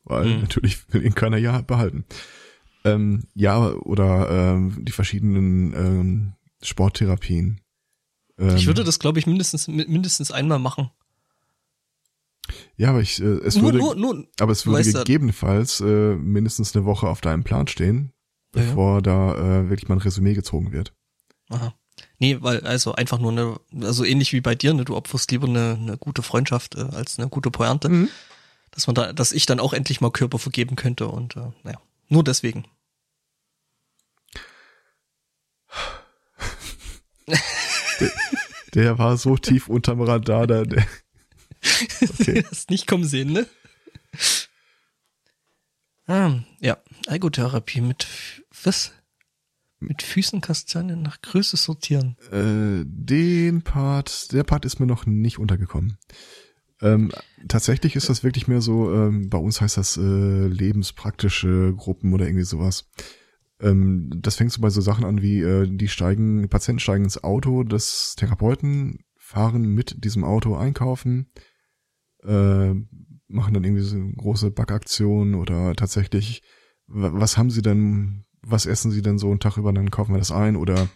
Weil 0.03 0.25
mhm. 0.25 0.41
natürlich 0.41 0.91
will 0.93 1.03
ihn 1.03 1.15
keiner 1.15 1.37
ja 1.37 1.61
behalten. 1.61 2.05
Ähm, 2.83 3.23
ja, 3.33 3.71
oder 3.71 4.29
ähm, 4.29 4.85
die 4.85 4.91
verschiedenen 4.91 5.73
ähm, 5.73 6.33
Sporttherapien. 6.61 7.61
Ähm, 8.37 8.55
ich 8.55 8.67
würde 8.67 8.83
das, 8.83 8.99
glaube 8.99 9.17
ich, 9.19 9.25
mindestens 9.25 9.67
mindestens 9.67 10.31
einmal 10.31 10.59
machen. 10.59 10.91
Ja, 12.77 12.89
aber 12.89 13.01
ich, 13.01 13.19
äh, 13.21 13.25
es 13.25 13.55
nur, 13.55 13.73
würde, 13.73 13.79
nur, 13.79 13.95
nur, 13.95 14.27
aber 14.39 14.51
es 14.51 14.67
würde 14.67 14.83
gegebenenfalls 14.83 15.81
äh, 15.81 16.15
mindestens 16.15 16.75
eine 16.75 16.85
Woche 16.85 17.07
auf 17.07 17.21
deinem 17.21 17.43
Plan 17.43 17.67
stehen, 17.67 18.11
bevor 18.51 18.89
ja, 18.89 18.95
ja. 18.97 19.01
da 19.01 19.35
äh, 19.61 19.69
wirklich 19.69 19.89
mal 19.89 19.95
ein 19.95 20.01
Resümee 20.01 20.33
gezogen 20.33 20.71
wird. 20.71 20.93
Aha. 21.49 21.73
Nee, 22.19 22.37
weil, 22.41 22.61
also 22.65 22.95
einfach 22.95 23.19
nur 23.19 23.31
eine, 23.31 23.59
also 23.85 24.05
ähnlich 24.05 24.31
wie 24.33 24.41
bei 24.41 24.55
dir, 24.55 24.73
ne, 24.73 24.85
du 24.85 24.95
opferst 24.95 25.31
lieber 25.31 25.47
eine, 25.47 25.77
eine 25.79 25.97
gute 25.97 26.21
Freundschaft 26.21 26.75
äh, 26.75 26.81
als 26.81 27.19
eine 27.19 27.27
gute 27.27 27.51
Pointe. 27.51 27.89
Mhm. 27.89 28.09
Dass 28.71 28.87
man 28.87 28.95
da, 28.95 29.13
dass 29.13 29.31
ich 29.31 29.45
dann 29.45 29.59
auch 29.59 29.73
endlich 29.73 30.01
mal 30.01 30.11
Körper 30.11 30.39
vergeben 30.39 30.75
könnte 30.75 31.07
und 31.07 31.35
äh, 31.35 31.51
naja, 31.63 31.79
nur 32.07 32.23
deswegen. 32.23 32.65
der, 37.99 38.11
der, 38.73 38.97
war 38.99 39.17
so 39.17 39.37
tief 39.37 39.67
unterm 39.67 40.01
Radar, 40.01 40.47
da. 40.47 40.63
Der, 40.63 40.85
okay. 42.01 42.45
Hast 42.49 42.69
nicht 42.69 42.87
kommen 42.87 43.05
sehen, 43.05 43.31
ne? 43.31 43.47
Ah, 46.07 46.39
ja, 46.59 46.77
Ergotherapie 47.07 47.81
mit 47.81 48.07
was? 48.63 48.91
Mit 49.79 50.01
Füßen 50.01 50.41
Kastanien 50.41 51.01
nach 51.01 51.21
Größe 51.21 51.57
sortieren. 51.57 52.17
Äh, 52.31 52.85
den 52.85 53.61
Part, 53.61 54.31
der 54.31 54.43
Part 54.43 54.65
ist 54.65 54.79
mir 54.79 54.85
noch 54.87 55.05
nicht 55.05 55.37
untergekommen. 55.37 55.97
Ähm, 56.81 57.11
tatsächlich 57.47 57.95
ist 57.95 58.09
das 58.09 58.23
wirklich 58.23 58.47
mehr 58.47 58.61
so, 58.61 58.93
ähm, 58.93 59.29
bei 59.29 59.37
uns 59.37 59.61
heißt 59.61 59.77
das 59.77 59.97
äh, 59.97 60.47
lebenspraktische 60.47 61.73
Gruppen 61.75 62.13
oder 62.13 62.25
irgendwie 62.25 62.45
sowas. 62.45 62.89
Ähm, 63.61 64.09
das 64.15 64.35
fängt 64.35 64.51
so 64.51 64.61
bei 64.61 64.69
so 64.69 64.81
Sachen 64.81 65.05
an 65.05 65.21
wie, 65.21 65.41
äh, 65.41 65.67
die 65.69 65.87
steigen, 65.87 66.49
Patienten 66.49 66.79
steigen 66.79 67.05
ins 67.05 67.23
Auto 67.23 67.63
des 67.63 68.15
Therapeuten, 68.17 68.99
fahren 69.17 69.63
mit 69.73 70.03
diesem 70.03 70.23
Auto 70.23 70.55
einkaufen, 70.55 71.31
äh, 72.23 72.73
machen 73.27 73.53
dann 73.53 73.63
irgendwie 73.63 73.83
so 73.83 73.97
große 74.17 74.51
Backaktionen 74.51 75.35
oder 75.35 75.73
tatsächlich, 75.75 76.43
was 76.87 77.37
haben 77.37 77.49
sie 77.49 77.61
denn, 77.61 78.25
was 78.45 78.65
essen 78.65 78.91
sie 78.91 79.01
denn 79.01 79.17
so 79.17 79.29
einen 79.29 79.39
Tag 79.39 79.57
über, 79.57 79.73
dann 79.73 79.91
kaufen 79.91 80.13
wir 80.13 80.19
das 80.19 80.31
ein 80.31 80.55
oder 80.55 80.87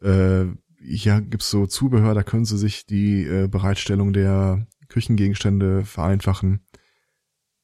äh, 0.00 0.44
ja, 0.80 1.20
gibt's 1.20 1.50
so 1.50 1.66
Zubehör, 1.66 2.14
da 2.14 2.22
können 2.22 2.44
sie 2.44 2.56
sich 2.56 2.86
die 2.86 3.24
äh, 3.24 3.48
Bereitstellung 3.48 4.12
der 4.12 4.66
Küchengegenstände 4.88 5.84
vereinfachen. 5.84 6.64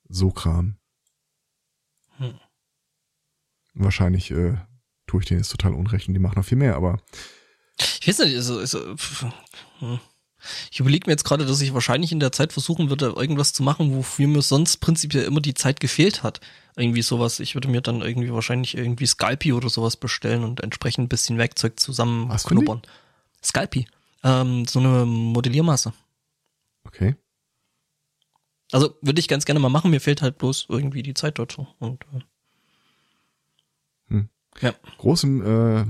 So 0.09 0.31
Kram. 0.31 0.77
Hm. 2.17 2.39
Wahrscheinlich 3.75 4.31
äh, 4.31 4.57
tue 5.07 5.21
ich 5.21 5.27
denen 5.27 5.41
jetzt 5.41 5.51
total 5.51 5.75
unrecht 5.75 6.09
und 6.09 6.15
die 6.15 6.21
machen 6.21 6.37
noch 6.37 6.45
viel 6.45 6.59
mehr, 6.59 6.77
aber. 6.77 7.01
Ich 8.01 8.09
weiß 8.09 8.19
nicht, 8.21 8.37
also, 8.37 8.59
also 8.59 8.97
hm. 9.79 10.01
Ich 10.71 10.81
überlege 10.81 11.07
mir 11.07 11.13
jetzt 11.13 11.25
gerade, 11.25 11.47
dass 11.47 11.61
ich 11.61 11.75
wahrscheinlich 11.75 12.13
in 12.13 12.21
der 12.21 12.33
Zeit 12.33 12.53
versuchen 12.53 12.91
würde, 12.91 13.15
irgendwas 13.17 13.53
zu 13.53 13.63
machen, 13.63 13.95
wofür 13.95 14.29
mir 14.29 14.43
sonst 14.43 14.79
prinzipiell 14.79 15.25
immer 15.25 15.41
die 15.41 15.55
Zeit 15.55 15.81
gefehlt 15.81 16.23
hat. 16.23 16.41
Irgendwie 16.77 17.03
sowas. 17.03 17.41
Ich 17.41 17.55
würde 17.55 17.69
mir 17.69 17.81
dann 17.81 18.01
irgendwie 18.01 18.33
wahrscheinlich 18.33 18.77
irgendwie 18.77 19.07
Scalpi 19.07 19.53
oder 19.53 19.69
sowas 19.69 19.97
bestellen 19.97 20.43
und 20.45 20.61
entsprechend 20.61 21.05
ein 21.05 21.09
bisschen 21.09 21.39
Werkzeug 21.39 21.79
zusammen 21.79 22.29
knuppern. 22.29 22.83
Scalpi. 23.43 23.87
Ähm, 24.23 24.67
so 24.67 24.81
eine 24.81 25.05
Modelliermasse. 25.05 25.93
Okay. 26.85 27.15
Also 28.73 28.97
würde 29.03 29.21
ich 29.21 29.29
ganz 29.29 29.45
gerne 29.45 29.61
mal 29.61 29.69
machen, 29.69 29.91
mir 29.91 30.01
fehlt 30.01 30.23
halt 30.23 30.39
bloß 30.39 30.67
irgendwie 30.69 31.03
die 31.03 31.15
Zeit 31.15 31.39
dazu. 31.39 31.69
Und 31.79 32.05
äh, 32.13 32.21
ja. 34.61 34.75
Großem 34.99 35.43
äh, 35.43 35.85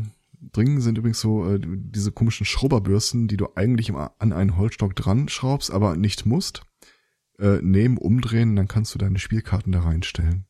Dringen 0.54 0.80
sind 0.80 0.96
übrigens 0.96 1.20
so 1.20 1.52
äh, 1.52 1.60
diese 1.60 2.12
komischen 2.12 2.46
Schrubberbürsten, 2.46 3.28
die 3.28 3.36
du 3.36 3.48
eigentlich 3.56 3.88
immer 3.88 4.14
an 4.18 4.32
einen 4.32 4.56
Holzstock 4.56 4.94
dran 4.94 5.28
schraubst, 5.28 5.70
aber 5.70 5.96
nicht 5.96 6.26
musst. 6.26 6.62
Äh, 7.38 7.58
nehmen, 7.60 7.98
umdrehen, 7.98 8.54
dann 8.54 8.68
kannst 8.68 8.94
du 8.94 8.98
deine 8.98 9.18
Spielkarten 9.18 9.72
da 9.72 9.80
reinstellen. 9.80 10.46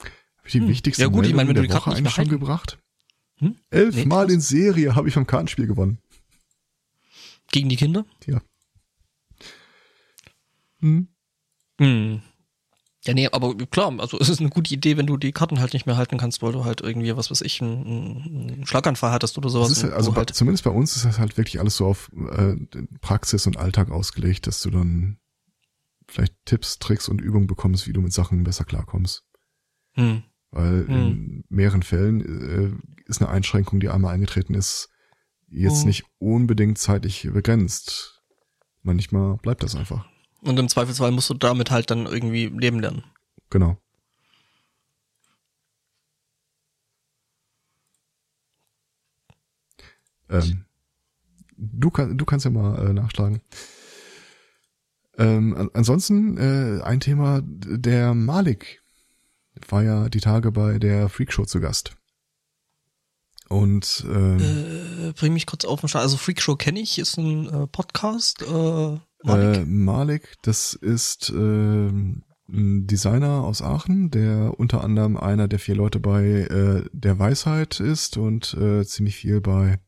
Habe 0.00 0.46
ich 0.48 0.52
die 0.52 0.60
hm. 0.60 0.68
wichtigste 0.68 1.02
ja, 1.02 1.08
gut, 1.08 1.26
ich 1.26 1.34
meine, 1.34 1.48
wenn 1.48 1.54
der 1.54 1.64
du 1.64 1.68
die 1.68 1.74
Woche 1.74 1.92
eigentlich 1.92 2.12
schon 2.12 2.28
gebracht? 2.28 2.78
Hm? 3.38 3.56
Elfmal 3.70 4.26
nee, 4.26 4.34
in 4.34 4.40
Serie 4.40 4.94
habe 4.94 5.08
ich 5.08 5.16
am 5.16 5.26
Kartenspiel 5.26 5.66
gewonnen. 5.66 5.98
Gegen 7.50 7.70
die 7.70 7.76
Kinder? 7.76 8.04
Ja. 8.26 8.42
Hm. 10.80 11.08
Hm. 11.80 12.22
Ja, 13.04 13.14
nee, 13.14 13.28
aber 13.32 13.56
klar, 13.56 13.92
also 13.98 14.18
es 14.20 14.28
ist 14.28 14.38
eine 14.38 14.48
gute 14.48 14.72
Idee, 14.72 14.96
wenn 14.96 15.06
du 15.06 15.16
die 15.16 15.32
Karten 15.32 15.58
halt 15.58 15.72
nicht 15.72 15.86
mehr 15.86 15.96
halten 15.96 16.18
kannst, 16.18 16.40
weil 16.40 16.52
du 16.52 16.64
halt 16.64 16.82
irgendwie, 16.82 17.16
was 17.16 17.32
weiß 17.32 17.40
ich, 17.40 17.60
einen, 17.60 18.22
einen 18.54 18.66
Schlaganfall 18.66 19.10
hattest 19.10 19.36
oder 19.38 19.48
sowas. 19.48 19.82
Halt, 19.82 19.92
also 19.92 20.14
halt 20.14 20.32
zumindest 20.32 20.62
bei 20.62 20.70
uns 20.70 20.94
ist 20.94 21.04
das 21.04 21.18
halt 21.18 21.36
wirklich 21.36 21.58
alles 21.58 21.76
so 21.76 21.86
auf 21.86 22.10
äh, 22.14 22.54
Praxis 23.00 23.46
und 23.48 23.56
Alltag 23.56 23.90
ausgelegt, 23.90 24.46
dass 24.46 24.62
du 24.62 24.70
dann 24.70 25.18
vielleicht 26.06 26.34
Tipps, 26.44 26.78
Tricks 26.78 27.08
und 27.08 27.20
Übungen 27.20 27.48
bekommst, 27.48 27.88
wie 27.88 27.92
du 27.92 28.00
mit 28.00 28.12
Sachen 28.12 28.44
besser 28.44 28.64
klarkommst. 28.64 29.24
Hm. 29.94 30.22
Weil 30.52 30.86
hm. 30.86 30.94
in 30.94 31.44
mehreren 31.48 31.82
Fällen 31.82 32.20
äh, 32.20 33.08
ist 33.08 33.20
eine 33.20 33.30
Einschränkung, 33.30 33.80
die 33.80 33.88
einmal 33.88 34.14
eingetreten 34.14 34.54
ist, 34.54 34.90
jetzt 35.48 35.82
oh. 35.82 35.86
nicht 35.86 36.04
unbedingt 36.18 36.78
zeitlich 36.78 37.28
begrenzt. 37.32 38.22
Manchmal 38.82 39.38
bleibt 39.38 39.64
das 39.64 39.74
einfach. 39.74 40.06
Und 40.42 40.58
im 40.58 40.68
Zweifelsfall 40.68 41.12
musst 41.12 41.30
du 41.30 41.34
damit 41.34 41.70
halt 41.70 41.90
dann 41.90 42.06
irgendwie 42.06 42.46
leben 42.46 42.80
lernen. 42.80 43.04
Genau. 43.50 43.76
Ähm, 50.28 50.64
du, 51.56 51.90
kann, 51.90 52.18
du 52.18 52.24
kannst 52.24 52.44
ja 52.44 52.50
mal 52.50 52.88
äh, 52.88 52.92
nachschlagen. 52.92 53.40
Ähm, 55.18 55.70
ansonsten 55.74 56.38
äh, 56.38 56.82
ein 56.82 57.00
Thema, 57.00 57.42
der 57.44 58.14
Malik 58.14 58.82
war 59.68 59.82
ja 59.82 60.08
die 60.08 60.20
Tage 60.20 60.50
bei 60.50 60.78
der 60.78 61.08
Freakshow 61.08 61.44
zu 61.44 61.60
Gast. 61.60 61.94
Und 63.48 64.06
ähm, 64.08 64.38
äh, 64.40 65.12
bring 65.12 65.34
mich 65.34 65.44
kurz 65.44 65.66
auf 65.66 65.80
den 65.80 65.88
Start. 65.90 66.04
Also 66.04 66.16
Freakshow 66.16 66.56
kenne 66.56 66.80
ich, 66.80 66.98
ist 66.98 67.18
ein 67.18 67.46
äh, 67.48 67.66
Podcast. 67.66 68.40
Äh, 68.40 68.98
Malik. 69.24 69.56
Äh, 69.56 69.64
Malik, 69.64 70.34
das 70.42 70.74
ist 70.74 71.30
äh, 71.30 71.88
ein 72.52 72.86
Designer 72.86 73.44
aus 73.44 73.62
Aachen, 73.62 74.10
der 74.10 74.58
unter 74.58 74.84
anderem 74.84 75.16
einer 75.16 75.48
der 75.48 75.58
vier 75.58 75.74
Leute 75.74 76.00
bei 76.00 76.24
äh, 76.24 76.84
der 76.92 77.18
Weisheit 77.18 77.80
ist 77.80 78.16
und 78.16 78.54
äh, 78.54 78.84
ziemlich 78.84 79.16
viel 79.16 79.40
bei 79.40 79.78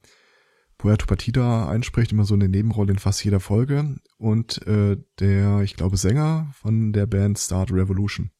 Puerto 0.79 1.07
Partida 1.07 1.69
einspricht, 1.69 2.13
immer 2.13 2.25
so 2.25 2.35
eine 2.35 2.49
Nebenrolle 2.49 2.93
in 2.93 2.99
fast 2.99 3.25
jeder 3.25 3.41
Folge. 3.41 3.97
Und 4.19 4.67
äh, 4.67 4.97
der, 5.19 5.61
ich 5.61 5.77
glaube, 5.77 5.97
Sänger 5.97 6.51
von 6.55 6.93
der 6.93 7.07
Band 7.07 7.39
Start 7.39 7.73
Revolution. 7.73 8.31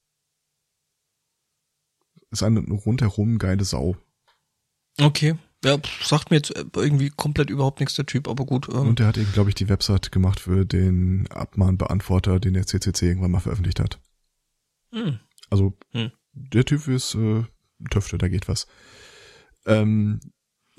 Ist 2.31 2.43
eine 2.43 2.61
rundherum 2.61 3.39
geile 3.39 3.65
Sau. 3.65 3.97
Okay. 5.01 5.37
Ja, 5.65 5.79
sagt 6.03 6.31
mir 6.31 6.37
jetzt 6.37 6.53
irgendwie 6.77 7.11
komplett 7.11 7.49
überhaupt 7.51 7.81
nichts 7.81 7.97
der 7.97 8.07
Typ, 8.07 8.29
aber 8.29 8.45
gut. 8.45 8.69
Ähm. 8.69 8.89
Und 8.89 8.99
der 8.99 9.07
hat 9.07 9.17
eben, 9.17 9.33
glaube 9.33 9.51
ich, 9.51 9.55
die 9.55 9.69
Website 9.69 10.13
gemacht 10.13 10.41
für 10.41 10.65
den 10.65 11.27
Abmahnbeantworter, 11.31 12.39
den 12.39 12.55
der 12.55 12.67
CCC 12.67 13.07
irgendwann 13.07 13.31
mal 13.31 13.41
veröffentlicht 13.41 13.81
hat. 13.81 13.99
Hm. 14.93 15.19
Also, 15.51 15.73
hm. 15.93 16.13
der 16.33 16.65
Typ 16.65 16.87
ist 16.89 17.15
äh, 17.15 17.45
Töfte, 17.91 18.19
da 18.19 18.29
geht 18.29 18.47
was. 18.47 18.67
Ähm, 19.67 20.21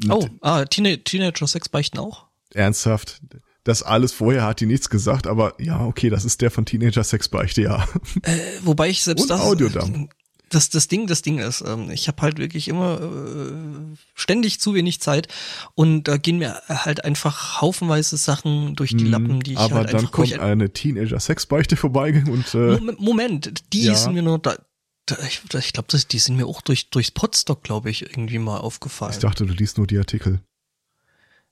oh, 0.10 0.28
ah, 0.42 0.66
Teen 0.66 1.04
Teenager 1.04 1.48
Sex 1.48 1.68
beichten 1.70 1.98
auch? 1.98 2.28
Ernsthaft? 2.54 3.22
Das 3.64 3.82
alles 3.82 4.14
vorher 4.14 4.44
hat 4.44 4.60
die 4.60 4.68
nichts 4.68 4.92
gesagt, 4.92 5.26
aber 5.26 5.60
ja, 5.60 5.84
okay, 5.84 6.12
das 6.12 6.24
ist 6.24 6.42
der 6.42 6.52
von 6.52 6.66
Teenager 6.66 7.04
Sex 7.04 7.28
beichte, 7.28 7.64
ja. 7.64 7.88
Äh, 8.22 8.38
wobei 8.62 8.90
ich 8.90 9.02
selbst 9.04 9.24
Und 9.24 9.30
das 9.32 9.42
Audiodump 9.42 10.14
das, 10.50 10.70
das 10.70 10.88
Ding, 10.88 11.08
das 11.08 11.22
Ding 11.22 11.40
ist, 11.40 11.62
ähm, 11.66 11.90
ich 11.90 12.08
habe 12.08 12.22
halt 12.22 12.38
wirklich 12.38 12.68
immer 12.68 13.02
äh, 13.02 13.96
ständig 14.14 14.60
zu 14.60 14.74
wenig 14.74 15.02
Zeit 15.02 15.28
und 15.74 16.04
da 16.04 16.18
gehen 16.18 16.38
mir 16.38 16.62
halt 16.68 17.04
einfach 17.04 17.62
haufenweise 17.62 18.18
Sachen 18.18 18.76
durch 18.76 18.92
die 18.92 19.06
mhm, 19.06 19.12
Lappen, 19.12 19.40
die 19.42 19.54
ich 19.54 19.60
aber 19.60 19.76
halt 19.76 19.94
dann 19.94 20.12
kommt 20.12 20.40
eine 20.40 20.72
Teenager-Sexbeichte 20.72 21.76
vorbei 21.76 22.24
und 22.28 22.54
äh, 22.54 22.80
Moment, 22.98 23.54
die 23.74 23.84
ja. 23.84 23.96
sind 23.96 24.14
mir 24.14 24.22
nur 24.22 24.40
da, 24.40 24.58
da 25.06 25.18
ich, 25.26 25.42
ich 25.54 25.74
glaube, 25.74 25.98
die 25.98 26.20
sind 26.20 26.36
mir 26.36 26.48
auch 26.48 26.62
durch 26.62 26.90
durchs 26.90 27.12
Podstock, 27.12 27.64
glaube 27.64 27.90
ich, 27.90 28.04
irgendwie 28.04 28.40
mal 28.40 28.58
aufgefallen. 28.58 29.14
Ich 29.14 29.20
dachte, 29.20 29.46
du 29.46 29.54
liest 29.54 29.78
nur 29.78 29.88
die 29.88 29.98
Artikel. 29.98 30.42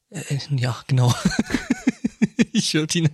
Äh, 0.10 0.40
ja, 0.52 0.78
genau. 0.88 1.14
ich 2.52 2.74
höre 2.74 2.88
die. 2.88 3.10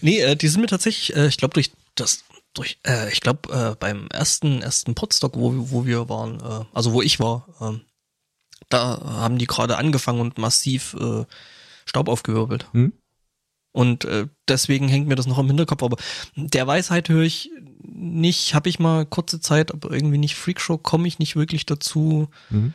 nee, 0.00 0.20
äh, 0.20 0.36
die 0.36 0.48
sind 0.48 0.60
mir 0.60 0.66
tatsächlich, 0.66 1.14
äh, 1.16 1.28
ich 1.28 1.36
glaube, 1.36 1.54
durch 1.54 1.72
das 1.94 2.24
durch, 2.58 2.78
äh, 2.86 3.10
ich 3.12 3.20
glaube, 3.20 3.52
äh, 3.52 3.76
beim 3.78 4.08
ersten, 4.08 4.62
ersten 4.62 4.94
Podstock, 4.94 5.36
wo, 5.36 5.52
wo 5.70 5.86
wir 5.86 6.08
waren, 6.08 6.40
äh, 6.40 6.64
also 6.74 6.92
wo 6.92 7.02
ich 7.02 7.20
war, 7.20 7.48
äh, 7.60 7.78
da 8.68 9.00
haben 9.02 9.38
die 9.38 9.46
gerade 9.46 9.78
angefangen 9.78 10.20
und 10.20 10.38
massiv 10.38 10.94
äh, 10.94 11.24
Staub 11.86 12.08
aufgewirbelt. 12.08 12.66
Hm? 12.72 12.92
Und 13.72 14.04
äh, 14.04 14.26
deswegen 14.48 14.88
hängt 14.88 15.06
mir 15.06 15.14
das 15.14 15.26
noch 15.26 15.38
im 15.38 15.46
Hinterkopf. 15.46 15.82
Aber 15.82 15.96
der 16.34 16.66
Weisheit 16.66 17.08
höre 17.08 17.22
ich 17.22 17.50
nicht, 17.82 18.54
habe 18.54 18.68
ich 18.68 18.78
mal 18.78 19.06
kurze 19.06 19.40
Zeit, 19.40 19.72
aber 19.72 19.92
irgendwie 19.92 20.18
nicht 20.18 20.34
Freakshow, 20.34 20.78
komme 20.78 21.06
ich 21.06 21.18
nicht 21.18 21.36
wirklich 21.36 21.64
dazu. 21.64 22.28
Mhm. 22.50 22.74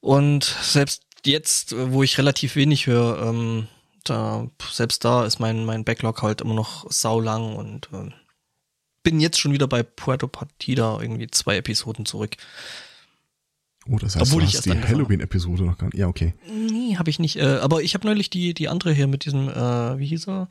Und 0.00 0.44
selbst 0.44 1.02
jetzt, 1.24 1.74
wo 1.76 2.02
ich 2.02 2.18
relativ 2.18 2.56
wenig 2.56 2.86
höre, 2.86 3.22
ähm, 3.22 3.68
da, 4.04 4.48
selbst 4.70 5.04
da 5.04 5.24
ist 5.24 5.38
mein, 5.38 5.64
mein 5.64 5.84
Backlog 5.84 6.22
halt 6.22 6.40
immer 6.40 6.54
noch 6.54 6.90
saulang 6.90 7.56
und 7.56 7.88
äh, 7.92 8.10
bin 9.04 9.20
jetzt 9.20 9.38
schon 9.38 9.52
wieder 9.52 9.68
bei 9.68 9.84
Puerto 9.84 10.26
Partida 10.26 11.00
irgendwie 11.00 11.28
zwei 11.28 11.58
Episoden 11.58 12.04
zurück. 12.06 12.36
Oh, 13.86 13.98
das 13.98 14.16
heißt, 14.16 14.22
Obwohl 14.22 14.42
du 14.42 14.48
hast 14.48 14.64
die 14.64 14.72
Halloween-Episode 14.72 15.62
noch 15.62 15.76
gar 15.76 15.88
nicht. 15.88 15.98
Ja, 15.98 16.08
okay. 16.08 16.32
Nee, 16.48 16.96
habe 16.96 17.10
ich 17.10 17.18
nicht. 17.18 17.36
Äh, 17.36 17.58
aber 17.60 17.82
ich 17.82 17.92
habe 17.94 18.06
neulich 18.06 18.30
die 18.30 18.54
die 18.54 18.68
andere 18.68 18.92
hier 18.92 19.06
mit 19.06 19.26
diesem, 19.26 19.48
äh, 19.50 19.98
wie 19.98 20.06
hieß 20.06 20.26
er? 20.26 20.48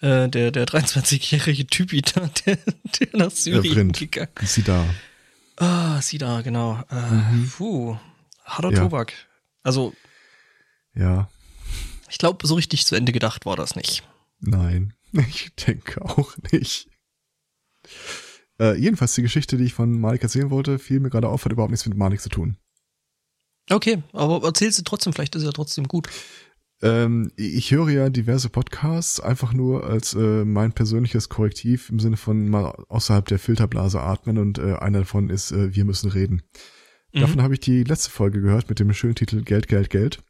Äh, 0.00 0.28
der 0.28 0.50
der 0.50 0.66
23-jährige 0.66 1.66
Typi 1.66 2.02
da, 2.02 2.28
der, 2.46 2.58
der 3.00 3.08
nach 3.14 3.30
Syrien 3.30 3.88
äh, 3.90 3.92
gegangen. 3.92 4.28
Sie 4.42 4.62
da. 4.62 4.84
Ah, 5.56 6.02
sie 6.02 6.18
da, 6.18 6.42
genau. 6.42 6.82
Äh, 6.90 7.10
mhm. 7.10 7.52
Puh, 7.56 7.96
harter 8.44 8.72
ja. 8.72 8.80
Tobak. 8.80 9.14
Also. 9.62 9.94
Ja. 10.94 11.30
Ich 12.10 12.18
glaube, 12.18 12.46
so 12.46 12.54
richtig 12.54 12.84
zu 12.84 12.94
Ende 12.96 13.12
gedacht 13.12 13.46
war 13.46 13.56
das 13.56 13.76
nicht. 13.76 14.02
Nein, 14.40 14.92
ich 15.12 15.52
denke 15.54 16.02
auch 16.02 16.34
nicht. 16.52 16.88
Äh, 18.60 18.76
jedenfalls 18.78 19.14
die 19.14 19.22
Geschichte, 19.22 19.56
die 19.56 19.64
ich 19.64 19.74
von 19.74 20.00
Malik 20.00 20.22
erzählen 20.22 20.50
wollte, 20.50 20.78
fiel 20.78 21.00
mir 21.00 21.10
gerade 21.10 21.28
auf, 21.28 21.44
hat 21.44 21.52
überhaupt 21.52 21.72
nichts 21.72 21.86
mit 21.86 21.96
Malik 21.96 22.20
zu 22.20 22.28
tun. 22.28 22.56
Okay, 23.70 24.02
aber 24.12 24.44
erzählst 24.44 24.78
du 24.78 24.82
trotzdem, 24.82 25.12
vielleicht 25.12 25.34
ist 25.34 25.44
ja 25.44 25.52
trotzdem 25.52 25.88
gut. 25.88 26.08
Ähm, 26.82 27.32
ich 27.36 27.70
höre 27.70 27.88
ja 27.88 28.10
diverse 28.10 28.50
Podcasts, 28.50 29.18
einfach 29.20 29.52
nur 29.52 29.84
als 29.84 30.14
äh, 30.14 30.44
mein 30.44 30.72
persönliches 30.72 31.28
Korrektiv 31.28 31.88
im 31.88 31.98
Sinne 31.98 32.16
von 32.16 32.48
mal 32.48 32.74
außerhalb 32.88 33.26
der 33.26 33.38
Filterblase 33.38 34.00
atmen 34.00 34.38
und 34.38 34.58
äh, 34.58 34.74
einer 34.74 35.00
davon 35.00 35.30
ist 35.30 35.52
äh, 35.52 35.74
Wir 35.74 35.84
müssen 35.84 36.10
reden. 36.10 36.42
Mhm. 37.14 37.20
Davon 37.20 37.42
habe 37.42 37.54
ich 37.54 37.60
die 37.60 37.84
letzte 37.84 38.10
Folge 38.10 38.40
gehört 38.40 38.68
mit 38.68 38.80
dem 38.80 38.92
schönen 38.92 39.14
Titel 39.14 39.42
Geld, 39.42 39.68
Geld, 39.68 39.88
Geld, 39.88 40.22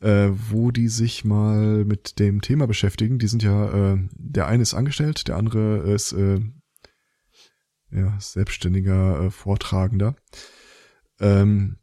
äh, 0.00 0.28
wo 0.50 0.70
die 0.70 0.88
sich 0.88 1.24
mal 1.24 1.84
mit 1.84 2.18
dem 2.20 2.42
Thema 2.42 2.66
beschäftigen. 2.66 3.18
Die 3.18 3.28
sind 3.28 3.42
ja, 3.42 3.94
äh, 3.94 3.98
der 4.12 4.46
eine 4.46 4.62
ist 4.62 4.74
angestellt, 4.74 5.26
der 5.26 5.36
andere 5.36 5.78
ist 5.92 6.12
äh, 6.12 6.40
ja, 7.96 8.16
selbstständiger 8.20 9.24
äh, 9.24 9.30
Vortragender, 9.30 10.14
ähm, 11.20 11.78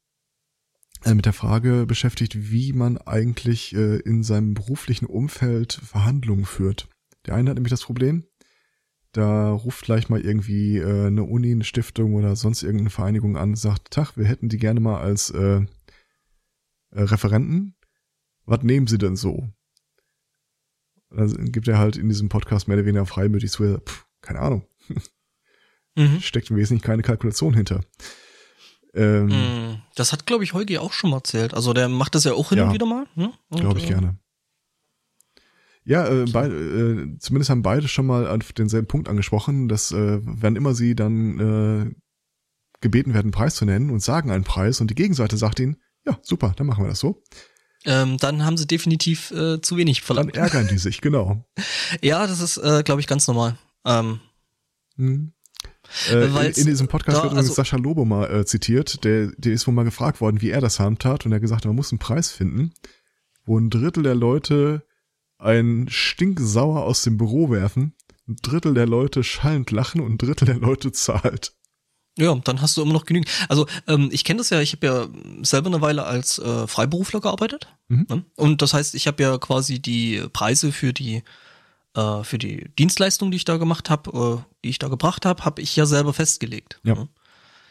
äh, 1.04 1.14
mit 1.14 1.26
der 1.26 1.34
Frage 1.34 1.86
beschäftigt, 1.86 2.52
wie 2.52 2.74
man 2.74 2.98
eigentlich 2.98 3.76
äh, 3.76 3.98
in 3.98 4.24
seinem 4.24 4.54
beruflichen 4.54 5.06
Umfeld 5.06 5.74
Verhandlungen 5.74 6.46
führt. 6.46 6.88
Der 7.26 7.36
eine 7.36 7.50
hat 7.50 7.56
nämlich 7.56 7.72
das 7.72 7.84
Problem, 7.84 8.26
da 9.14 9.52
ruft 9.52 9.86
gleich 9.86 10.10
mal 10.10 10.22
irgendwie 10.22 10.78
äh, 10.78 11.08
eine 11.08 11.24
Uni, 11.24 11.52
eine 11.52 11.64
Stiftung 11.64 12.16
oder 12.16 12.36
sonst 12.36 12.64
irgendeine 12.64 12.90
Vereinigung 12.90 13.38
an, 13.38 13.56
sagt, 13.56 13.92
Tag, 13.92 14.18
wir 14.18 14.26
hätten 14.26 14.50
die 14.50 14.58
gerne 14.58 14.80
mal 14.80 15.00
als 15.00 15.30
äh, 15.30 15.62
äh, 15.62 15.66
Referenten. 16.92 17.76
Was 18.46 18.64
nehmen 18.64 18.88
Sie 18.88 18.98
denn 18.98 19.16
so? 19.16 19.50
Dann 21.12 21.52
gibt 21.52 21.68
er 21.68 21.78
halt 21.78 21.96
in 21.96 22.10
diesem 22.10 22.28
Podcast 22.28 22.68
mehr 22.68 22.76
oder 22.76 22.88
weniger 22.88 23.06
freimütig 23.06 23.52
zu, 23.52 23.78
pff, 23.80 24.08
keine 24.22 24.40
Ahnung. 24.40 24.68
mhm. 25.96 26.22
steckt 26.22 26.50
im 26.50 26.58
Wesentlichen 26.58 26.86
keine 26.86 27.02
Kalkulation 27.02 27.54
hinter. 27.54 27.82
Ähm, 28.96 29.28
mm, 29.28 29.82
das 29.96 30.12
hat, 30.12 30.26
glaube 30.26 30.44
ich, 30.44 30.54
Holgi 30.54 30.78
auch 30.78 30.94
schon 30.94 31.10
mal 31.10 31.18
erzählt. 31.18 31.54
Also 31.54 31.74
der 31.74 31.90
macht 31.90 32.16
das 32.16 32.24
ja 32.24 32.34
auch 32.34 32.50
hin 32.50 32.60
ja, 32.60 32.66
und 32.66 32.74
wieder 32.74 32.86
mal. 32.86 33.08
Ne? 33.16 33.34
Glaube 33.50 33.80
ich 33.80 33.86
äh, 33.86 33.90
gerne. 33.90 34.18
Ja, 35.86 36.08
äh, 36.08 36.26
beide, 36.32 36.56
äh, 36.56 37.18
zumindest 37.20 37.50
haben 37.50 37.62
beide 37.62 37.88
schon 37.88 38.06
mal 38.06 38.28
auf 38.28 38.54
denselben 38.54 38.88
Punkt 38.88 39.10
angesprochen, 39.10 39.68
dass 39.68 39.92
äh, 39.92 40.20
wenn 40.24 40.56
immer 40.56 40.76
sie 40.76 40.96
dann 40.96 41.40
äh, 41.40 41.96
gebeten 42.80 43.14
werden, 43.14 43.28
einen 43.28 43.32
Preis 43.32 43.56
zu 43.56 43.66
nennen 43.66 43.90
und 43.90 44.02
sagen 44.02 44.32
einen 44.32 44.44
Preis 44.44 44.80
und 44.80 44.90
die 44.90 44.96
Gegenseite 44.96 45.38
sagt 45.38 45.60
ihnen, 45.60 45.78
ja, 46.06 46.18
super, 46.22 46.54
dann 46.56 46.68
machen 46.68 46.84
wir 46.84 46.90
das 46.90 47.00
so. 47.00 47.24
Ähm, 47.86 48.18
dann 48.18 48.46
haben 48.46 48.58
sie 48.58 48.68
definitiv 48.68 49.32
äh, 49.32 49.60
zu 49.62 49.76
wenig 49.76 50.02
verlangt. 50.02 50.36
Dann 50.36 50.44
ärgern 50.44 50.68
die 50.70 50.78
sich, 50.78 51.02
genau. 51.02 51.46
ja, 52.02 52.28
das 52.28 52.40
ist, 52.40 52.58
äh, 52.58 52.84
glaube 52.84 53.02
ich, 53.02 53.08
ganz 53.08 53.28
normal. 53.28 53.58
Ähm, 53.86 54.22
hm. 54.96 55.33
Äh, 56.10 56.26
in, 56.26 56.36
in, 56.36 56.66
diesem 56.66 56.88
Podcast 56.88 57.18
da, 57.18 57.24
wird 57.24 57.34
übrigens 57.34 57.50
also, 57.50 57.62
Sascha 57.62 57.78
Lobo 57.78 58.06
mal 58.06 58.32
äh, 58.32 58.46
zitiert, 58.46 59.04
der, 59.04 59.28
der 59.38 59.54
ist 59.54 59.68
wohl 59.68 59.74
mal 59.74 59.84
gefragt 59.84 60.22
worden, 60.22 60.42
wie 60.42 60.50
er 60.50 60.62
das 60.62 60.80
handtat 60.80 61.26
und 61.26 61.32
er 61.32 61.36
hat 61.36 61.42
gesagt, 61.42 61.66
man 61.66 61.76
muss 61.76 61.92
einen 61.92 62.00
Preis 62.00 62.32
finden, 62.32 62.74
wo 63.46 63.58
ein 63.58 63.70
Drittel 63.70 64.04
der 64.04 64.16
Leute 64.16 64.86
ein 65.38 65.88
Stinksauer 65.90 66.84
aus 66.84 67.04
dem 67.04 67.18
Büro 67.18 67.50
werfen, 67.50 67.94
ein 68.28 68.38
Drittel 68.42 68.74
der 68.74 68.88
Leute 68.88 69.24
schallend 69.24 69.72
lachen 69.72 70.02
und 70.02 70.14
ein 70.14 70.18
Drittel 70.18 70.46
der 70.46 70.58
Leute 70.58 70.92
zahlt. 70.92 71.54
Ja, 72.18 72.36
dann 72.36 72.62
hast 72.62 72.78
du 72.78 72.84
immer 72.84 72.94
noch 72.94 73.06
genügend. 73.06 73.30
Also 73.50 73.66
ähm, 73.88 74.10
ich 74.12 74.24
kenne 74.24 74.38
das 74.38 74.52
ja, 74.52 74.62
ich 74.62 74.74
habe 74.74 74.86
ja 74.86 75.08
selber 75.42 75.68
eine 75.68 75.82
Weile 75.82 76.06
als 76.06 76.38
äh, 76.38 76.68
Freiberufler 76.68 77.22
gearbeitet. 77.22 77.68
Mhm. 77.88 78.06
Ne? 78.08 78.26
Und 78.36 78.62
das 78.62 78.74
heißt, 78.74 78.94
ich 78.94 79.08
habe 79.08 79.24
ja 79.24 79.38
quasi 79.40 79.80
die 79.80 80.24
Preise 80.32 80.72
für 80.72 80.94
die 80.94 81.24
äh, 81.96 82.24
für 82.24 82.38
die 82.38 82.70
Dienstleistung, 82.78 83.32
die 83.32 83.38
ich 83.38 83.46
da 83.46 83.58
gemacht 83.58 83.90
habe, 83.90 84.42
äh, 84.42 84.52
die 84.64 84.70
ich 84.70 84.80
da 84.80 84.88
gebracht 84.88 85.26
habe, 85.26 85.46
habe 85.46 85.62
ich 85.62 85.76
ja 85.76 85.86
selber 85.86 86.14
festgelegt. 86.14 86.80
Ja. 86.84 86.96
Ne? 86.96 87.10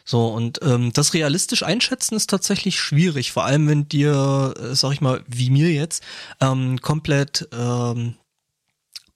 So, 0.05 0.27
und 0.27 0.59
ähm, 0.63 0.91
das 0.91 1.13
realistisch 1.13 1.63
einschätzen 1.63 2.15
ist 2.15 2.29
tatsächlich 2.29 2.77
schwierig, 2.77 3.31
vor 3.31 3.45
allem 3.45 3.67
wenn 3.67 3.87
dir, 3.87 4.53
äh, 4.59 4.75
sag 4.75 4.91
ich 4.91 5.01
mal, 5.01 5.23
wie 5.27 5.49
mir 5.49 5.71
jetzt, 5.71 6.03
ähm, 6.41 6.81
komplett 6.81 7.47
ähm, 7.53 8.15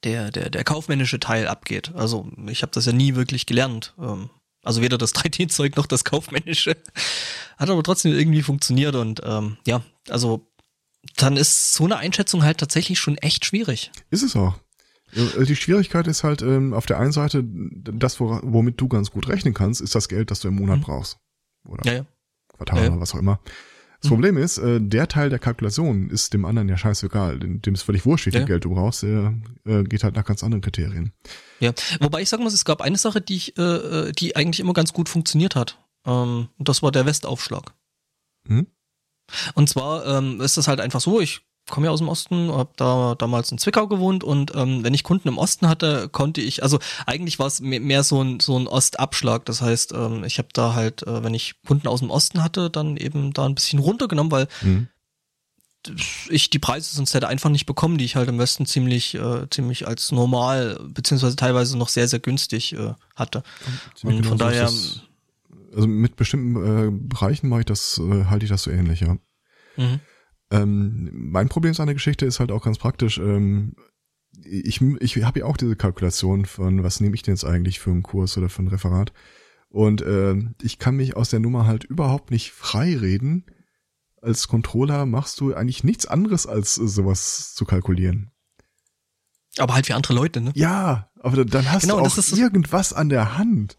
der, 0.03 0.31
der, 0.31 0.49
der 0.49 0.63
kaufmännische 0.63 1.19
Teil 1.19 1.47
abgeht. 1.47 1.91
Also 1.93 2.29
ich 2.47 2.61
habe 2.61 2.71
das 2.71 2.85
ja 2.85 2.93
nie 2.93 3.15
wirklich 3.15 3.45
gelernt. 3.45 3.93
Ähm, 3.99 4.29
also 4.63 4.81
weder 4.81 4.97
das 4.97 5.13
3D-Zeug 5.15 5.75
noch 5.75 5.87
das 5.87 6.05
kaufmännische. 6.05 6.77
Hat 7.57 7.69
aber 7.69 7.83
trotzdem 7.83 8.13
irgendwie 8.13 8.43
funktioniert 8.43 8.95
und 8.95 9.21
ähm, 9.25 9.57
ja, 9.65 9.81
also 10.09 10.47
dann 11.15 11.37
ist 11.37 11.73
so 11.73 11.85
eine 11.85 11.97
Einschätzung 11.97 12.43
halt 12.43 12.59
tatsächlich 12.59 12.99
schon 12.99 13.17
echt 13.17 13.45
schwierig. 13.45 13.91
Ist 14.09 14.23
es 14.23 14.35
auch. 14.35 14.55
Äh, 15.13 15.45
die 15.45 15.55
Schwierigkeit 15.55 16.07
ist 16.07 16.23
halt 16.23 16.41
ähm, 16.41 16.73
auf 16.73 16.85
der 16.85 16.99
einen 16.99 17.11
Seite, 17.11 17.43
das, 17.43 18.19
womit 18.19 18.79
du 18.79 18.87
ganz 18.87 19.11
gut 19.11 19.27
rechnen 19.27 19.53
kannst, 19.53 19.81
ist 19.81 19.95
das 19.95 20.09
Geld, 20.09 20.31
das 20.31 20.39
du 20.39 20.49
im 20.49 20.55
Monat 20.55 20.79
mhm. 20.79 20.83
brauchst. 20.83 21.19
Oder 21.65 21.85
ja, 21.85 21.93
ja. 21.99 22.05
Quartal 22.55 22.83
ja, 22.83 22.91
oder 22.91 23.01
was 23.01 23.13
auch 23.13 23.19
immer. 23.19 23.39
Das 24.01 24.09
mhm. 24.11 24.15
Problem 24.15 24.37
ist, 24.37 24.57
äh, 24.59 24.79
der 24.79 25.07
Teil 25.07 25.29
der 25.29 25.39
Kalkulation 25.39 26.09
ist 26.09 26.33
dem 26.33 26.45
anderen 26.45 26.69
ja 26.69 26.77
scheißegal. 26.77 27.39
Dem, 27.39 27.61
dem 27.61 27.73
ist 27.73 27.81
völlig 27.81 28.05
wurscht, 28.05 28.27
wie 28.27 28.31
viel. 28.31 28.45
Geld 28.45 28.65
du 28.65 28.69
brauchst. 28.69 29.03
Der 29.03 29.33
äh, 29.65 29.83
geht 29.83 30.03
halt 30.03 30.15
nach 30.15 30.25
ganz 30.25 30.43
anderen 30.43 30.61
Kriterien. 30.61 31.13
Ja, 31.59 31.73
wobei 31.99 32.21
ich 32.21 32.29
sagen 32.29 32.43
muss, 32.43 32.53
es 32.53 32.65
gab 32.65 32.81
eine 32.81 32.97
Sache, 32.97 33.21
die 33.21 33.35
ich, 33.35 33.57
äh, 33.57 33.61
äh 33.61 34.11
die 34.11 34.35
eigentlich 34.35 34.59
immer 34.59 34.73
ganz 34.73 34.93
gut 34.93 35.09
funktioniert 35.09 35.55
hat. 35.55 35.79
Ähm, 36.05 36.49
und 36.57 36.69
das 36.69 36.83
war 36.83 36.91
der 36.91 37.05
Westaufschlag. 37.05 37.73
Mhm. 38.47 38.67
Und 39.55 39.67
zwar 39.67 40.05
ähm, 40.05 40.41
ist 40.41 40.57
das 40.57 40.67
halt 40.67 40.79
einfach 40.79 41.01
so, 41.01 41.19
ich 41.19 41.46
komme 41.69 41.87
ja 41.87 41.91
aus 41.91 41.99
dem 41.99 42.09
Osten, 42.09 42.51
habe 42.51 42.71
da 42.77 43.15
damals 43.15 43.51
in 43.51 43.57
Zwickau 43.57 43.87
gewohnt 43.87 44.23
und 44.23 44.53
ähm, 44.55 44.83
wenn 44.83 44.93
ich 44.93 45.03
Kunden 45.03 45.27
im 45.27 45.37
Osten 45.37 45.67
hatte, 45.67 46.09
konnte 46.09 46.41
ich, 46.41 46.63
also 46.63 46.79
eigentlich 47.05 47.39
war 47.39 47.47
es 47.47 47.59
mehr 47.59 48.03
so 48.03 48.21
ein 48.21 48.39
so 48.39 48.57
ein 48.57 48.67
Ostabschlag. 48.67 49.45
Das 49.45 49.61
heißt, 49.61 49.93
ähm, 49.93 50.23
ich 50.23 50.37
habe 50.37 50.49
da 50.53 50.73
halt, 50.73 51.03
äh, 51.03 51.23
wenn 51.23 51.33
ich 51.33 51.61
Kunden 51.65 51.87
aus 51.87 51.99
dem 51.99 52.09
Osten 52.09 52.43
hatte, 52.43 52.69
dann 52.69 52.97
eben 52.97 53.33
da 53.33 53.45
ein 53.45 53.55
bisschen 53.55 53.79
runtergenommen, 53.79 54.31
weil 54.31 54.47
mhm. 54.61 54.87
ich 56.29 56.49
die 56.49 56.59
Preise 56.59 56.95
sonst 56.95 57.13
hätte 57.13 57.27
einfach 57.27 57.49
nicht 57.49 57.65
bekommen, 57.65 57.97
die 57.97 58.05
ich 58.05 58.15
halt 58.15 58.29
im 58.29 58.39
Westen 58.39 58.65
ziemlich 58.65 59.15
äh, 59.15 59.49
ziemlich 59.49 59.87
als 59.87 60.11
normal 60.11 60.79
beziehungsweise 60.93 61.35
teilweise 61.35 61.77
noch 61.77 61.89
sehr 61.89 62.07
sehr 62.07 62.19
günstig 62.19 62.73
äh, 62.73 62.93
hatte. 63.15 63.43
und 64.03 64.13
von 64.13 64.21
genau 64.21 64.35
daher 64.35 64.63
das, 64.63 65.01
also 65.75 65.87
mit 65.87 66.15
bestimmten 66.15 66.55
äh, 66.55 66.91
Bereichen 66.91 67.49
mache 67.49 67.61
ich 67.61 67.65
das, 67.65 67.99
äh, 67.99 68.25
halte 68.25 68.45
ich 68.45 68.49
das 68.49 68.63
so 68.63 68.71
ähnlich, 68.71 69.01
ja. 69.01 69.17
Mhm. 69.75 69.99
Ähm, 70.51 71.09
mein 71.11 71.49
Problem 71.49 71.73
an 71.77 71.87
der 71.87 71.95
Geschichte 71.95 72.25
ist 72.25 72.39
halt 72.39 72.51
auch 72.51 72.63
ganz 72.63 72.77
praktisch. 72.77 73.17
Ähm, 73.17 73.75
ich 74.43 74.81
ich 74.81 75.23
habe 75.23 75.39
ja 75.39 75.45
auch 75.45 75.57
diese 75.57 75.75
Kalkulation 75.75 76.45
von, 76.45 76.83
was 76.83 76.99
nehme 76.99 77.15
ich 77.15 77.23
denn 77.23 77.33
jetzt 77.33 77.43
eigentlich 77.43 77.79
für 77.79 77.91
einen 77.91 78.03
Kurs 78.03 78.37
oder 78.37 78.49
für 78.49 78.63
ein 78.63 78.67
Referat. 78.67 79.11
Und 79.69 80.01
äh, 80.01 80.35
ich 80.61 80.79
kann 80.79 80.95
mich 80.95 81.15
aus 81.15 81.29
der 81.29 81.39
Nummer 81.39 81.67
halt 81.67 81.83
überhaupt 81.83 82.31
nicht 82.31 82.51
frei 82.51 82.95
reden. 82.95 83.45
Als 84.21 84.47
Controller 84.47 85.05
machst 85.05 85.39
du 85.39 85.53
eigentlich 85.53 85.83
nichts 85.83 86.05
anderes, 86.05 86.47
als 86.47 86.75
sowas 86.75 87.53
zu 87.53 87.65
kalkulieren. 87.65 88.31
Aber 89.57 89.73
halt 89.73 89.87
für 89.87 89.95
andere 89.95 90.13
Leute, 90.13 90.41
ne? 90.41 90.51
Ja, 90.55 91.09
aber 91.19 91.45
dann 91.45 91.71
hast 91.71 91.83
genau, 91.83 91.97
du 91.99 92.05
auch 92.05 92.37
irgendwas 92.37 92.93
an 92.93 93.09
der 93.09 93.37
Hand. 93.37 93.77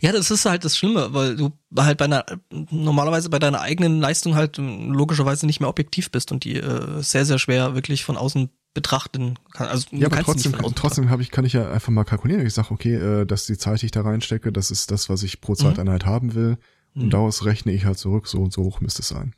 Ja, 0.00 0.12
das 0.12 0.30
ist 0.30 0.44
halt 0.44 0.64
das 0.64 0.76
Schlimme, 0.76 1.12
weil 1.12 1.36
du 1.36 1.52
halt 1.76 1.98
bei 1.98 2.04
einer 2.06 2.24
normalerweise 2.70 3.28
bei 3.28 3.38
deiner 3.38 3.60
eigenen 3.60 4.00
Leistung 4.00 4.34
halt 4.34 4.58
logischerweise 4.58 5.46
nicht 5.46 5.60
mehr 5.60 5.68
objektiv 5.68 6.10
bist 6.10 6.32
und 6.32 6.44
die 6.44 6.56
äh, 6.56 7.02
sehr 7.02 7.24
sehr 7.24 7.38
schwer 7.38 7.74
wirklich 7.74 8.04
von 8.04 8.16
außen 8.16 8.50
betrachten 8.74 9.38
kann. 9.52 9.68
Also 9.68 9.86
ja, 9.90 10.06
aber 10.06 10.22
trotzdem, 10.22 10.52
trotzdem 10.74 11.10
habe 11.10 11.22
ich 11.22 11.30
kann 11.30 11.44
ich 11.44 11.54
ja 11.54 11.70
einfach 11.70 11.90
mal 11.90 12.04
kalkulieren. 12.04 12.46
Ich 12.46 12.54
sage, 12.54 12.70
okay, 12.70 12.94
äh, 12.94 13.26
dass 13.26 13.46
die 13.46 13.58
Zeit, 13.58 13.82
die 13.82 13.86
ich 13.86 13.92
da 13.92 14.02
reinstecke, 14.02 14.52
das 14.52 14.70
ist 14.70 14.90
das, 14.90 15.08
was 15.08 15.22
ich 15.22 15.40
pro 15.40 15.52
mhm. 15.52 15.56
Zeiteinheit 15.56 16.04
mhm. 16.04 16.08
haben 16.08 16.34
will. 16.34 16.58
Und 16.94 17.06
mhm. 17.06 17.10
daraus 17.10 17.44
rechne 17.44 17.72
ich 17.72 17.84
halt 17.84 17.98
zurück, 17.98 18.26
so 18.26 18.38
und 18.38 18.52
so 18.52 18.62
hoch 18.62 18.80
müsste 18.80 19.02
es 19.02 19.08
sein. 19.08 19.34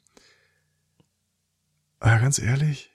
Aber 2.01 2.19
ganz 2.19 2.39
ehrlich, 2.39 2.91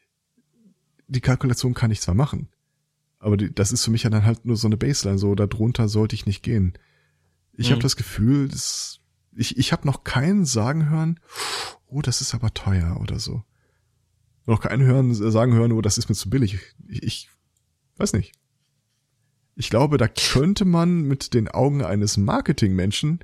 die 1.07 1.21
Kalkulation 1.21 1.73
kann 1.73 1.91
ich 1.91 2.01
zwar 2.01 2.15
machen, 2.15 2.49
aber 3.19 3.37
die, 3.37 3.53
das 3.53 3.71
ist 3.71 3.85
für 3.85 3.91
mich 3.91 4.03
ja 4.03 4.09
dann 4.09 4.25
halt 4.25 4.45
nur 4.45 4.57
so 4.57 4.67
eine 4.67 4.77
Baseline. 4.77 5.17
So 5.17 5.35
darunter 5.35 5.87
sollte 5.87 6.15
ich 6.15 6.25
nicht 6.25 6.43
gehen. 6.43 6.73
Ich 7.55 7.69
mhm. 7.69 7.73
habe 7.73 7.81
das 7.81 7.95
Gefühl, 7.95 8.47
dass 8.47 8.99
ich, 9.35 9.57
ich 9.57 9.71
habe 9.71 9.87
noch 9.87 10.03
keinen 10.03 10.45
sagen 10.45 10.89
hören, 10.89 11.19
oh, 11.87 12.01
das 12.01 12.21
ist 12.21 12.33
aber 12.33 12.53
teuer 12.53 12.99
oder 13.01 13.19
so. 13.19 13.43
Noch 14.45 14.61
keinen 14.61 14.83
hören, 14.83 15.13
sagen 15.13 15.53
hören, 15.53 15.71
oh, 15.71 15.81
das 15.81 15.97
ist 15.97 16.09
mir 16.09 16.15
zu 16.15 16.29
billig. 16.29 16.59
Ich, 16.87 17.03
ich 17.03 17.29
weiß 17.97 18.13
nicht. 18.13 18.33
Ich 19.55 19.69
glaube, 19.69 19.97
da 19.97 20.07
könnte 20.07 20.65
man 20.65 21.03
mit 21.03 21.33
den 21.33 21.47
Augen 21.47 21.83
eines 21.83 22.17
Marketingmenschen 22.17 23.19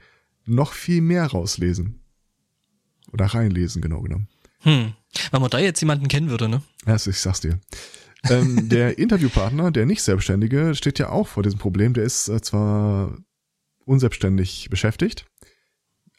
noch 0.46 0.74
viel 0.74 1.02
mehr 1.02 1.26
rauslesen. 1.26 2.00
Oder 3.12 3.26
reinlesen, 3.26 3.82
genau 3.82 4.02
genommen. 4.02 4.28
Hm. 4.60 4.94
Wenn 5.32 5.42
man 5.42 5.50
da 5.50 5.58
jetzt 5.58 5.82
jemanden 5.82 6.08
kennen 6.08 6.30
würde, 6.30 6.48
ne? 6.48 6.62
Ja, 6.86 6.96
ich 6.96 7.20
sag's 7.20 7.42
dir. 7.42 7.60
ähm, 8.30 8.70
der 8.70 8.98
Interviewpartner, 9.00 9.72
der 9.72 9.88
nicht 9.88 10.04
Selbstständige, 10.04 10.76
steht 10.76 11.00
ja 11.00 11.10
auch 11.10 11.28
vor 11.28 11.42
diesem 11.42 11.60
Problem. 11.60 11.94
Der 11.94 12.04
ist 12.04 12.28
äh, 12.28 12.42
zwar 12.42 13.18
unselbstständig 13.90 14.70
beschäftigt. 14.70 15.26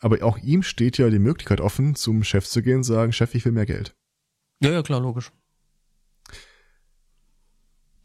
Aber 0.01 0.23
auch 0.25 0.39
ihm 0.39 0.63
steht 0.63 0.99
ja 0.99 1.09
die 1.11 1.19
Möglichkeit 1.19 1.61
offen, 1.61 1.95
zum 1.95 2.25
Chef 2.25 2.47
zu 2.47 2.63
gehen 2.63 2.79
und 2.79 2.85
sagen, 2.85 3.13
Chef, 3.13 3.35
ich 3.35 3.45
will 3.45 3.53
mehr 3.53 3.67
Geld. 3.67 3.95
Ja, 4.61 4.71
ja, 4.71 4.83
klar, 4.83 5.01
logisch. 5.01 5.33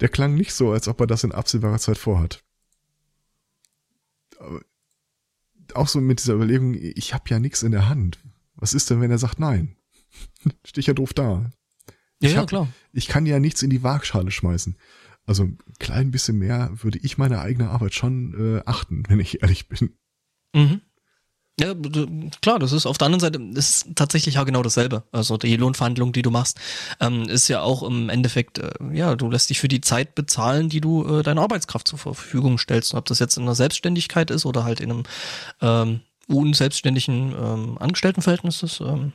Der 0.02 0.10
klang 0.10 0.36
nicht 0.36 0.54
so, 0.54 0.72
als 0.72 0.88
ob 0.88 1.00
er 1.00 1.08
das 1.08 1.24
in 1.24 1.32
absehbarer 1.32 1.80
Zeit 1.80 1.98
vorhat. 1.98 2.44
Aber 4.38 4.62
auch 5.74 5.88
so 5.88 6.02
mit 6.02 6.20
dieser 6.20 6.34
Überlegung, 6.34 6.76
ich 6.76 7.14
habe 7.14 7.30
ja 7.30 7.40
nichts 7.40 7.64
in 7.64 7.72
der 7.72 7.90
Hand. 7.90 8.20
Was 8.56 8.74
ist 8.74 8.90
denn, 8.90 9.02
wenn 9.02 9.12
er 9.12 9.18
sagt 9.18 9.40
nein? 9.40 9.76
Stehe 10.66 10.82
ich 10.82 10.88
ja 10.88 10.94
doof 10.94 11.14
da. 11.14 11.50
Ja, 12.22 12.30
ja, 12.30 12.46
klar. 12.46 12.68
Ich 12.92 13.08
kann 13.08 13.26
ja 13.26 13.40
nichts 13.40 13.62
in 13.62 13.70
die 13.70 13.84
Waagschale 13.84 14.32
schmeißen. 14.32 14.78
Also 15.26 15.44
ein 15.44 15.58
klein 15.80 16.12
bisschen 16.12 16.38
mehr 16.38 16.70
würde 16.74 17.00
ich 17.02 17.18
meine 17.18 17.40
eigene 17.40 17.70
Arbeit 17.70 17.94
schon 17.94 18.58
äh, 18.58 18.62
achten, 18.66 19.04
wenn 19.08 19.20
ich 19.20 19.42
ehrlich 19.42 19.68
bin. 19.68 19.98
Mhm. 20.54 20.82
Ja, 21.58 21.74
klar, 22.42 22.60
das 22.60 22.74
ist 22.74 22.86
auf 22.86 22.98
der 22.98 23.06
anderen 23.06 23.22
Seite 23.22 23.42
ist 23.58 23.96
tatsächlich 23.96 24.36
ja 24.36 24.44
genau 24.44 24.62
dasselbe. 24.62 25.04
Also 25.14 25.38
die 25.38 25.56
Lohnverhandlung, 25.56 26.12
die 26.12 26.22
du 26.22 26.30
machst, 26.30 26.60
ähm, 27.00 27.24
ist 27.30 27.48
ja 27.48 27.62
auch 27.62 27.82
im 27.82 28.10
Endeffekt, 28.10 28.60
äh, 28.60 28.72
ja, 28.92 29.16
du 29.16 29.30
lässt 29.30 29.50
dich 29.50 29.62
für 29.62 29.70
die 29.70 29.80
Zeit 29.80 30.16
bezahlen, 30.16 30.68
die 30.68 30.82
du 30.82 31.06
äh, 31.08 31.24
deiner 31.24 31.42
Arbeitskraft 31.42 31.88
zur 31.88 31.98
Verfügung 31.98 32.58
stellst. 32.58 32.94
Ob 32.94 33.06
das 33.06 33.20
jetzt 33.20 33.38
in 33.38 33.44
einer 33.44 33.56
Selbstständigkeit 33.56 34.32
ist 34.32 34.46
oder 34.46 34.66
halt 34.66 34.82
in 34.82 34.92
einem 34.92 35.04
ähm, 35.62 36.02
unselbstständigen 36.28 37.34
ähm, 37.34 37.78
Angestelltenverhältnis 37.80 38.62
ist. 38.62 38.82
Ähm, 38.82 39.14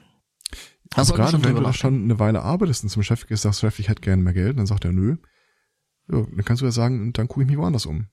also 0.95 1.15
gerade 1.15 1.45
wenn 1.45 1.55
du 1.55 1.73
schon 1.75 2.05
eine 2.05 2.19
Weile 2.19 2.41
arbeitest 2.43 2.85
und 2.85 2.89
zum 2.89 3.03
Chef 3.03 3.27
gehst, 3.27 3.43
sagst, 3.43 3.61
Chef, 3.61 3.79
ich 3.79 3.89
hätte 3.89 4.01
gerne 4.01 4.23
mehr 4.23 4.33
Geld, 4.33 4.59
dann 4.59 4.67
sagt 4.67 4.87
er, 4.87 4.93
nö, 4.93 5.17
ja, 6.11 6.27
dann 6.31 6.45
kannst 6.45 6.63
du 6.63 6.67
ja 6.67 6.73
sagen, 6.73 7.13
dann 7.13 7.29
gucke 7.29 7.43
ich 7.43 7.49
mich 7.49 7.59
woanders 7.59 7.87
um. 7.87 8.09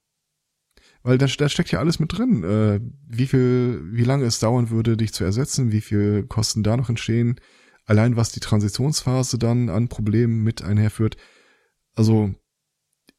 Weil 1.04 1.18
da, 1.18 1.26
da 1.26 1.50
steckt 1.50 1.72
ja 1.72 1.80
alles 1.80 2.00
mit 2.00 2.18
drin. 2.18 2.44
Äh, 2.44 2.80
wie 3.08 3.28
viel, 3.28 3.82
wie 3.92 4.04
lange 4.04 4.26
es 4.26 4.40
dauern 4.40 4.70
würde, 4.70 4.98
dich 4.98 5.14
zu 5.14 5.24
ersetzen, 5.24 5.72
wie 5.72 5.82
viel 5.82 6.24
Kosten 6.24 6.64
da 6.64 6.76
noch 6.76 6.90
entstehen, 6.90 7.40
allein 7.86 8.16
was 8.16 8.32
die 8.32 8.40
Transitionsphase 8.40 9.38
dann 9.38 9.70
an 9.70 9.88
Problemen 9.88 10.44
mit 10.44 10.62
einherführt. 10.62 11.18
Also, 11.96 12.34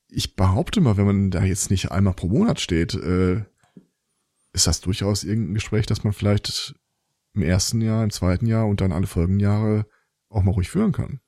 ich 0.08 0.36
behaupte 0.36 0.80
mal, 0.80 0.96
wenn 0.96 1.06
man 1.06 1.30
da 1.30 1.44
jetzt 1.44 1.70
nicht 1.70 1.90
einmal 1.90 2.14
pro 2.14 2.28
Monat 2.28 2.60
steht, 2.60 2.94
äh, 2.94 3.44
ist 4.52 4.66
das 4.66 4.80
durchaus 4.80 5.24
irgendein 5.24 5.54
Gespräch, 5.54 5.86
das 5.86 6.04
man 6.04 6.12
vielleicht 6.12 6.74
im 7.34 7.42
ersten 7.42 7.80
Jahr, 7.80 8.02
im 8.02 8.10
zweiten 8.10 8.46
Jahr 8.46 8.66
und 8.66 8.80
dann 8.80 8.92
alle 8.92 9.06
folgenden 9.06 9.40
Jahre 9.40 9.86
auch 10.28 10.42
mal 10.42 10.52
ruhig 10.52 10.70
führen 10.70 10.92
kann. 10.92 11.20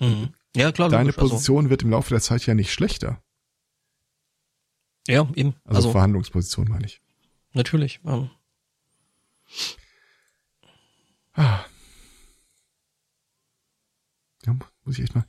Mhm. 0.00 0.34
Ja, 0.54 0.72
klar. 0.72 0.88
Deine 0.88 1.04
logisch, 1.04 1.18
also 1.18 1.30
Position 1.30 1.58
also. 1.58 1.70
wird 1.70 1.82
im 1.82 1.90
Laufe 1.90 2.10
der 2.10 2.20
Zeit 2.20 2.46
ja 2.46 2.54
nicht 2.54 2.72
schlechter. 2.72 3.22
Ja, 5.08 5.28
eben. 5.34 5.54
Also, 5.64 5.76
also 5.76 5.92
Verhandlungsposition 5.92 6.68
meine 6.68 6.86
ich. 6.86 7.00
Natürlich. 7.52 8.00
Ja. 8.04 8.30
Ah. 11.34 11.64
Ja, 14.44 14.56
muss 14.84 14.98
ich 14.98 15.04
echt 15.04 15.14
mal. 15.14 15.26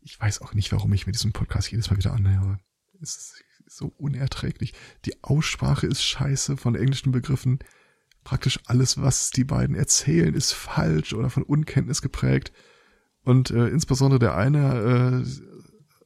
Ich 0.00 0.20
weiß 0.20 0.42
auch 0.42 0.54
nicht, 0.54 0.70
warum 0.72 0.92
ich 0.92 1.06
mir 1.06 1.12
diesen 1.12 1.32
Podcast 1.32 1.70
jedes 1.70 1.90
Mal 1.90 1.96
wieder 1.96 2.12
anhöre. 2.12 2.58
Es 3.00 3.16
ist 3.16 3.44
so 3.66 3.92
unerträglich. 3.96 4.74
Die 5.04 5.22
Aussprache 5.24 5.86
ist 5.86 6.02
scheiße 6.02 6.56
von 6.56 6.74
englischen 6.74 7.12
Begriffen. 7.12 7.58
Praktisch 8.24 8.60
alles, 8.66 9.00
was 9.00 9.30
die 9.30 9.44
beiden 9.44 9.76
erzählen, 9.76 10.34
ist 10.34 10.52
falsch 10.52 11.12
oder 11.14 11.30
von 11.30 11.42
Unkenntnis 11.42 12.02
geprägt. 12.02 12.52
Und 13.26 13.50
äh, 13.50 13.66
insbesondere 13.66 14.20
der 14.20 14.36
eine, 14.36 15.24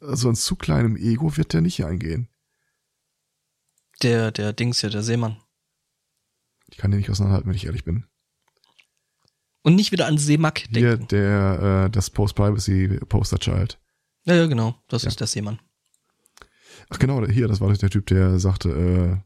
äh, 0.00 0.04
also 0.04 0.30
ein 0.30 0.34
zu 0.34 0.56
kleinem 0.56 0.96
Ego 0.96 1.36
wird 1.36 1.52
der 1.52 1.60
nicht 1.60 1.84
eingehen. 1.84 2.28
Der, 4.02 4.30
der 4.30 4.54
Dings 4.54 4.80
ja, 4.80 4.88
der 4.88 5.02
Seemann. 5.02 5.36
Ich 6.70 6.78
kann 6.78 6.90
den 6.90 6.96
nicht 6.96 7.10
auseinanderhalten, 7.10 7.50
wenn 7.50 7.56
ich 7.56 7.66
ehrlich 7.66 7.84
bin. 7.84 8.06
Und 9.60 9.74
nicht 9.74 9.92
wieder 9.92 10.06
an 10.06 10.16
Seemack 10.16 10.64
denken. 10.70 10.78
Hier, 10.78 10.96
der, 10.96 11.84
äh, 11.84 11.90
das 11.90 12.08
Post-Privacy-Poster-Child. 12.08 13.78
Ja, 14.24 14.34
ja, 14.36 14.46
genau. 14.46 14.82
Das 14.88 15.02
ja. 15.02 15.08
ist 15.08 15.20
der 15.20 15.26
Seemann. 15.26 15.60
Ach 16.88 16.98
genau, 16.98 17.22
hier, 17.26 17.48
das 17.48 17.60
war 17.60 17.70
der 17.70 17.90
Typ, 17.90 18.06
der 18.06 18.38
sagte, 18.38 19.22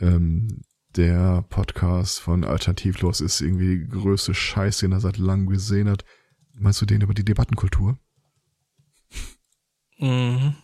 äh, 0.00 0.06
ähm, 0.06 0.62
der 0.96 1.44
Podcast 1.50 2.18
von 2.20 2.44
Alternativlos 2.44 3.20
ist 3.20 3.42
irgendwie 3.42 3.80
die 3.80 3.88
größte 3.88 4.32
Scheiße, 4.32 4.86
den 4.86 4.92
er 4.92 5.00
seit 5.00 5.18
langem 5.18 5.50
gesehen 5.50 5.90
hat. 5.90 6.06
Meinst 6.62 6.80
du 6.80 6.86
den 6.86 7.00
über 7.00 7.12
die 7.12 7.24
Debattenkultur? 7.24 7.98
Mhm. 9.98 10.54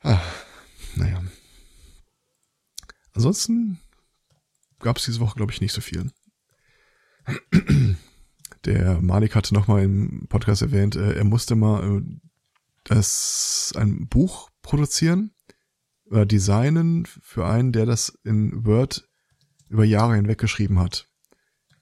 Ah, 0.00 0.20
naja. 0.96 1.22
Ansonsten 3.12 3.80
gab 4.80 4.96
es 4.96 5.04
diese 5.04 5.20
Woche, 5.20 5.36
glaube 5.36 5.52
ich, 5.52 5.60
nicht 5.60 5.72
so 5.72 5.80
viel. 5.80 6.10
Der 8.64 9.00
Malik 9.00 9.36
hatte 9.36 9.54
nochmal 9.54 9.84
im 9.84 10.26
Podcast 10.28 10.62
erwähnt, 10.62 10.96
äh, 10.96 11.12
er 11.12 11.24
musste 11.24 11.54
mal 11.54 11.98
äh, 11.98 12.02
das, 12.82 13.72
ein 13.76 14.08
Buch 14.08 14.50
produzieren 14.62 15.32
oder 16.06 16.26
designen 16.26 17.06
für 17.06 17.46
einen, 17.46 17.70
der 17.70 17.86
das 17.86 18.18
in 18.24 18.66
Word 18.66 19.08
über 19.68 19.84
Jahre 19.84 20.16
hinweg 20.16 20.38
geschrieben 20.38 20.80
hat. 20.80 21.08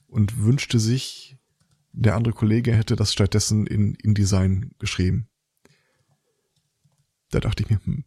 Und 0.07 0.39
wünschte 0.43 0.79
sich, 0.79 1.36
der 1.97 2.15
andere 2.15 2.35
Kollege 2.35 2.75
hätte 2.75 2.95
das 2.95 3.13
stattdessen 3.13 3.67
in 3.67 3.95
InDesign 3.95 4.71
geschrieben. 4.79 5.29
Da 7.31 7.41
dachte 7.41 7.63
ich 7.63 7.71
mir, 7.71 7.81
hm, 7.85 8.05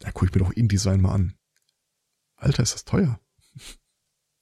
da 0.00 0.10
gucke 0.10 0.26
ich 0.26 0.34
mir 0.34 0.40
doch 0.40 0.52
InDesign 0.52 1.00
mal 1.00 1.12
an. 1.12 1.34
Alter, 2.36 2.62
ist 2.62 2.74
das 2.74 2.84
teuer. 2.84 3.20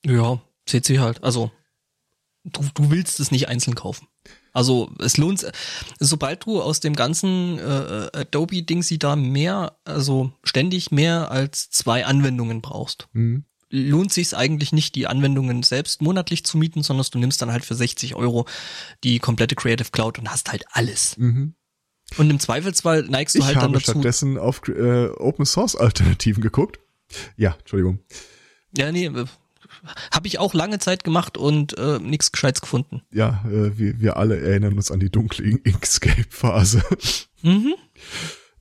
Ja, 0.04 0.42
CC 0.66 0.98
halt. 0.98 1.22
Also, 1.22 1.50
du, 2.44 2.62
du 2.74 2.90
willst 2.90 3.20
es 3.20 3.30
nicht 3.30 3.48
einzeln 3.48 3.74
kaufen. 3.74 4.08
Also 4.52 4.92
es 5.00 5.16
lohnt, 5.16 5.50
sobald 5.98 6.46
du 6.46 6.62
aus 6.62 6.78
dem 6.78 6.94
ganzen 6.94 7.58
äh, 7.58 8.10
Adobe-Ding 8.12 8.82
sie 8.82 8.98
da 8.98 9.16
mehr, 9.16 9.76
also 9.84 10.32
ständig 10.44 10.92
mehr 10.92 11.30
als 11.32 11.70
zwei 11.70 12.06
Anwendungen 12.06 12.62
brauchst, 12.62 13.08
mhm. 13.12 13.44
Lohnt 13.74 14.12
sich 14.12 14.28
es 14.28 14.34
eigentlich 14.34 14.72
nicht, 14.72 14.94
die 14.94 15.06
Anwendungen 15.06 15.62
selbst 15.62 16.00
monatlich 16.00 16.44
zu 16.44 16.56
mieten, 16.56 16.82
sondern 16.82 17.06
du 17.10 17.18
nimmst 17.18 17.42
dann 17.42 17.50
halt 17.50 17.64
für 17.64 17.74
60 17.74 18.14
Euro 18.14 18.46
die 19.02 19.18
komplette 19.18 19.56
Creative 19.56 19.90
Cloud 19.90 20.18
und 20.18 20.30
hast 20.30 20.50
halt 20.50 20.64
alles. 20.70 21.16
Mhm. 21.18 21.54
Und 22.16 22.30
im 22.30 22.38
Zweifelsfall 22.38 23.02
neigst 23.02 23.34
du 23.34 23.40
ich 23.40 23.46
halt 23.46 23.56
dann 23.56 23.72
dazu. 23.72 23.82
Ich 23.82 23.88
habe 23.88 23.98
stattdessen 23.98 24.38
auf 24.38 24.62
äh, 24.68 25.08
Open 25.08 25.44
Source 25.44 25.74
Alternativen 25.74 26.42
geguckt. 26.42 26.78
Ja, 27.36 27.56
Entschuldigung. 27.58 27.98
Ja, 28.76 28.92
nee, 28.92 29.06
äh, 29.06 29.26
habe 30.12 30.26
ich 30.28 30.38
auch 30.38 30.54
lange 30.54 30.78
Zeit 30.78 31.02
gemacht 31.02 31.36
und 31.36 31.76
äh, 31.76 31.98
nichts 31.98 32.30
Gescheites 32.30 32.60
gefunden. 32.60 33.02
Ja, 33.10 33.44
äh, 33.46 33.76
wir, 33.76 34.00
wir 34.00 34.16
alle 34.16 34.40
erinnern 34.40 34.74
uns 34.74 34.90
an 34.92 35.00
die 35.00 35.10
dunkle 35.10 35.44
Inkscape-Phase. 35.64 36.82
Mhm. 37.42 37.74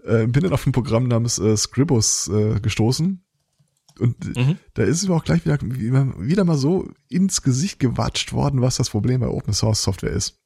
Äh, 0.04 0.28
bin 0.28 0.44
dann 0.44 0.54
auf 0.54 0.66
ein 0.66 0.72
Programm 0.72 1.08
namens 1.08 1.38
äh, 1.38 1.56
Scribus 1.56 2.30
äh, 2.30 2.60
gestoßen. 2.60 3.24
Und 4.00 4.36
mhm. 4.36 4.58
da 4.74 4.84
ist 4.84 5.02
es 5.02 5.08
mir 5.08 5.16
auch 5.16 5.24
gleich 5.24 5.46
wieder, 5.46 5.60
wieder 5.62 6.44
mal 6.44 6.58
so 6.58 6.90
ins 7.10 7.42
Gesicht 7.42 7.80
gewatscht 7.80 8.34
worden, 8.34 8.62
was 8.62 8.78
das 8.78 8.90
Problem 8.90 9.22
bei 9.22 9.28
Open 9.28 9.54
Source 9.54 9.84
Software 9.84 10.12
ist. 10.12 10.40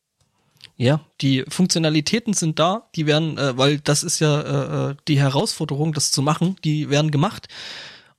Ja, 0.75 1.01
die 1.21 1.43
Funktionalitäten 1.47 2.33
sind 2.33 2.59
da, 2.59 2.89
die 2.95 3.07
werden, 3.07 3.37
äh, 3.37 3.57
weil 3.57 3.79
das 3.79 4.03
ist 4.03 4.19
ja 4.19 4.41
äh, 4.41 4.91
äh 4.91 4.95
die 5.07 5.19
Herausforderung, 5.19 5.93
das 5.93 6.11
zu 6.11 6.21
machen, 6.21 6.55
die 6.63 6.89
werden 6.89 7.11
gemacht. 7.11 7.47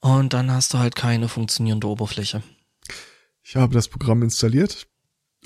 Und 0.01 0.33
dann 0.33 0.51
hast 0.51 0.75
du 0.75 0.79
halt 0.79 0.97
keine 0.97 1.29
funktionierende 1.29 1.89
Oberfläche. 1.89 2.43
Ich 3.43 3.57
habe 3.57 3.75
das 3.75 3.89
Programm 3.89 4.23
installiert 4.23 4.89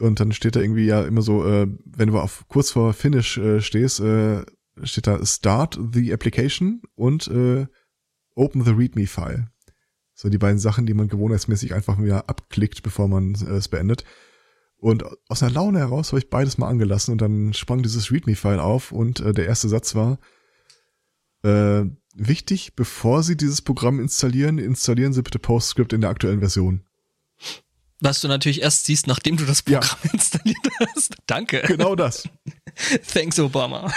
und 0.00 0.20
dann 0.20 0.32
steht 0.32 0.56
da 0.56 0.60
irgendwie 0.60 0.86
ja 0.86 1.04
immer 1.04 1.22
so, 1.22 1.46
äh, 1.46 1.66
wenn 1.84 2.08
du 2.08 2.18
auf 2.18 2.44
kurz 2.48 2.70
vor 2.70 2.92
Finish 2.94 3.38
äh, 3.38 3.60
stehst, 3.60 4.00
äh, 4.00 4.44
steht 4.82 5.06
da 5.06 5.24
Start 5.24 5.78
the 5.92 6.12
Application 6.12 6.82
und 6.94 7.28
äh, 7.28 7.66
Open 8.34 8.64
the 8.64 8.72
README 8.72 9.06
File. 9.06 9.51
So 10.14 10.28
die 10.28 10.38
beiden 10.38 10.58
Sachen, 10.58 10.86
die 10.86 10.94
man 10.94 11.08
gewohnheitsmäßig 11.08 11.74
einfach 11.74 12.00
wieder 12.00 12.28
abklickt, 12.28 12.82
bevor 12.82 13.08
man 13.08 13.34
äh, 13.34 13.54
es 13.54 13.68
beendet. 13.68 14.04
Und 14.76 15.04
aus 15.28 15.42
einer 15.42 15.52
Laune 15.52 15.78
heraus 15.78 16.08
habe 16.08 16.18
ich 16.18 16.28
beides 16.28 16.58
mal 16.58 16.68
angelassen 16.68 17.12
und 17.12 17.20
dann 17.20 17.54
sprang 17.54 17.82
dieses 17.82 18.10
README-File 18.10 18.58
auf 18.58 18.90
und 18.90 19.20
äh, 19.20 19.32
der 19.32 19.46
erste 19.46 19.68
Satz 19.68 19.94
war, 19.94 20.18
äh, 21.44 21.84
wichtig, 22.14 22.74
bevor 22.74 23.22
Sie 23.22 23.36
dieses 23.36 23.62
Programm 23.62 24.00
installieren, 24.00 24.58
installieren 24.58 25.12
Sie 25.12 25.22
bitte 25.22 25.38
PostScript 25.38 25.92
in 25.92 26.00
der 26.00 26.10
aktuellen 26.10 26.40
Version. 26.40 26.84
Was 28.00 28.20
du 28.20 28.26
natürlich 28.26 28.62
erst 28.62 28.86
siehst, 28.86 29.06
nachdem 29.06 29.36
du 29.36 29.44
das 29.44 29.62
Programm 29.62 29.98
ja. 30.02 30.10
installiert 30.12 30.58
hast. 30.80 31.14
Danke. 31.26 31.62
Genau 31.66 31.94
das. 31.94 32.28
Thanks, 33.12 33.38
Obama. 33.38 33.92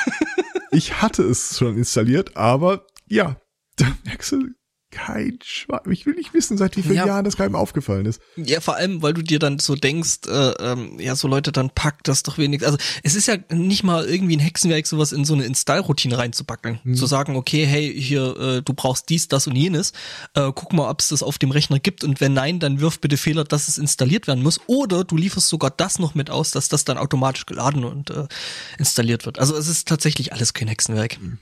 ich 0.72 1.02
hatte 1.02 1.24
es 1.24 1.58
schon 1.58 1.76
installiert, 1.78 2.38
aber 2.38 2.86
ja, 3.08 3.42
da 3.78 3.88
merkst 4.06 4.34
du, 4.34 4.50
kein 4.96 5.40
Schwein. 5.44 5.82
Ich 5.90 6.06
will 6.06 6.16
nicht 6.16 6.34
wissen, 6.34 6.58
seit 6.58 6.78
wie 6.78 6.82
vielen 6.82 6.96
ja. 6.96 7.06
Jahren 7.06 7.26
das 7.26 7.36
keinem 7.36 7.56
aufgefallen 7.56 8.06
ist. 8.06 8.22
Ja, 8.38 8.62
vor 8.62 8.76
allem, 8.76 9.02
weil 9.02 9.14
du 9.14 9.22
dir 9.22 9.40
dann 9.40 9.60
so 9.60 9.76
denkst, 9.76 10.20
äh, 10.28 10.52
ähm, 10.60 10.98
ja, 11.00 11.16
so 11.16 11.28
Leute, 11.28 11.52
dann 11.52 11.70
packt 11.70 12.08
das 12.08 12.24
doch 12.24 12.38
wenigstens. 12.38 12.72
Also 12.72 12.78
es 13.04 13.16
ist 13.16 13.28
ja 13.28 13.36
nicht 13.52 13.84
mal 13.84 14.06
irgendwie 14.06 14.38
ein 14.38 14.40
Hexenwerk, 14.40 14.88
sowas 14.88 15.12
in 15.12 15.26
so 15.26 15.34
eine 15.34 15.44
Install-Routine 15.44 16.18
reinzupacken. 16.18 16.80
Hm. 16.82 16.96
Zu 16.96 17.08
sagen, 17.08 17.36
okay, 17.36 17.66
hey, 17.66 17.94
hier, 17.94 18.38
äh, 18.38 18.62
du 18.62 18.74
brauchst 18.74 19.10
dies, 19.10 19.28
das 19.28 19.48
und 19.48 19.58
jenes. 19.58 19.92
Äh, 20.34 20.52
guck 20.56 20.72
mal, 20.72 20.90
ob 20.90 21.02
es 21.02 21.10
das 21.10 21.22
auf 21.22 21.38
dem 21.38 21.52
Rechner 21.52 21.80
gibt. 21.80 22.06
Und 22.06 22.22
wenn 22.22 22.34
nein, 22.34 22.60
dann 22.60 22.80
wirf 22.80 23.00
bitte 23.02 23.18
Fehler, 23.18 23.44
dass 23.44 23.68
es 23.68 23.78
installiert 23.78 24.28
werden 24.28 24.44
muss. 24.44 24.62
Oder 24.68 25.04
du 25.04 25.18
lieferst 25.18 25.50
sogar 25.50 25.72
das 25.72 26.00
noch 26.00 26.16
mit 26.16 26.30
aus, 26.30 26.52
dass 26.52 26.70
das 26.70 26.86
dann 26.86 26.98
automatisch 26.98 27.46
geladen 27.46 27.84
und 27.84 28.12
äh, 28.12 28.28
installiert 28.80 29.26
wird. 29.26 29.40
Also 29.40 29.58
es 29.58 29.68
ist 29.68 29.90
tatsächlich 29.90 30.32
alles 30.32 30.54
kein 30.54 30.70
Hexenwerk. 30.70 31.18
Hm. 31.18 31.40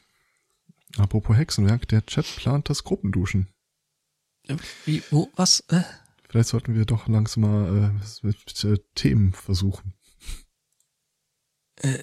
Apropos 0.98 1.36
Hexenwerk, 1.36 1.88
der 1.88 2.06
Chat 2.06 2.26
plant 2.36 2.70
das 2.70 2.84
Gruppenduschen. 2.84 3.48
Wie, 4.86 5.02
wo, 5.10 5.32
was? 5.36 5.62
Äh? 5.70 5.82
Vielleicht 6.30 6.50
sollten 6.50 6.76
wir 6.76 6.86
doch 6.86 7.08
langsam 7.08 7.44
mal 7.44 7.91
äh, 8.02 8.26
mit 8.26 8.64
äh, 8.64 8.78
Themen 8.96 9.34
versuchen. 9.34 9.94
Äh, 11.78 12.00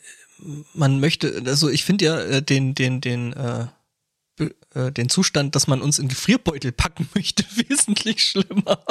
man 0.75 1.01
möchte, 1.01 1.43
also 1.47 1.69
ich 1.69 1.85
finde 1.85 2.05
ja 2.07 2.21
äh, 2.21 2.43
den, 2.43 2.75
den, 2.75 3.01
den, 3.01 3.33
äh, 3.33 3.67
äh, 4.75 4.93
den 4.93 5.09
Zustand, 5.09 5.55
dass 5.55 5.67
man 5.67 5.83
uns 5.83 5.99
in 5.99 6.09
Gefrierbeutel 6.09 6.73
packen 6.73 7.09
möchte, 7.15 7.45
wesentlich 7.69 8.25
schlimmer. 8.25 8.85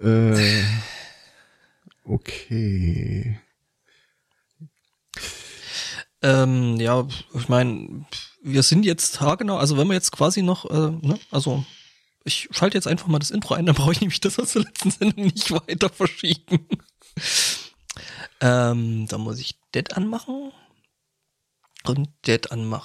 Äh, 0.00 0.64
okay. 2.04 3.40
Ähm, 6.24 6.80
ja, 6.80 7.06
ich 7.34 7.50
meine, 7.50 8.06
wir 8.42 8.62
sind 8.62 8.86
jetzt 8.86 9.20
haargenau, 9.20 9.58
also 9.58 9.76
wenn 9.76 9.88
wir 9.88 9.94
jetzt 9.94 10.10
quasi 10.10 10.40
noch, 10.40 10.64
äh, 10.70 10.90
ne, 11.06 11.18
also 11.30 11.66
ich 12.24 12.48
schalte 12.50 12.78
jetzt 12.78 12.86
einfach 12.86 13.08
mal 13.08 13.18
das 13.18 13.30
Intro 13.30 13.52
ein, 13.52 13.66
dann 13.66 13.74
brauche 13.74 13.92
ich 13.92 14.00
nämlich 14.00 14.20
das 14.20 14.38
aus 14.38 14.54
der 14.54 14.62
letzten 14.62 14.90
Sendung 14.90 15.26
nicht 15.26 15.50
weiter 15.50 15.90
verschieben. 15.90 16.66
ähm, 18.40 19.06
da 19.06 19.18
muss 19.18 19.38
ich 19.38 19.60
Dead 19.74 19.94
anmachen 19.94 20.50
und 21.84 22.08
Dead 22.26 22.50
anmachen. 22.50 22.82